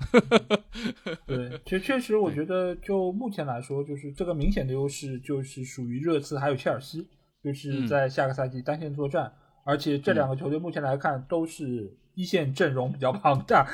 [1.27, 7.09] 对，其实确实，我觉得就目前来说，就是这个明显的优势就是属于热刺还有切尔西，
[7.43, 7.87] 就是嗯。
[7.87, 9.33] 在下个赛季单线作战，
[9.64, 13.66] 而且这两个球队目前来看都是一线阵容比较庞大，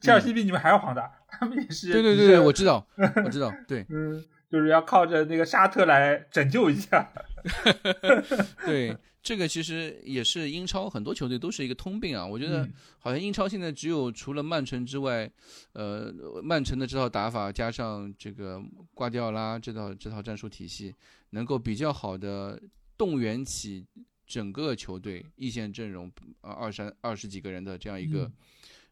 [0.00, 2.86] 切尔西比你们还要庞大，他们也是对对对对，我知道，
[3.24, 7.08] 我知道，对嗯，就是要靠着那个沙特来拯救一下，
[8.66, 12.26] 对，这个其实也是英超很多球队都是一个通病啊。
[12.26, 15.30] 我觉得嗯好像英超现在只有除了曼城之外，
[15.72, 18.60] 呃，曼城的这套打法加上这个
[18.94, 20.94] 瓜迪奥拉这套这套战术体系，
[21.30, 22.60] 能够比较好的
[22.96, 23.86] 动员起
[24.28, 28.32] 整个球队一线阵容呃二三二十几个人的这样一个、嗯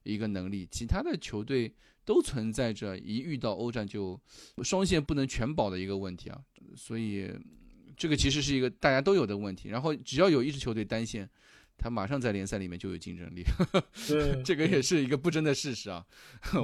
[0.06, 4.16] 一个能力，其他的球队都存在着一遇到欧战就
[4.62, 6.40] 双线不能全保的一个问题啊，
[6.76, 7.28] 所以
[7.96, 9.68] 这个其实是一个大家都有的问题。
[9.68, 11.28] 然后只要有一支球队单线，
[11.78, 13.44] 他马上在联赛里面就有竞争力，
[14.08, 16.04] 对，这个也是一个不争的事实啊。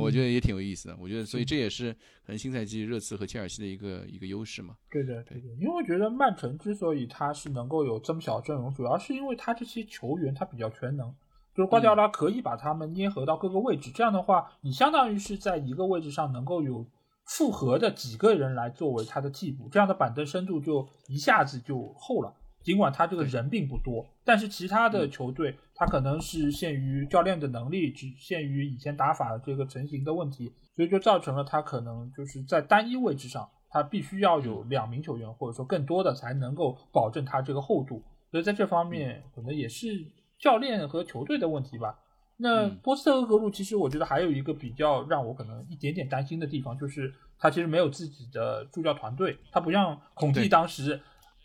[0.01, 0.97] 我觉得也挺有意思的。
[0.99, 4.75] 我觉得，所以这也是可能新赛季热刺和切尔西的一个一个优势嘛。
[4.91, 11.15] 对的，对的，因为我觉得曼城之所以他是能够有这么小阵容，主要是因为他这些球员他比较全能，
[11.55, 16.87] 就是瓜迪奥拉可以把他们捏合到各个位置，这样的话，你相当于是在一个位置上能够有
[17.27, 22.35] 复合的几个人来作为他的替补，这样的板凳深度就一下子就厚了。
[22.63, 38.03] 尽管他这个人并不多，但是其他的球队他可能是限于教练的能力，只限于以前打法这个成型的问题，所以就造成了他可能就是在单一位置上，他必须要有两名球员或者说更多的才能够保证他这个厚度。
[38.31, 40.07] 所以在这方面可能也是
[40.39, 41.99] 教练和球队的问题吧。
[42.37, 51.01] 那嗯波斯特和格鲁其实我觉得还有一个比较让我可能一点点担心的地方，就是他其实没有自己的助教团队，他不像孔蒂当时。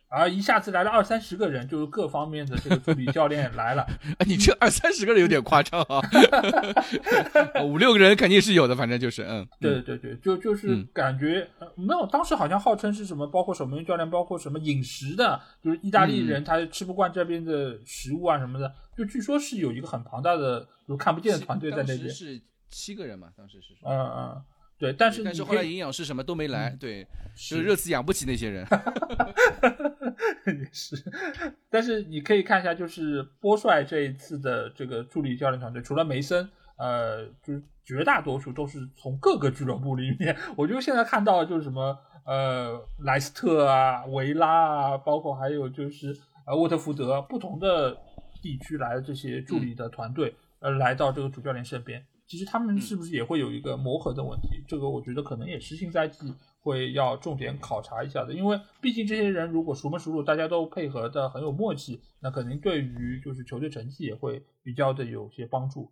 [0.10, 6.02] 而一下子来了二三十个人，就是各方面的这个助理教练来了，啊， 你这二三十个人有点夸张啊，
[7.64, 10.88] 五六个人肯定是有的，反正就是嗯，对对对，就就是嗯。
[10.94, 16.28] 感觉、呃没有，当时好像号称是什么，包括守门员教练，包括什么饮食的，就是意大利嗯。
[16.28, 23.90] 人他吃不惯这边的食物啊什么的，就据说是有一个很庞大的就看不见的团队在那边，是七个人嘛，当时是说。
[23.90, 24.42] 嗯嗯，
[24.80, 27.04] 对，但是但是后来营养师什么都没来，嗯对，
[27.36, 28.66] 就是热刺养不起那些人。
[30.46, 30.96] 也是，
[31.70, 36.48] 但是你可以看一下，就是波帅这一次的这个助理教练团队，除了梅森，
[36.78, 40.36] 呃，就是绝大多数都是从各个俱乐部里面。
[40.56, 47.98] 我就现在看到就是什么，呃，莱斯特啊、维拉啊，包括还有就是呃沃特福德不同的
[48.42, 52.06] 地区来的这些助理的团队，呃，来到这个主教练身边。
[52.28, 54.62] 其实他们是不是也会有一个磨合的问题？
[54.68, 56.34] 这个我觉得可能也是新赛季。
[56.60, 65.90] 会要重点考察一下的，因为毕竟这些人如果熟门熟路，大家都配合的很有默契，那肯定对于就是球队成绩也会比较的有些帮助。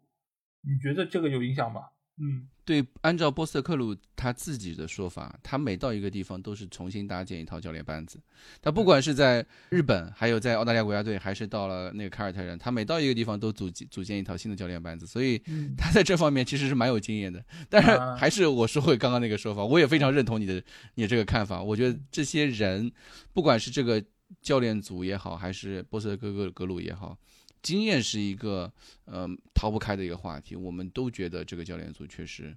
[0.62, 1.84] 你觉得这个有影响吗？
[2.18, 8.18] 嗯，对，按照波斯特克鲁他自己的说法，他每到一个地方都是重新搭建一套教练班子。
[8.62, 15.06] 他不管是在日本，还有在澳大利亚国家队，还是到了那个凯尔特人，他每到一个地方都组组建一套新的教练班子。
[15.06, 15.38] 所以
[15.78, 17.44] 他在这方面其实是蛮有经验的。
[17.70, 20.64] 但是还是我说回刚刚那个说法，我也非常认同你的
[20.94, 21.62] 你这个看法。
[21.62, 22.90] 我觉得这些人，
[23.34, 24.02] 不管是这个
[24.42, 27.18] 教练组也好，还是波斯特克格格鲁也好。
[27.66, 28.72] 经验是一个
[29.06, 32.56] 呃逃不开的一个话题，我们都觉得这个教练组确实，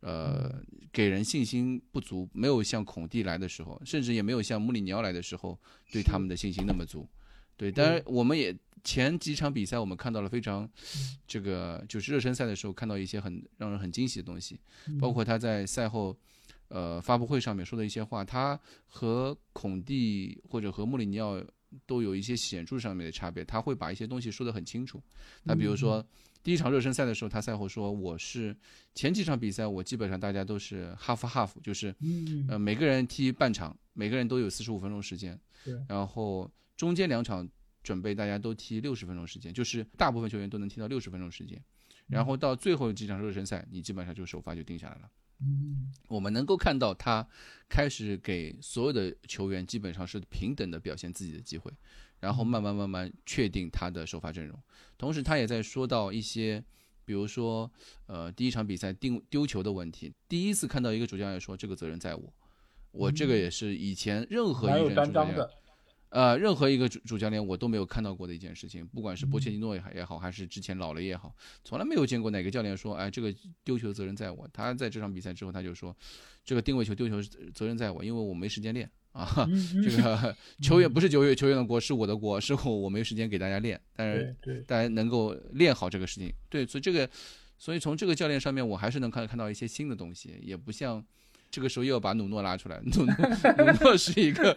[0.00, 0.60] 呃
[0.92, 5.56] 给人信心不足，没有像孔蒂来的时候，甚至也没有像穆里尼奥来的时候
[5.92, 7.08] 对他们的信心那么足。
[7.56, 8.52] 对，当然我们也
[8.82, 10.68] 前几场比赛我们看到了非常
[11.24, 14.58] 这个就是热身赛的时候看到一些很让人很惊喜的东西，
[15.00, 16.16] 包括他在赛后
[16.66, 18.58] 呃发布会上面说的一些话，他
[18.88, 21.40] 和孔蒂或者和穆里尼奥。
[21.86, 25.02] 都有一些显著上面的差别，他会把一些东西说得很清楚。
[25.44, 26.04] 他比如说，
[26.42, 28.56] 第一场热身赛的时候，他赛后说：“我是
[28.94, 31.94] 前几场比赛，我基本上大家都是 half half，就是
[32.48, 35.38] 呃每个人踢半场，每个人都有四十五分钟时间。
[35.88, 37.46] 然后中间两场
[37.82, 41.62] 准备大家都踢六十分钟时间，就是大部分球员都能踢到六十分钟时间。
[42.06, 47.26] 然后到最后几场热身赛，你基本上就首发就定下来了。”嗯，我们能够看到他
[47.68, 51.72] 开始给所有的球员基本上是平等的表现自己的机会，
[52.20, 54.58] 然后慢慢慢慢确定他的首发阵容。
[54.96, 56.64] 同时，他也在说到一些，
[57.04, 57.70] 比如说，
[58.06, 62.34] 呃，第一场比赛定丢球的问题，第一次看到一个主教练说这个责任在我，
[62.90, 65.48] 我这个也是以前任何一任主教练。
[66.10, 74.48] 呃，任何一个主主教练我都没有看到过的一件事情，不管是波切蒂诺也也好，还是之前老雷也好，从来没有见过哪个教练说，哎，这个丢球责任在我。
[74.52, 75.94] 他在这场比赛之后，他就说，
[76.44, 77.20] 这个定位球丢球
[77.52, 79.46] 责任在我，因为我没时间练啊。
[79.84, 83.78] 这个 球员不是球员球员的锅，是我的锅，是我我没时间给大家练。
[83.94, 84.34] 但是
[84.66, 87.08] 大家能够练好这个事情，对，所以这个，
[87.58, 91.04] 所以从这个教练上面，我还是能看看到一些新的东西，也不像。
[91.50, 94.56] 这个时候又要把努诺拉出来，努 努诺是一个，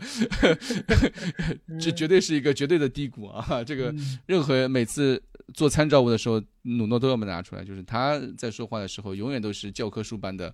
[1.80, 3.64] 这绝对是一个绝对的低谷啊！
[3.64, 3.94] 这个
[4.26, 5.22] 任何每次
[5.54, 10.54] 做参照物的时候，努诺都要被拿出来，就是他在说话的时候，永远都是教科书般的，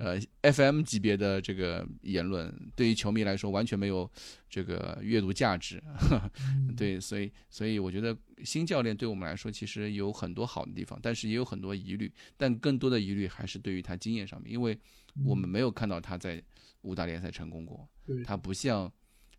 [0.00, 0.18] 呃
[0.52, 4.10] ，FM 级别的这个言论，对于球迷来说完全没有
[4.50, 5.82] 这个阅读价值。
[6.76, 14.76] 对，所以所以我觉得新教练对我们来说其实有很多好的地方，但是也有很多疑虑，但更多的疑虑还是对于他经验上面，因为。
[15.24, 16.42] 我们没有看到他在
[16.82, 17.88] 五大联赛成功过，
[18.24, 18.90] 他不像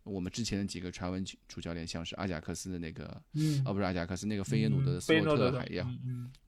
[0.02, 3.62] 我们之前的几个传闻主教练，像是阿贾克斯的那个，嗯。
[3.64, 5.90] 哦不是阿贾克斯那个费耶努德的斯洛特海也好，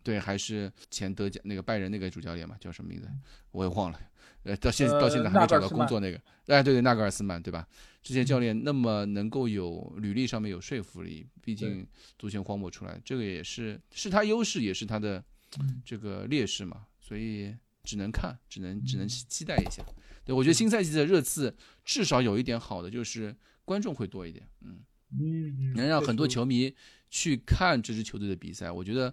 [0.02, 3.08] 对，还是前德甲那个拜仁那个主教练嘛，叫什么名字？
[3.50, 4.00] 我也忘了，
[4.44, 7.66] 呃，到现到现在还没找到工作那个，哎，对对，纳格尔斯曼对吧？
[8.02, 8.38] 这些教。
[8.38, 11.86] 练那么能够有履历上面有说服力，毕竟
[12.18, 15.22] 足球荒漠出来，这个也是是他优势，也是他的
[15.84, 17.54] 这个劣势嘛，所以。
[17.82, 19.84] 只能看，只能只能期待一下。
[20.24, 21.54] 对我觉得新赛季的热刺
[21.84, 23.34] 至少有一点好的，就是
[23.64, 24.80] 观众会多一点，嗯
[25.10, 26.74] 嗯，能让很多球迷
[27.10, 28.70] 去看这支球队的比赛。
[28.70, 29.12] 我觉得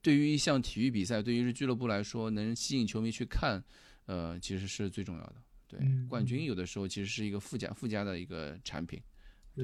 [0.00, 3.62] 对于一项体育比赛，对于是俱乐部来说，能吸引球迷去看，
[4.06, 5.34] 呃，其实是最重要的。
[5.68, 5.78] 对，
[6.08, 9.00] 冠军有的时候其实是一个附加附加的一个产品。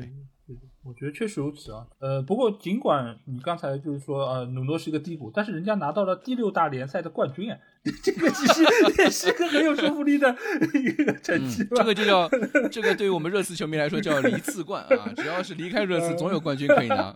[0.01, 0.56] 对。
[0.85, 7.59] 我觉得确实如此啊，呃，不过尽管你刚才就是说，呃，努诺是一个低谷，但是人家拿到了第六大联赛的冠军啊，
[8.05, 8.62] 这个其实
[9.02, 10.36] 也是个很有说服力的
[10.74, 11.70] 一个 成绩吧。
[11.74, 12.31] 这个就叫，
[12.70, 17.12] 这个对于我们热刺球迷来说叫离次冠啊，只要是离开热刺，总有冠军可以拿。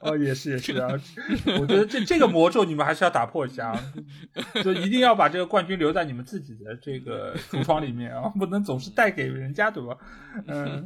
[0.00, 0.88] 哦，也是也 是啊，
[1.60, 3.84] 我觉得这这个魔咒你们还是要打破一下啊，
[4.64, 9.96] 就一定要把这个冠军留在你们自己的这个橱窗里面啊，不能总是带给人家，对吧？
[10.48, 10.84] 嗯。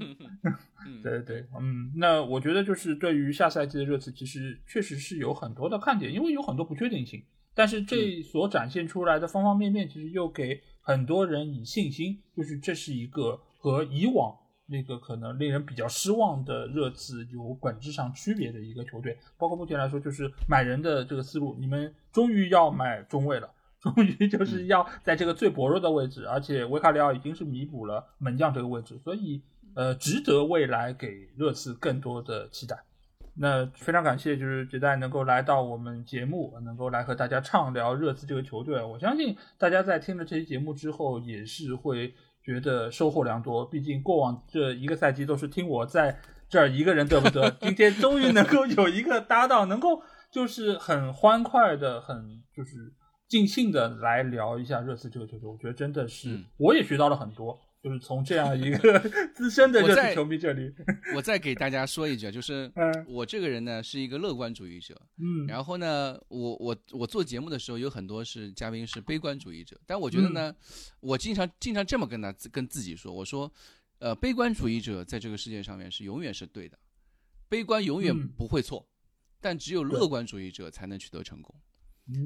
[1.03, 7.23] 对对嗯，那我觉得就是对于下赛季的热刺，其实确实是有很多的看点，因为有很多不确定性。
[7.55, 14.37] 但是这所展现出来的方方面面，其实又给很多人以信心，就是这是一个和以往
[14.67, 19.17] 那个可能令人比较失望的热刺有本质上区别的一个球队。
[19.39, 23.51] 包括目前来说，就是买人的这个思路，你们终于要买中卫了，
[23.81, 29.43] 终于就是要在这个最薄弱的位置，而且维卡里奥已经是弥补了门将这个位置，所以。
[29.77, 32.83] 呃，值得未来给热刺更多的期待。
[33.39, 38.83] 那非常感谢，就是杰代能够来到我们节目，能够来和大家畅聊热刺这个球队。
[38.83, 43.67] 我相信大家在听了这期节目之后，也是会觉得收获良多。
[43.67, 52.91] 毕竟过往这一个赛季都是听我在这儿一个人嘚不嘚，今天终于能够有一个搭档，能够就是很欢快的、很就是
[53.29, 55.51] 尽兴的来聊一下热刺这个球队。
[55.51, 57.61] 我觉得真的是，我也学到了很多。
[57.87, 58.99] 就是从这样一个
[59.33, 60.75] 资深的热刺球迷这里，
[61.15, 62.69] 我再给大家说一句啊，就是
[63.07, 70.53] 我这个人呢是一个乐观主义者，嗯，然后呢，我我我做节目的时候有很多是嘉宾是悲观主义者，但我觉得呢，
[70.99, 73.49] 我经常经常这么跟他跟自己说，我说，
[74.01, 76.77] 呃，悲观主义者在这个世界上面是永远是对的，
[77.49, 78.85] 悲观永远不会错，
[79.41, 81.55] 但只有乐观主义者才能取得成功，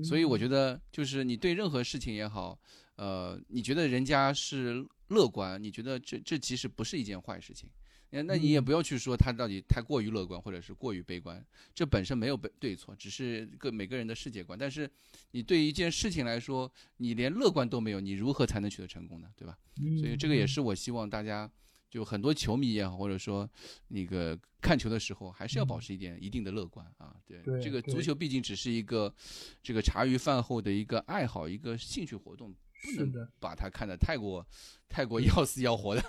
[0.03, 2.59] 所以我觉得就是你对任何事情也好，
[3.01, 4.87] 呃，你觉得人家是。
[5.11, 7.69] 乐观，你觉得这这其实不是一件坏事情，
[8.11, 11.45] 那那你也不要去说他到底太过于乐观或者是过于悲观，
[11.75, 14.57] 这本身没有对对错，只是个每个人的世界观。
[14.57, 14.89] 但是
[15.33, 19.29] 你对一件事情来说，你连乐观都没有，你如何才能取得成功呢？
[19.35, 19.59] 对吧？
[19.99, 21.51] 所以这个也是我希望大家，
[21.91, 23.51] 就很多球迷也好，或者说
[23.89, 27.17] 那个看球的时候，还是要保持一点一定的乐观啊。
[27.27, 29.13] 对，这个足球毕竟只是一个
[29.61, 32.55] 这个茶余饭后的一个爱好，一个兴趣活动。
[32.83, 34.45] 不能把它看得太过，
[34.89, 36.03] 太过要死要活的。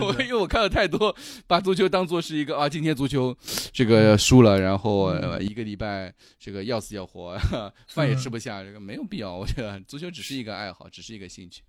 [0.00, 1.14] 我 因为我看了太多，
[1.46, 3.36] 把足球当做是一个啊，今天足球
[3.72, 7.38] 这个输了，然后一个礼拜这个要死要活，
[7.88, 9.36] 饭也吃不下，这个没有必要。
[9.36, 11.62] 我觉得足球只是一个爱好，只是一个兴趣。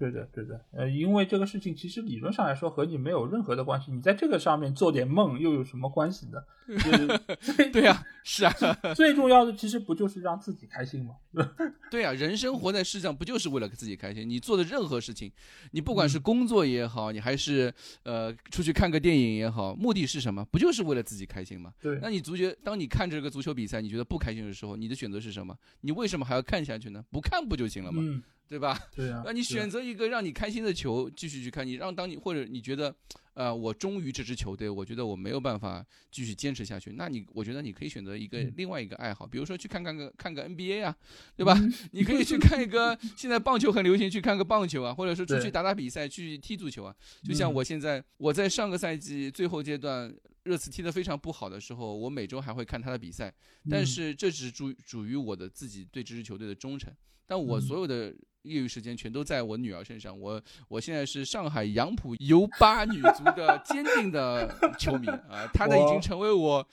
[0.00, 6.42] 对的，对的，呃，因为这个事情其实理论上来说和你没有任何的关系，你在这个上面做点梦又有什么关系呢？
[7.70, 8.52] 对呀，是啊，
[8.94, 11.16] 最重要的其实不就是让自己开心吗？
[11.90, 14.26] 对呀，人生活在世上不就是为了自己开心？
[14.26, 15.30] 你做的任何事情，
[15.72, 17.70] 你不管是工作也好，你还是
[18.04, 20.42] 呃出去看个电影也好，目的是什么？
[20.46, 21.74] 不就是为了自己开心吗？
[21.78, 21.98] 对。
[22.00, 25.54] 那你足球，当你看这个足球比赛，你觉得不开心的时候，你的选择是什么？
[25.82, 27.04] 你为什么还要看下去呢？
[27.10, 28.00] 不看不就行了吗？
[28.02, 28.22] 嗯。
[28.50, 28.76] 对吧？
[28.96, 32.92] 对啊，那你选择一个让你开心的球继续去看，你让当你或者你觉得，
[33.34, 40.96] 呃，我忠于这支球队，我觉得我没有办法继续坚持下去，那你我觉得你可以选择一个另外一个爱好，比如说去看看个看个 NBA 啊，
[41.36, 41.56] 对吧？
[41.92, 46.92] 你可以去看一个 现在棒球很流行，去看个棒球啊，或者说出去打打比赛，去踢足球啊。
[47.22, 50.12] 就像我现在我在上个赛季最后阶段
[50.42, 53.32] 热刺踢得非常不好的时候，我每周还会看他的比赛，
[53.70, 56.92] 但是这只是主主于我的自己对这支球队的忠诚，
[57.28, 58.12] 但我所有的。
[58.42, 60.18] 业余时间全都在我女儿身上。
[60.18, 64.48] 我我现在是上海杨浦尤巴女足的 坚定的
[64.78, 66.66] 球迷啊，她呢已经成为我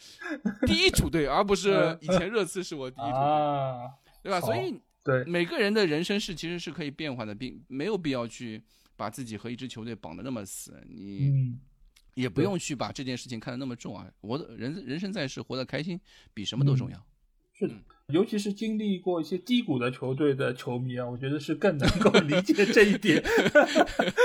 [0.65, 3.91] 第一主队，而不是以前热刺是我第一主队，
[4.23, 4.39] 对吧？
[4.41, 8.61] 所以对每个人的人生是其实是可以变化的，并没有必要去
[8.95, 10.81] 把自己和一支球队绑得那么死。
[10.87, 11.57] 你
[12.13, 14.07] 也不用去把这件事情看得那么重啊。
[14.21, 15.99] 我的人人生在世，活得开心
[16.33, 17.05] 比什么都重要。
[17.53, 17.75] 是的。
[18.13, 23.21] 尤其是经历过一些低谷的球队的球迷啊，我觉得是更能够理解这一点。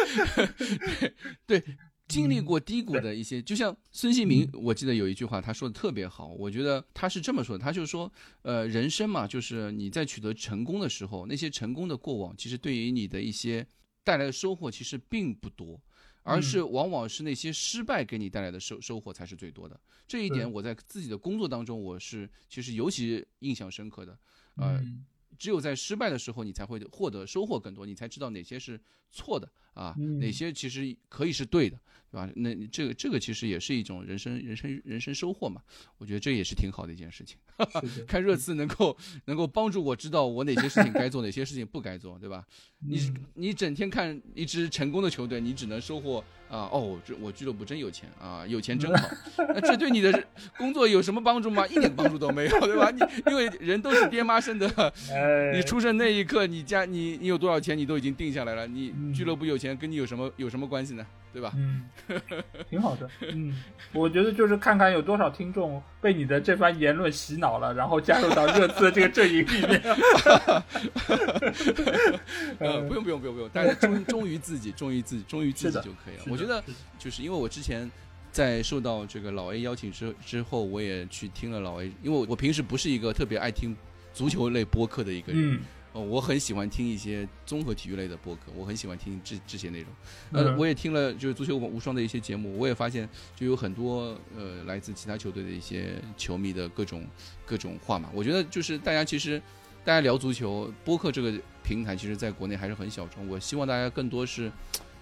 [1.44, 1.60] 对，
[2.06, 6.28] 经历过低谷的一些，就像孙兴民，我记得有一句话，他说的特别好。
[6.28, 13.66] 我觉得他是这么说的，他就说，呃，人生嘛，就是你在取得成功的时候，那些成功的过往，其实对于你的一些
[14.04, 15.80] 带来的收获，其实并不多。
[16.22, 19.78] 而是往往是那些失败给你带来的收收获才是最多的。
[20.06, 24.18] 这一点我在自己的工作当中，我是其实尤其印象深刻的。
[24.56, 24.78] 呃，
[25.42, 31.76] 只有在失败的时候，你才会获得收获更多，你才知道哪些是错的啊，哪些其实可以是对的。
[32.12, 32.30] 对吧？
[32.36, 35.62] 那这个这个其实也是一种人生人生人生收获嘛。
[35.96, 37.38] 我觉得这也是挺好的一件事情。
[38.06, 42.46] 看热刺能够能够帮助我知道我哪些事情该做， 哪些事情不该做，对吧？
[42.80, 49.08] 你你整天看一支成功的球队，你只能收获啊哦，这我俱乐部真有钱啊，有钱真 好。
[49.38, 50.22] 那这对你的
[50.58, 51.66] 工作有什么帮助吗？
[51.66, 52.90] 一点帮助都没有，对吧？
[52.90, 53.00] 你
[53.30, 54.68] 因为人都是爹妈生的，
[55.54, 58.66] 你出生那一刻，你家你你有多少钱，你都已经定下来了。
[58.66, 61.06] 你俱乐部有钱，跟你有什么有什么关系呢？
[61.32, 61.52] 对吧？
[61.56, 61.84] 嗯，
[62.68, 63.08] 挺好的。
[63.20, 63.54] 嗯，
[63.92, 69.82] 我觉得就是看看有多少听众被你的这番言论洗脑了，然后加入到热刺这个阵营里面。
[72.58, 76.24] 呃，不用不用不用不用，大家忠忠于自己，忠于自己，忠于自己就可以了。
[76.28, 76.62] 我觉得
[76.98, 77.90] 就是因为我之前
[78.30, 83.76] 在受到这个老 A 邀请之之后，我也去听了老 A，因为我平时不是一个特别爱听
[84.12, 85.60] 足球类播客的一个人。
[85.92, 89.88] 哦，我很喜欢听一些综合体育类的播客，我很喜欢听这这些内容。
[90.32, 97.06] 呃，我也听了就是足球无双的一些节目，我也发现就有很多呃来自其他球队的一些球迷的各种
[97.44, 98.10] 各种话嘛。
[98.14, 99.40] 我觉得就是大家其实
[99.84, 101.32] 大家聊足球播客这个
[101.62, 103.28] 平台，其实在国内还是很小众。
[103.28, 104.50] 我希望大家更多是。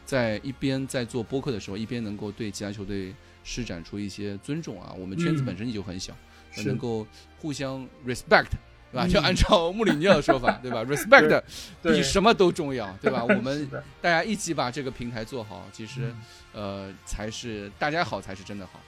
[0.03, 3.15] 在一边在做播客的时候，一边能够对其他球队
[3.45, 4.93] 施展出一些尊重啊。
[4.99, 6.12] 我们圈子嗯本身就很小，
[6.51, 7.07] 是能够
[7.39, 8.49] 互相 respect，
[8.93, 9.07] 对吧？
[9.07, 11.43] 嗯就按照穆里尼奥的说法， 对吧？respect
[11.83, 13.23] 对比什么都重要，对吧？
[13.29, 13.69] 我们
[14.01, 16.12] 大家一起把这个平台做好，其实
[16.55, 18.81] 嗯呃才是大家好才是真的好，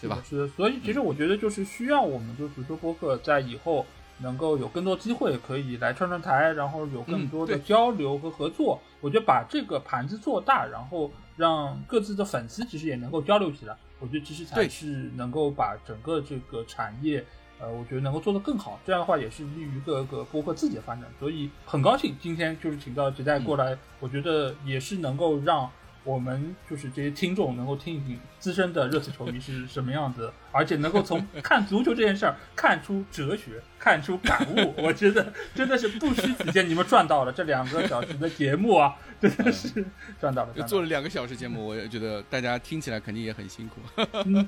[0.00, 0.22] 对吧？
[0.28, 3.84] 是的，所以其实我觉得就是需要我们就是说播客在以后
[4.18, 8.80] 能够有更多机会可以来串串台，然后有更多的交流和合作。
[9.00, 17.22] 我觉得把这个盘子做大，然后让各自的粉丝其实也能够交流起来，我觉得其实才是能够把整个这个产业。
[17.62, 25.70] 呃，我觉得能够做得更好，这样的话也是利于各个播客自己的发展，所以很高兴今天就是请到杰代过来，我觉得也是能够让
[26.04, 34.74] 我们就是这些听众能够听一听资深的热刺球迷是什么样子，而且能够从 看足球这件事儿看出哲学， 看出感悟。
[34.82, 39.84] 我觉得真的是不虚此见，你们赚到了这两个小时的节目啊，真的是
[40.20, 40.52] 赚到了。
[40.64, 43.80] 做了两个小时节目，我也觉得大家听起来肯定也很辛苦。
[44.24, 44.46] 嗯，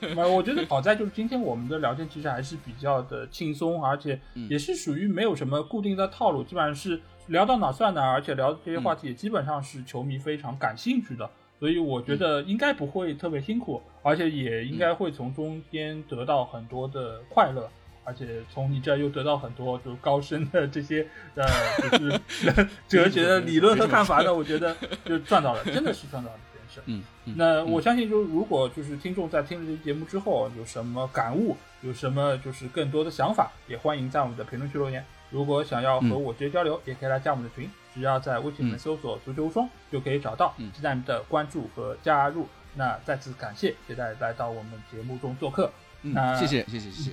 [0.00, 7.00] 嗯我觉得好在就是今天我们的聊天其实还是比较的轻松，而且也是属于没有什么固定的套路，基本上是
[7.30, 11.30] 聊到哪算哪，而且聊这些话题也基本上是球迷非常感兴趣的，
[11.60, 17.68] 所以我觉得应该不会特别辛苦，而且也应该会从中间得到很多的快乐。
[18.02, 21.44] 而且从你这儿又得到很多就是高深的这些呃，
[21.86, 24.74] 就是哲学的理论和看法呢，我觉得
[25.04, 26.80] 就赚到了，真的是赚到了这件事。
[26.86, 35.04] 嗯，嗯那我相信，就如果就是听众在听了这期节目之后有什么感悟，有什么就是更多的想法，也欢迎在我们的评论区留言。
[35.30, 42.46] 如果想要和我直接交流，也可以来加我们的群，只要在微信里面搜索“足球无双”就可以找到，嗯期待你的关注和加入。
[42.74, 45.70] 那再次感谢接待来到我们节目中做客。
[46.02, 47.12] 嗯那，谢谢谢谢谢谢，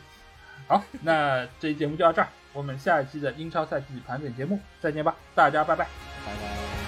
[0.68, 5.86] 好，那这期节目就到这儿，我们下一期的英超赛季盘点节目再见吧，大家拜拜。
[6.26, 6.87] 拜拜。